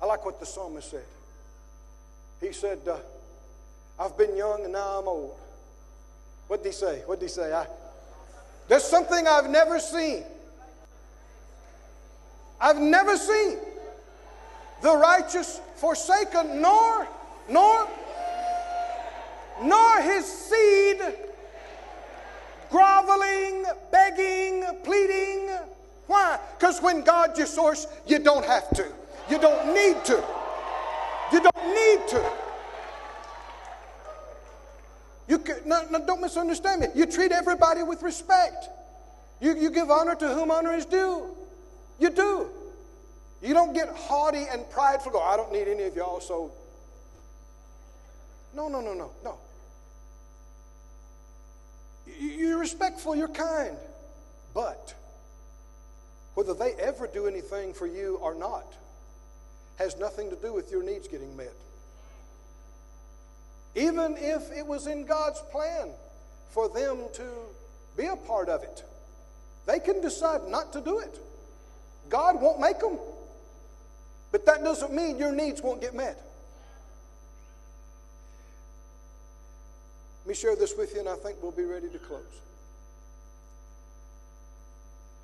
I 0.00 0.06
like 0.06 0.24
what 0.24 0.40
the 0.40 0.46
psalmist 0.46 0.90
said. 0.90 1.04
He 2.40 2.52
said, 2.52 2.78
uh, 2.88 2.96
I've 3.98 4.16
been 4.16 4.36
young 4.36 4.64
and 4.64 4.72
now 4.72 4.98
I'm 4.98 5.08
old. 5.08 5.34
What 6.48 6.62
did 6.62 6.70
he 6.70 6.74
say? 6.74 7.02
What 7.06 7.20
did 7.20 7.26
he 7.26 7.32
say? 7.32 7.52
I, 7.52 7.66
there's 8.68 8.84
something 8.84 9.26
I've 9.26 9.50
never 9.50 9.78
seen. 9.78 10.24
I've 12.60 12.78
never 12.78 13.16
seen 13.16 13.58
the 14.82 14.96
righteous 14.96 15.60
forsaken, 15.76 16.60
nor, 16.60 17.06
nor, 17.48 17.88
nor 19.62 20.02
his 20.02 20.24
seed 20.24 21.00
groveling, 22.70 23.64
begging, 23.90 24.64
pleading. 24.84 25.50
Why? 26.06 26.38
Because 26.58 26.80
when 26.80 27.02
God's 27.02 27.38
your 27.38 27.46
source, 27.46 27.86
you 28.06 28.18
don't 28.18 28.44
have 28.44 28.70
to. 28.70 28.86
You 29.28 29.38
don't 29.38 29.74
need 29.74 30.04
to. 30.06 30.24
You 31.32 31.40
don't 31.40 31.66
need 31.66 32.08
to. 32.08 32.32
You 35.28 35.38
can, 35.38 35.56
no, 35.64 35.86
no, 35.90 36.04
don't 36.04 36.20
misunderstand 36.20 36.80
me. 36.80 36.88
You 36.94 37.06
treat 37.06 37.30
everybody 37.30 37.82
with 37.84 38.02
respect. 38.02 38.68
You, 39.40 39.56
you 39.56 39.70
give 39.70 39.90
honor 39.90 40.16
to 40.16 40.28
whom 40.34 40.50
honor 40.50 40.74
is 40.74 40.84
due. 40.84 41.26
You 42.00 42.10
do. 42.10 42.48
You 43.40 43.54
don't 43.54 43.72
get 43.72 43.88
haughty 43.88 44.44
and 44.50 44.68
prideful, 44.70 45.12
go, 45.12 45.20
I 45.20 45.36
don't 45.36 45.52
need 45.52 45.68
any 45.68 45.84
of 45.84 45.96
y'all, 45.96 46.20
so. 46.20 46.50
No, 48.54 48.68
no, 48.68 48.80
no, 48.80 48.92
no, 48.92 49.10
no. 49.24 49.38
You're 52.18 52.58
respectful, 52.58 53.14
you're 53.14 53.28
kind. 53.28 53.76
But 54.52 54.94
whether 56.34 56.54
they 56.54 56.72
ever 56.72 57.06
do 57.06 57.26
anything 57.28 57.72
for 57.72 57.86
you 57.86 58.16
or 58.16 58.34
not 58.34 58.74
has 59.80 59.96
nothing 59.96 60.28
to 60.28 60.36
do 60.36 60.52
with 60.52 60.70
your 60.70 60.82
needs 60.82 61.08
getting 61.08 61.34
met. 61.36 61.54
Even 63.74 64.14
if 64.18 64.52
it 64.52 64.66
was 64.66 64.86
in 64.86 65.06
God's 65.06 65.40
plan 65.50 65.88
for 66.50 66.68
them 66.68 66.98
to 67.14 67.24
be 67.96 68.04
a 68.04 68.16
part 68.16 68.50
of 68.50 68.62
it, 68.62 68.84
they 69.64 69.78
can 69.78 70.02
decide 70.02 70.46
not 70.48 70.72
to 70.74 70.82
do 70.82 70.98
it. 70.98 71.18
God 72.10 72.40
won't 72.42 72.60
make 72.60 72.78
them. 72.78 72.98
But 74.32 74.44
that 74.46 74.62
doesn't 74.62 74.92
mean 74.92 75.16
your 75.16 75.32
needs 75.32 75.62
won't 75.62 75.80
get 75.80 75.94
met. 75.94 76.20
Let 80.24 80.28
me 80.28 80.34
share 80.34 80.56
this 80.56 80.76
with 80.76 80.92
you, 80.92 81.00
and 81.00 81.08
I 81.08 81.16
think 81.16 81.38
we'll 81.40 81.52
be 81.52 81.64
ready 81.64 81.88
to 81.88 81.98
close. 81.98 82.20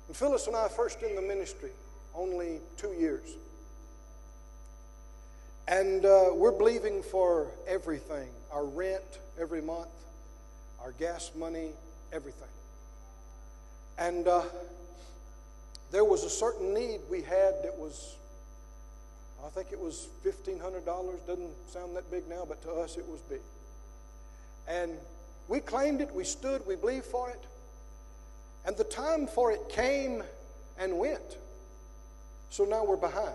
When 0.07 0.15
Phyllis 0.15 0.47
and 0.47 0.55
I 0.55 0.67
first 0.67 1.03
in 1.03 1.15
the 1.15 1.21
ministry, 1.21 1.69
only 2.15 2.59
two 2.77 2.93
years, 2.93 3.35
and 5.67 6.05
uh, 6.05 6.29
we're 6.33 6.51
believing 6.51 7.03
for 7.03 7.47
everything 7.67 8.29
our 8.51 8.65
rent 8.65 9.19
every 9.39 9.61
month, 9.61 9.89
our 10.81 10.93
gas 10.93 11.31
money, 11.35 11.71
everything. 12.13 12.47
And 13.97 14.27
uh, 14.27 14.43
there 15.91 16.05
was 16.05 16.23
a 16.23 16.29
certain 16.29 16.73
need 16.73 16.99
we 17.09 17.21
had 17.21 17.55
that 17.63 17.77
was, 17.77 18.15
I 19.45 19.49
think 19.49 19.71
it 19.71 19.79
was 19.79 20.07
$1,500. 20.23 20.85
Doesn't 21.27 21.49
sound 21.69 21.95
that 21.95 22.09
big 22.09 22.27
now, 22.29 22.45
but 22.47 22.61
to 22.63 22.71
us 22.71 22.97
it 22.97 23.07
was 23.07 23.19
big. 23.21 23.41
And 24.67 24.91
we 25.47 25.59
claimed 25.59 26.01
it, 26.01 26.13
we 26.13 26.23
stood, 26.23 26.65
we 26.65 26.75
believed 26.75 27.05
for 27.05 27.29
it. 27.29 27.43
And 28.65 28.75
the 28.77 28.83
time 28.83 29.27
for 29.27 29.51
it 29.51 29.69
came 29.69 30.23
and 30.77 30.97
went. 30.97 31.37
So 32.49 32.63
now 32.63 32.85
we're 32.85 32.97
behind. 32.97 33.33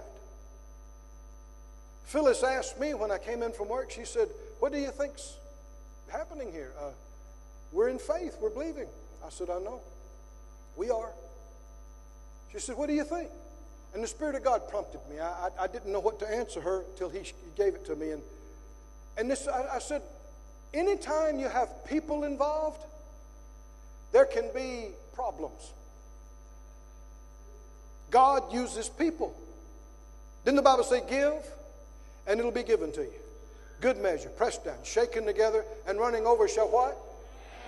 Phyllis 2.04 2.42
asked 2.42 2.78
me 2.78 2.94
when 2.94 3.10
I 3.10 3.18
came 3.18 3.42
in 3.42 3.52
from 3.52 3.68
work, 3.68 3.90
she 3.90 4.04
said, 4.04 4.28
What 4.60 4.72
do 4.72 4.78
you 4.78 4.90
think's 4.90 5.36
happening 6.10 6.52
here? 6.52 6.72
Uh, 6.78 6.90
we're 7.72 7.88
in 7.88 7.98
faith, 7.98 8.36
we're 8.40 8.50
believing. 8.50 8.86
I 9.24 9.30
said, 9.30 9.48
I 9.48 9.58
know. 9.58 9.80
We 10.76 10.90
are. 10.90 11.12
She 12.52 12.58
said, 12.58 12.76
What 12.76 12.88
do 12.88 12.94
you 12.94 13.04
think? 13.04 13.28
And 13.94 14.02
the 14.02 14.08
Spirit 14.08 14.34
of 14.34 14.44
God 14.44 14.68
prompted 14.68 15.00
me. 15.10 15.20
I, 15.20 15.26
I, 15.26 15.64
I 15.64 15.66
didn't 15.66 15.92
know 15.92 16.00
what 16.00 16.18
to 16.20 16.30
answer 16.30 16.60
her 16.60 16.84
till 16.96 17.08
He, 17.08 17.20
gave 17.56 17.74
it 17.74 17.84
to 17.86 17.96
me. 17.96 18.10
And, 18.10 18.22
and 19.16 19.30
this, 19.30 19.48
I, 19.48 19.76
I 19.76 19.78
said, 19.78 20.02
Anytime 20.74 21.38
you 21.38 21.48
have 21.48 21.68
people 21.86 22.24
involved, 22.24 22.82
there 24.12 24.24
can 24.24 24.50
be 24.54 24.88
problems. 25.14 25.72
God 28.10 28.52
uses 28.52 28.88
people. 28.88 29.34
Didn't 30.44 30.56
the 30.56 30.62
Bible 30.62 30.84
say, 30.84 31.02
Give, 31.08 31.34
and 32.26 32.38
it'll 32.38 32.52
be 32.52 32.62
given 32.62 32.92
to 32.92 33.02
you? 33.02 33.20
Good 33.80 33.98
measure, 33.98 34.28
pressed 34.28 34.64
down, 34.64 34.78
shaken 34.84 35.26
together, 35.26 35.64
and 35.86 35.98
running 35.98 36.26
over 36.26 36.46
shall 36.48 36.68
what? 36.68 36.96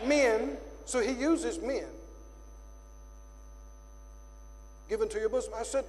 Men. 0.06 0.56
So 0.84 1.00
He 1.00 1.12
uses 1.12 1.60
men 1.60 1.86
given 4.88 5.08
to 5.08 5.18
your 5.18 5.28
bosom. 5.28 5.54
I 5.56 5.62
said, 5.62 5.84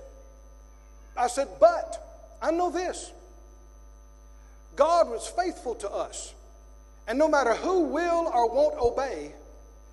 I 1.17 1.27
said, 1.27 1.47
but 1.59 2.37
I 2.41 2.51
know 2.51 2.71
this. 2.71 3.11
God 4.75 5.09
was 5.09 5.27
faithful 5.27 5.75
to 5.75 5.91
us. 5.91 6.33
And 7.07 7.19
no 7.19 7.27
matter 7.27 7.53
who 7.53 7.81
will 7.81 8.31
or 8.33 8.49
won't 8.49 8.79
obey, 8.79 9.33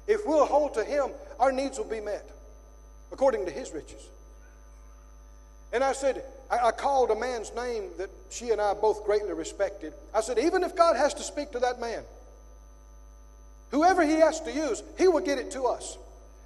if 0.06 0.26
we'll 0.26 0.46
hold 0.46 0.74
to 0.74 0.84
Him, 0.84 1.10
our 1.38 1.52
needs 1.52 1.78
will 1.78 1.84
be 1.84 2.00
met 2.00 2.28
according 3.12 3.44
to 3.46 3.52
His 3.52 3.72
riches. 3.72 4.08
And 5.72 5.84
I 5.84 5.92
said, 5.92 6.24
I, 6.52 6.68
I, 6.68 6.70
called 6.70 7.10
a 7.10 7.16
man's 7.16 7.52
name 7.54 7.84
that 7.98 8.10
she 8.30 8.50
and 8.50 8.60
I 8.60 8.74
both 8.74 9.04
greatly 9.04 9.32
respected. 9.32 9.94
I 10.14 10.20
said, 10.20 10.38
even 10.38 10.62
if 10.62 10.76
God 10.76 10.96
has 10.96 11.14
to 11.14 11.22
speak 11.22 11.50
to 11.52 11.58
that 11.60 11.80
man, 11.80 12.04
whoever 13.70 14.04
He 14.04 14.16
has 14.16 14.40
to 14.42 14.52
use, 14.52 14.82
He 14.98 15.08
will 15.08 15.20
get 15.20 15.38
it 15.38 15.50
to 15.52 15.64
us. 15.64 15.96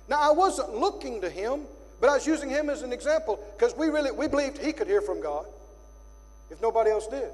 Now, 0.09 0.21
I 0.21 0.33
wasn't 0.33 0.75
looking 0.77 1.21
to 1.23 1.29
Him 1.29 1.63
but 2.01 2.11
I 2.11 2.15
was 2.15 2.27
using 2.27 2.51
him 2.51 2.69
as 2.69 2.83
an 2.83 2.93
example 2.93 3.41
because 3.57 3.77
we 3.77 3.89
really 3.89 4.11
we 4.11 4.29
believed 4.29 4.59
he 4.59 4.73
could 4.73 4.87
hear 4.87 5.01
from 5.01 5.21
God 5.21 5.47
if 6.51 6.61
nobody 6.61 6.91
else 6.91 7.07
did. 7.07 7.29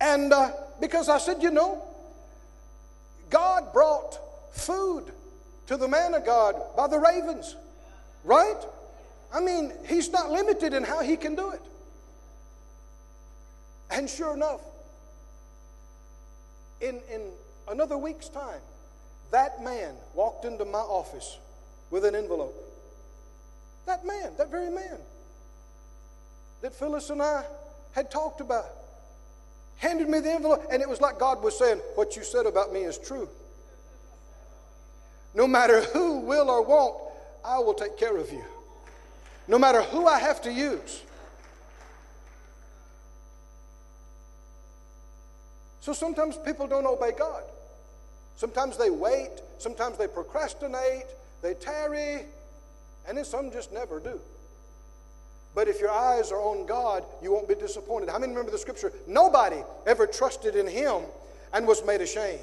And 0.00 0.32
uh, 0.32 0.50
because 0.80 1.08
I 1.08 1.18
said, 1.18 1.42
you 1.42 1.52
know, 1.52 1.82
God 3.30 3.72
brought 3.72 4.18
food 4.52 5.04
to 5.68 5.76
the 5.76 5.86
man 5.86 6.14
of 6.14 6.26
God 6.26 6.60
by 6.76 6.88
the 6.88 6.98
ravens, 6.98 7.54
right? 8.24 8.58
I 9.32 9.40
mean, 9.40 9.72
he's 9.86 10.10
not 10.10 10.30
limited 10.30 10.74
in 10.74 10.82
how 10.82 11.02
he 11.02 11.16
can 11.16 11.34
do 11.34 11.50
it. 11.50 11.62
And 13.90 14.08
sure 14.08 14.34
enough, 14.34 14.60
in, 16.80 17.00
in 17.12 17.22
another 17.68 17.96
week's 17.96 18.28
time, 18.28 18.60
that 19.30 19.62
man 19.62 19.94
walked 20.14 20.44
into 20.44 20.64
my 20.64 20.78
office 20.78 21.38
with 21.90 22.04
an 22.04 22.14
envelope. 22.14 22.54
That 23.86 24.04
man, 24.04 24.32
that 24.38 24.50
very 24.50 24.70
man 24.70 24.98
that 26.62 26.72
Phyllis 26.74 27.10
and 27.10 27.20
I 27.20 27.44
had 27.92 28.10
talked 28.10 28.40
about, 28.40 28.66
handed 29.76 30.08
me 30.08 30.20
the 30.20 30.30
envelope, 30.32 30.64
and 30.70 30.80
it 30.80 30.88
was 30.88 31.00
like 31.00 31.18
God 31.18 31.42
was 31.42 31.58
saying, 31.58 31.78
What 31.96 32.16
you 32.16 32.22
said 32.22 32.46
about 32.46 32.72
me 32.72 32.84
is 32.84 32.96
true. 32.96 33.28
No 35.34 35.46
matter 35.46 35.82
who 35.82 36.20
will 36.20 36.48
or 36.48 36.62
won't, 36.62 36.96
I 37.44 37.58
will 37.58 37.74
take 37.74 37.98
care 37.98 38.16
of 38.16 38.30
you. 38.32 38.44
No 39.48 39.58
matter 39.58 39.82
who 39.82 40.06
I 40.06 40.18
have 40.18 40.40
to 40.42 40.52
use. 40.52 41.02
So 45.80 45.92
sometimes 45.92 46.36
people 46.36 46.68
don't 46.68 46.86
obey 46.86 47.10
God. 47.18 47.42
Sometimes 48.36 48.76
they 48.76 48.90
wait, 48.90 49.30
sometimes 49.58 49.98
they 49.98 50.06
procrastinate, 50.06 51.06
they 51.42 51.54
tarry, 51.54 52.24
and 53.06 53.18
then 53.18 53.24
some 53.24 53.50
just 53.50 53.72
never 53.72 53.98
do. 53.98 54.20
But 55.54 55.68
if 55.68 55.80
your 55.80 55.90
eyes 55.90 56.32
are 56.32 56.40
on 56.40 56.66
God, 56.66 57.04
you 57.20 57.32
won't 57.32 57.48
be 57.48 57.54
disappointed. 57.54 58.08
How 58.08 58.18
many 58.18 58.32
remember 58.32 58.52
the 58.52 58.58
scripture? 58.58 58.92
Nobody 59.06 59.62
ever 59.86 60.06
trusted 60.06 60.56
in 60.56 60.66
Him 60.66 61.02
and 61.52 61.66
was 61.66 61.84
made 61.84 62.00
ashamed 62.00 62.40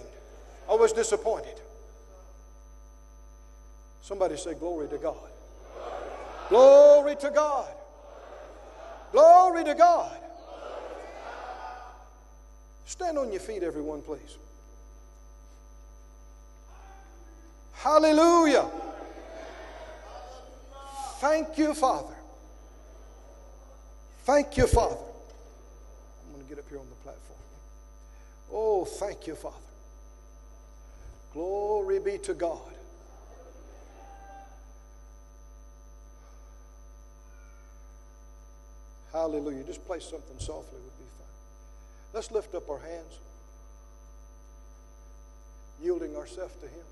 or 0.67 0.77
was 0.77 0.93
disappointed. 0.93 1.59
Somebody 4.01 4.37
say, 4.37 4.53
Glory 4.53 4.87
to 4.89 4.97
God. 4.97 5.28
Glory 6.49 7.15
to 7.17 7.29
God. 7.29 7.69
Glory 9.11 9.63
to 9.63 9.75
God. 9.75 10.17
Stand 12.85 13.17
on 13.17 13.31
your 13.31 13.39
feet, 13.39 13.61
everyone, 13.63 14.01
please. 14.01 14.37
Hallelujah. 17.73 18.67
Thank 21.19 21.57
you, 21.57 21.73
Father. 21.73 22.15
Thank 24.23 24.57
you, 24.57 24.67
Father. 24.67 24.95
I'm 24.95 26.33
going 26.33 26.43
to 26.43 26.49
get 26.49 26.59
up 26.59 26.69
here 26.69 26.79
on 26.79 26.89
the 26.89 26.95
platform. 26.95 27.39
Oh, 28.51 28.85
thank 28.85 29.27
you, 29.27 29.35
Father. 29.35 29.55
Glory 31.33 31.99
be 31.99 32.17
to 32.19 32.33
God. 32.33 32.73
Hallelujah. 39.11 39.63
Just 39.63 39.85
play 39.85 39.99
something 39.99 40.37
softly 40.39 40.79
would 40.79 40.97
be 40.97 41.05
fine. 41.17 41.27
Let's 42.13 42.31
lift 42.31 42.53
up 42.53 42.69
our 42.69 42.79
hands, 42.79 43.19
yielding 45.81 46.15
ourselves 46.15 46.55
to 46.61 46.67
Him. 46.67 46.85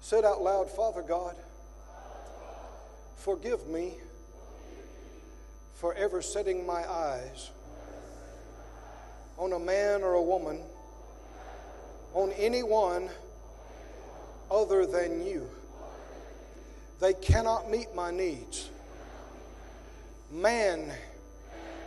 Said 0.00 0.24
out 0.24 0.42
loud, 0.42 0.70
Father 0.70 1.02
God, 1.02 1.34
forgive 3.16 3.66
me 3.66 3.94
for 5.74 5.94
ever 5.94 6.22
setting 6.22 6.64
my 6.66 6.88
eyes 6.88 7.50
on 9.38 9.52
a 9.52 9.58
man 9.58 10.02
or 10.02 10.14
a 10.14 10.22
woman, 10.22 10.60
on 12.14 12.30
anyone 12.32 13.08
other 14.50 14.86
than 14.86 15.26
you. 15.26 15.48
They 17.00 17.14
cannot 17.14 17.70
meet 17.70 17.94
my 17.94 18.12
needs. 18.12 18.70
Man 20.32 20.90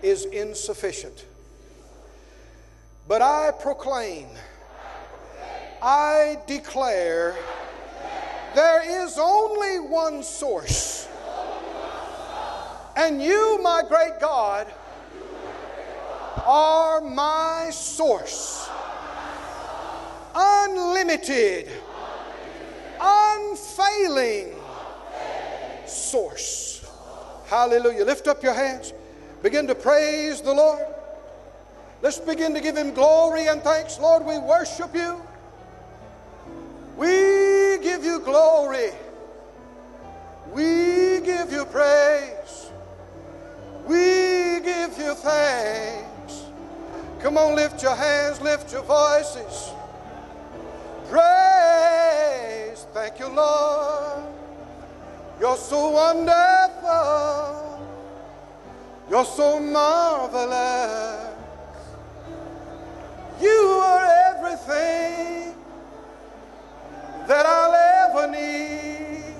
is 0.03 0.25
insufficient. 0.25 1.25
But 3.07 3.21
I 3.21 3.51
proclaim 3.59 4.27
I 5.81 6.39
declare 6.47 7.35
there 8.55 9.03
is 9.05 9.17
only 9.19 9.79
one 9.79 10.23
source. 10.23 11.07
And 12.95 13.21
you, 13.21 13.59
my 13.61 13.83
great 13.87 14.19
God, 14.21 14.71
are 16.45 17.01
my 17.01 17.69
source. 17.71 18.69
Unlimited, 20.33 21.69
unfailing 22.99 24.55
source. 25.85 26.84
Hallelujah. 27.47 28.05
Lift 28.05 28.27
up 28.27 28.43
your 28.43 28.53
hands. 28.53 28.93
Begin 29.43 29.67
to 29.67 29.75
praise 29.75 30.41
the 30.41 30.53
Lord. 30.53 30.85
Let's 32.01 32.19
begin 32.19 32.53
to 32.53 32.61
give 32.61 32.75
Him 32.75 32.93
glory 32.93 33.47
and 33.47 33.61
thanks. 33.61 33.99
Lord, 33.99 34.25
we 34.25 34.37
worship 34.37 34.93
you. 34.95 35.21
We 36.97 37.77
give 37.81 38.03
you 38.03 38.19
glory. 38.19 38.91
We 40.53 41.21
give 41.21 41.51
you 41.51 41.65
praise. 41.65 42.71
We 43.85 44.61
give 44.61 44.97
you 44.97 45.13
thanks. 45.15 46.45
Come 47.19 47.37
on, 47.37 47.55
lift 47.55 47.81
your 47.83 47.95
hands, 47.95 48.41
lift 48.41 48.71
your 48.71 48.83
voices. 48.83 49.71
Praise. 51.09 52.85
Thank 52.93 53.19
you, 53.19 53.27
Lord. 53.27 54.34
You're 55.39 55.57
so 55.57 55.89
wonderful. 55.89 56.35
You're 59.09 59.25
so 59.25 59.59
marvelous. 59.59 61.35
You 63.41 63.81
are 63.83 64.07
everything 64.29 65.55
that 67.27 67.45
I'll 67.45 67.73
ever 68.07 68.31
need. 68.31 69.35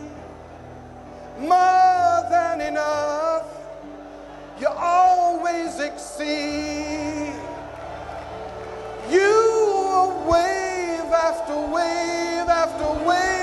More 1.40 2.26
than 2.30 2.60
enough. 2.60 3.48
You 4.60 4.68
always 4.68 5.80
exceed. 5.80 7.34
You 9.10 9.22
are 9.22 10.30
wave 10.30 11.14
after 11.14 11.56
wave 11.56 12.50
after 12.50 13.06
wave. 13.06 13.35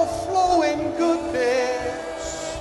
Overflowing 0.00 0.96
goodness. 0.96 2.58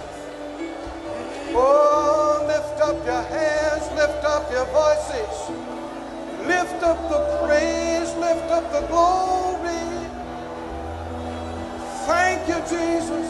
Oh, 1.56 2.44
lift 2.46 2.82
up 2.82 3.06
your 3.06 3.22
hands, 3.22 3.90
lift 3.96 4.26
up 4.26 4.52
your 4.52 4.66
voices. 4.66 5.36
Lift 6.46 6.84
up 6.84 7.00
the 7.10 7.48
praise, 7.48 8.14
lift 8.16 8.52
up 8.52 8.70
the 8.74 8.86
glory. 8.88 10.10
Thank 12.08 12.46
you, 12.50 12.60
Jesus. 12.68 13.30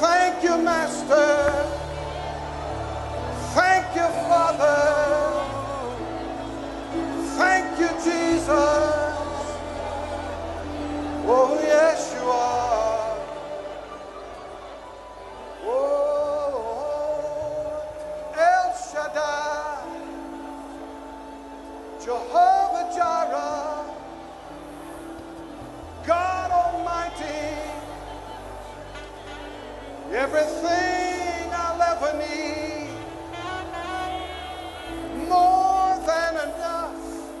Thank 0.00 0.44
you, 0.44 0.58
Master. 0.58 1.66
Thank 3.58 3.96
you, 3.96 4.08
Father. 4.28 5.66
Thank 7.36 7.80
you, 7.80 7.88
Jesus. 8.04 9.25
More 35.28 35.98
than 36.06 36.34
enough, 36.34 37.32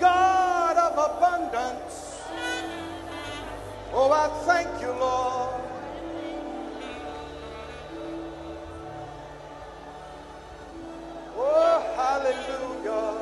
God 0.00 0.51
of 0.92 1.16
abundance. 1.16 2.20
Oh, 3.94 4.10
I 4.12 4.28
thank 4.44 4.80
you, 4.80 4.88
Lord. 4.88 5.60
Oh, 11.36 11.82
hallelujah. 11.96 13.18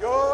You're 0.00 0.29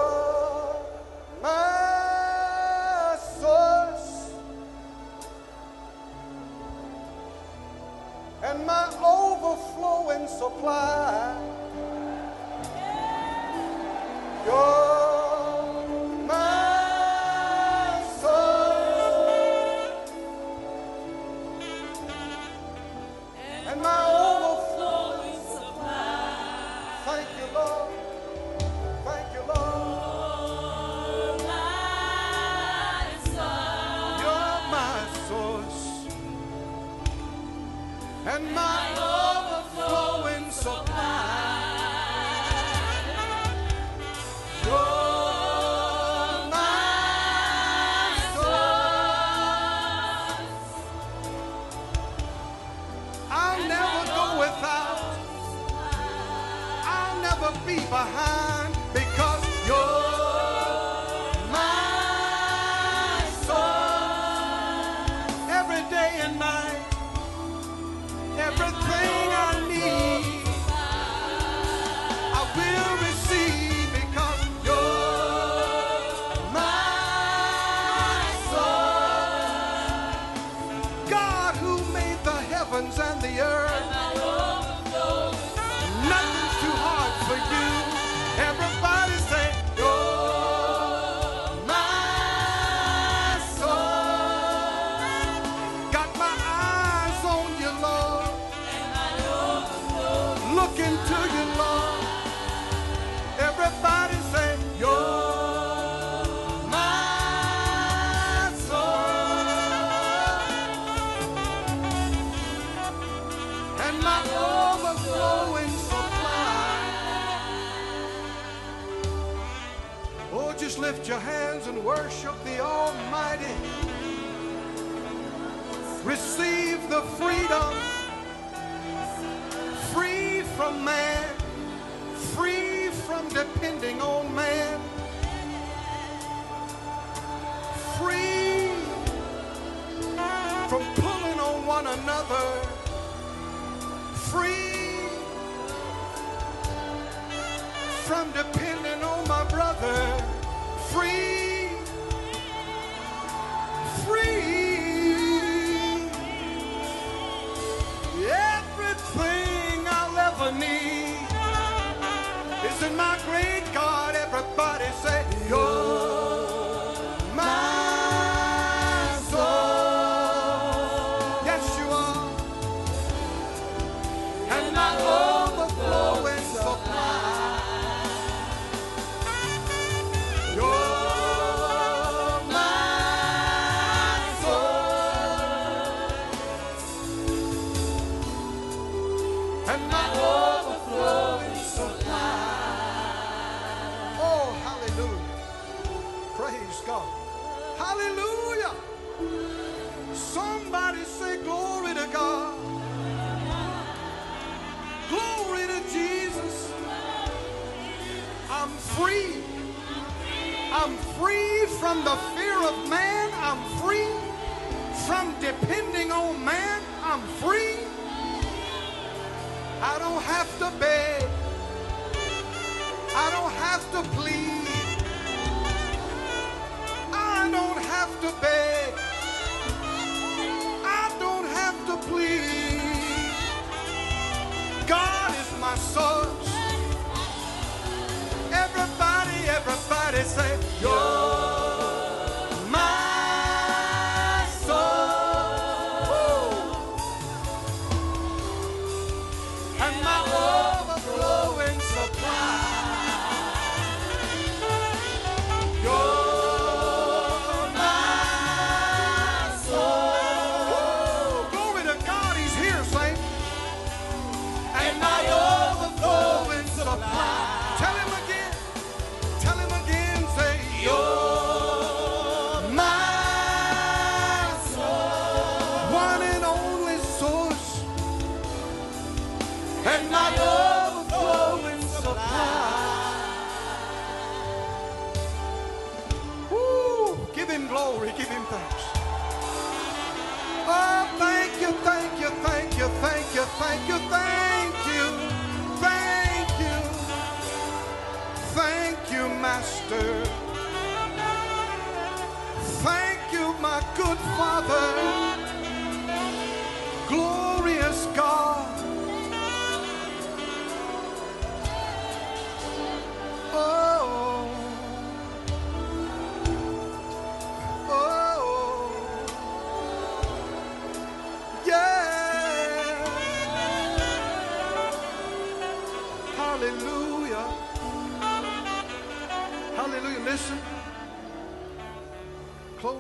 overflowing 10.27 11.16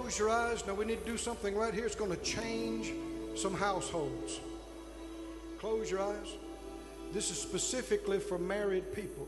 Close 0.06 0.20
your 0.20 0.30
eyes. 0.30 0.64
Now 0.64 0.74
we 0.74 0.84
need 0.84 1.00
to 1.00 1.04
do 1.04 1.16
something 1.16 1.56
right 1.56 1.74
here. 1.74 1.84
It's 1.84 1.96
going 1.96 2.12
to 2.12 2.22
change 2.22 2.92
some 3.34 3.52
households. 3.52 4.38
Close 5.58 5.90
your 5.90 6.00
eyes. 6.00 6.28
This 7.12 7.32
is 7.32 7.40
specifically 7.40 8.20
for 8.20 8.38
married 8.38 8.94
people. 8.94 9.26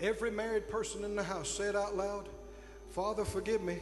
Every 0.00 0.30
married 0.30 0.70
person 0.70 1.04
in 1.04 1.16
the 1.16 1.22
house, 1.22 1.50
say 1.50 1.64
it 1.64 1.76
out 1.76 1.98
loud. 1.98 2.30
Father, 2.92 3.26
forgive 3.26 3.60
me 3.60 3.76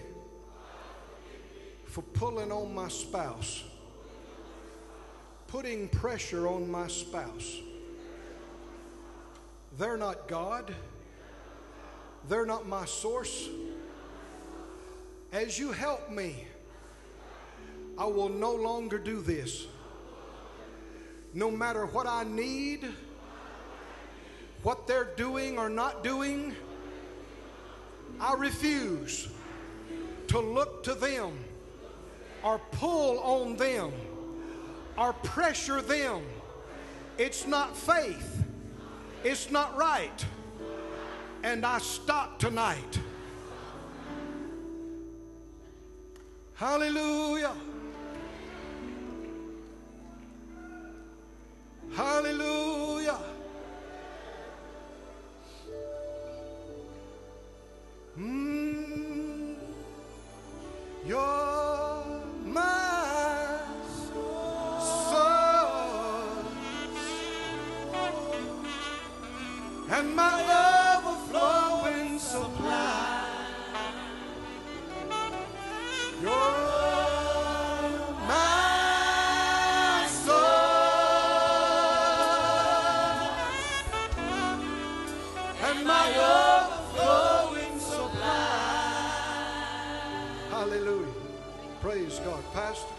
for 1.84 2.02
pulling 2.02 2.50
on 2.50 2.74
my 2.74 2.88
spouse, 2.88 3.62
putting 5.46 5.88
pressure 5.88 6.48
on 6.48 6.68
my 6.68 6.88
spouse. 6.88 7.58
They're 9.78 9.96
not 9.96 10.26
God, 10.26 10.74
they're 12.28 12.44
not 12.44 12.66
my 12.66 12.86
source. 12.86 13.48
As 15.32 15.58
you 15.58 15.72
help 15.72 16.10
me, 16.10 16.46
I 17.98 18.06
will 18.06 18.30
no 18.30 18.54
longer 18.54 18.98
do 18.98 19.20
this. 19.20 19.66
No 21.34 21.50
matter 21.50 21.84
what 21.84 22.06
I 22.06 22.24
need, 22.24 22.86
what 24.62 24.86
they're 24.86 25.12
doing 25.16 25.58
or 25.58 25.68
not 25.68 26.02
doing, 26.02 26.54
I 28.18 28.34
refuse 28.34 29.28
to 30.28 30.40
look 30.40 30.82
to 30.84 30.94
them 30.94 31.32
or 32.42 32.58
pull 32.72 33.18
on 33.18 33.56
them 33.56 33.92
or 34.96 35.12
pressure 35.12 35.82
them. 35.82 36.22
It's 37.18 37.46
not 37.46 37.76
faith, 37.76 38.44
it's 39.24 39.50
not 39.50 39.76
right. 39.76 40.24
And 41.42 41.66
I 41.66 41.78
stop 41.78 42.38
tonight. 42.38 42.98
Hallelujah. 46.58 47.52
Hallelujah. 51.94 53.18
Mm, 58.18 59.54
you're 61.06 62.04
my 62.44 63.60
soul 64.82 65.28
and 69.90 70.16
my 70.16 70.32
overflowing 70.48 70.77
Pastor. 92.58 92.97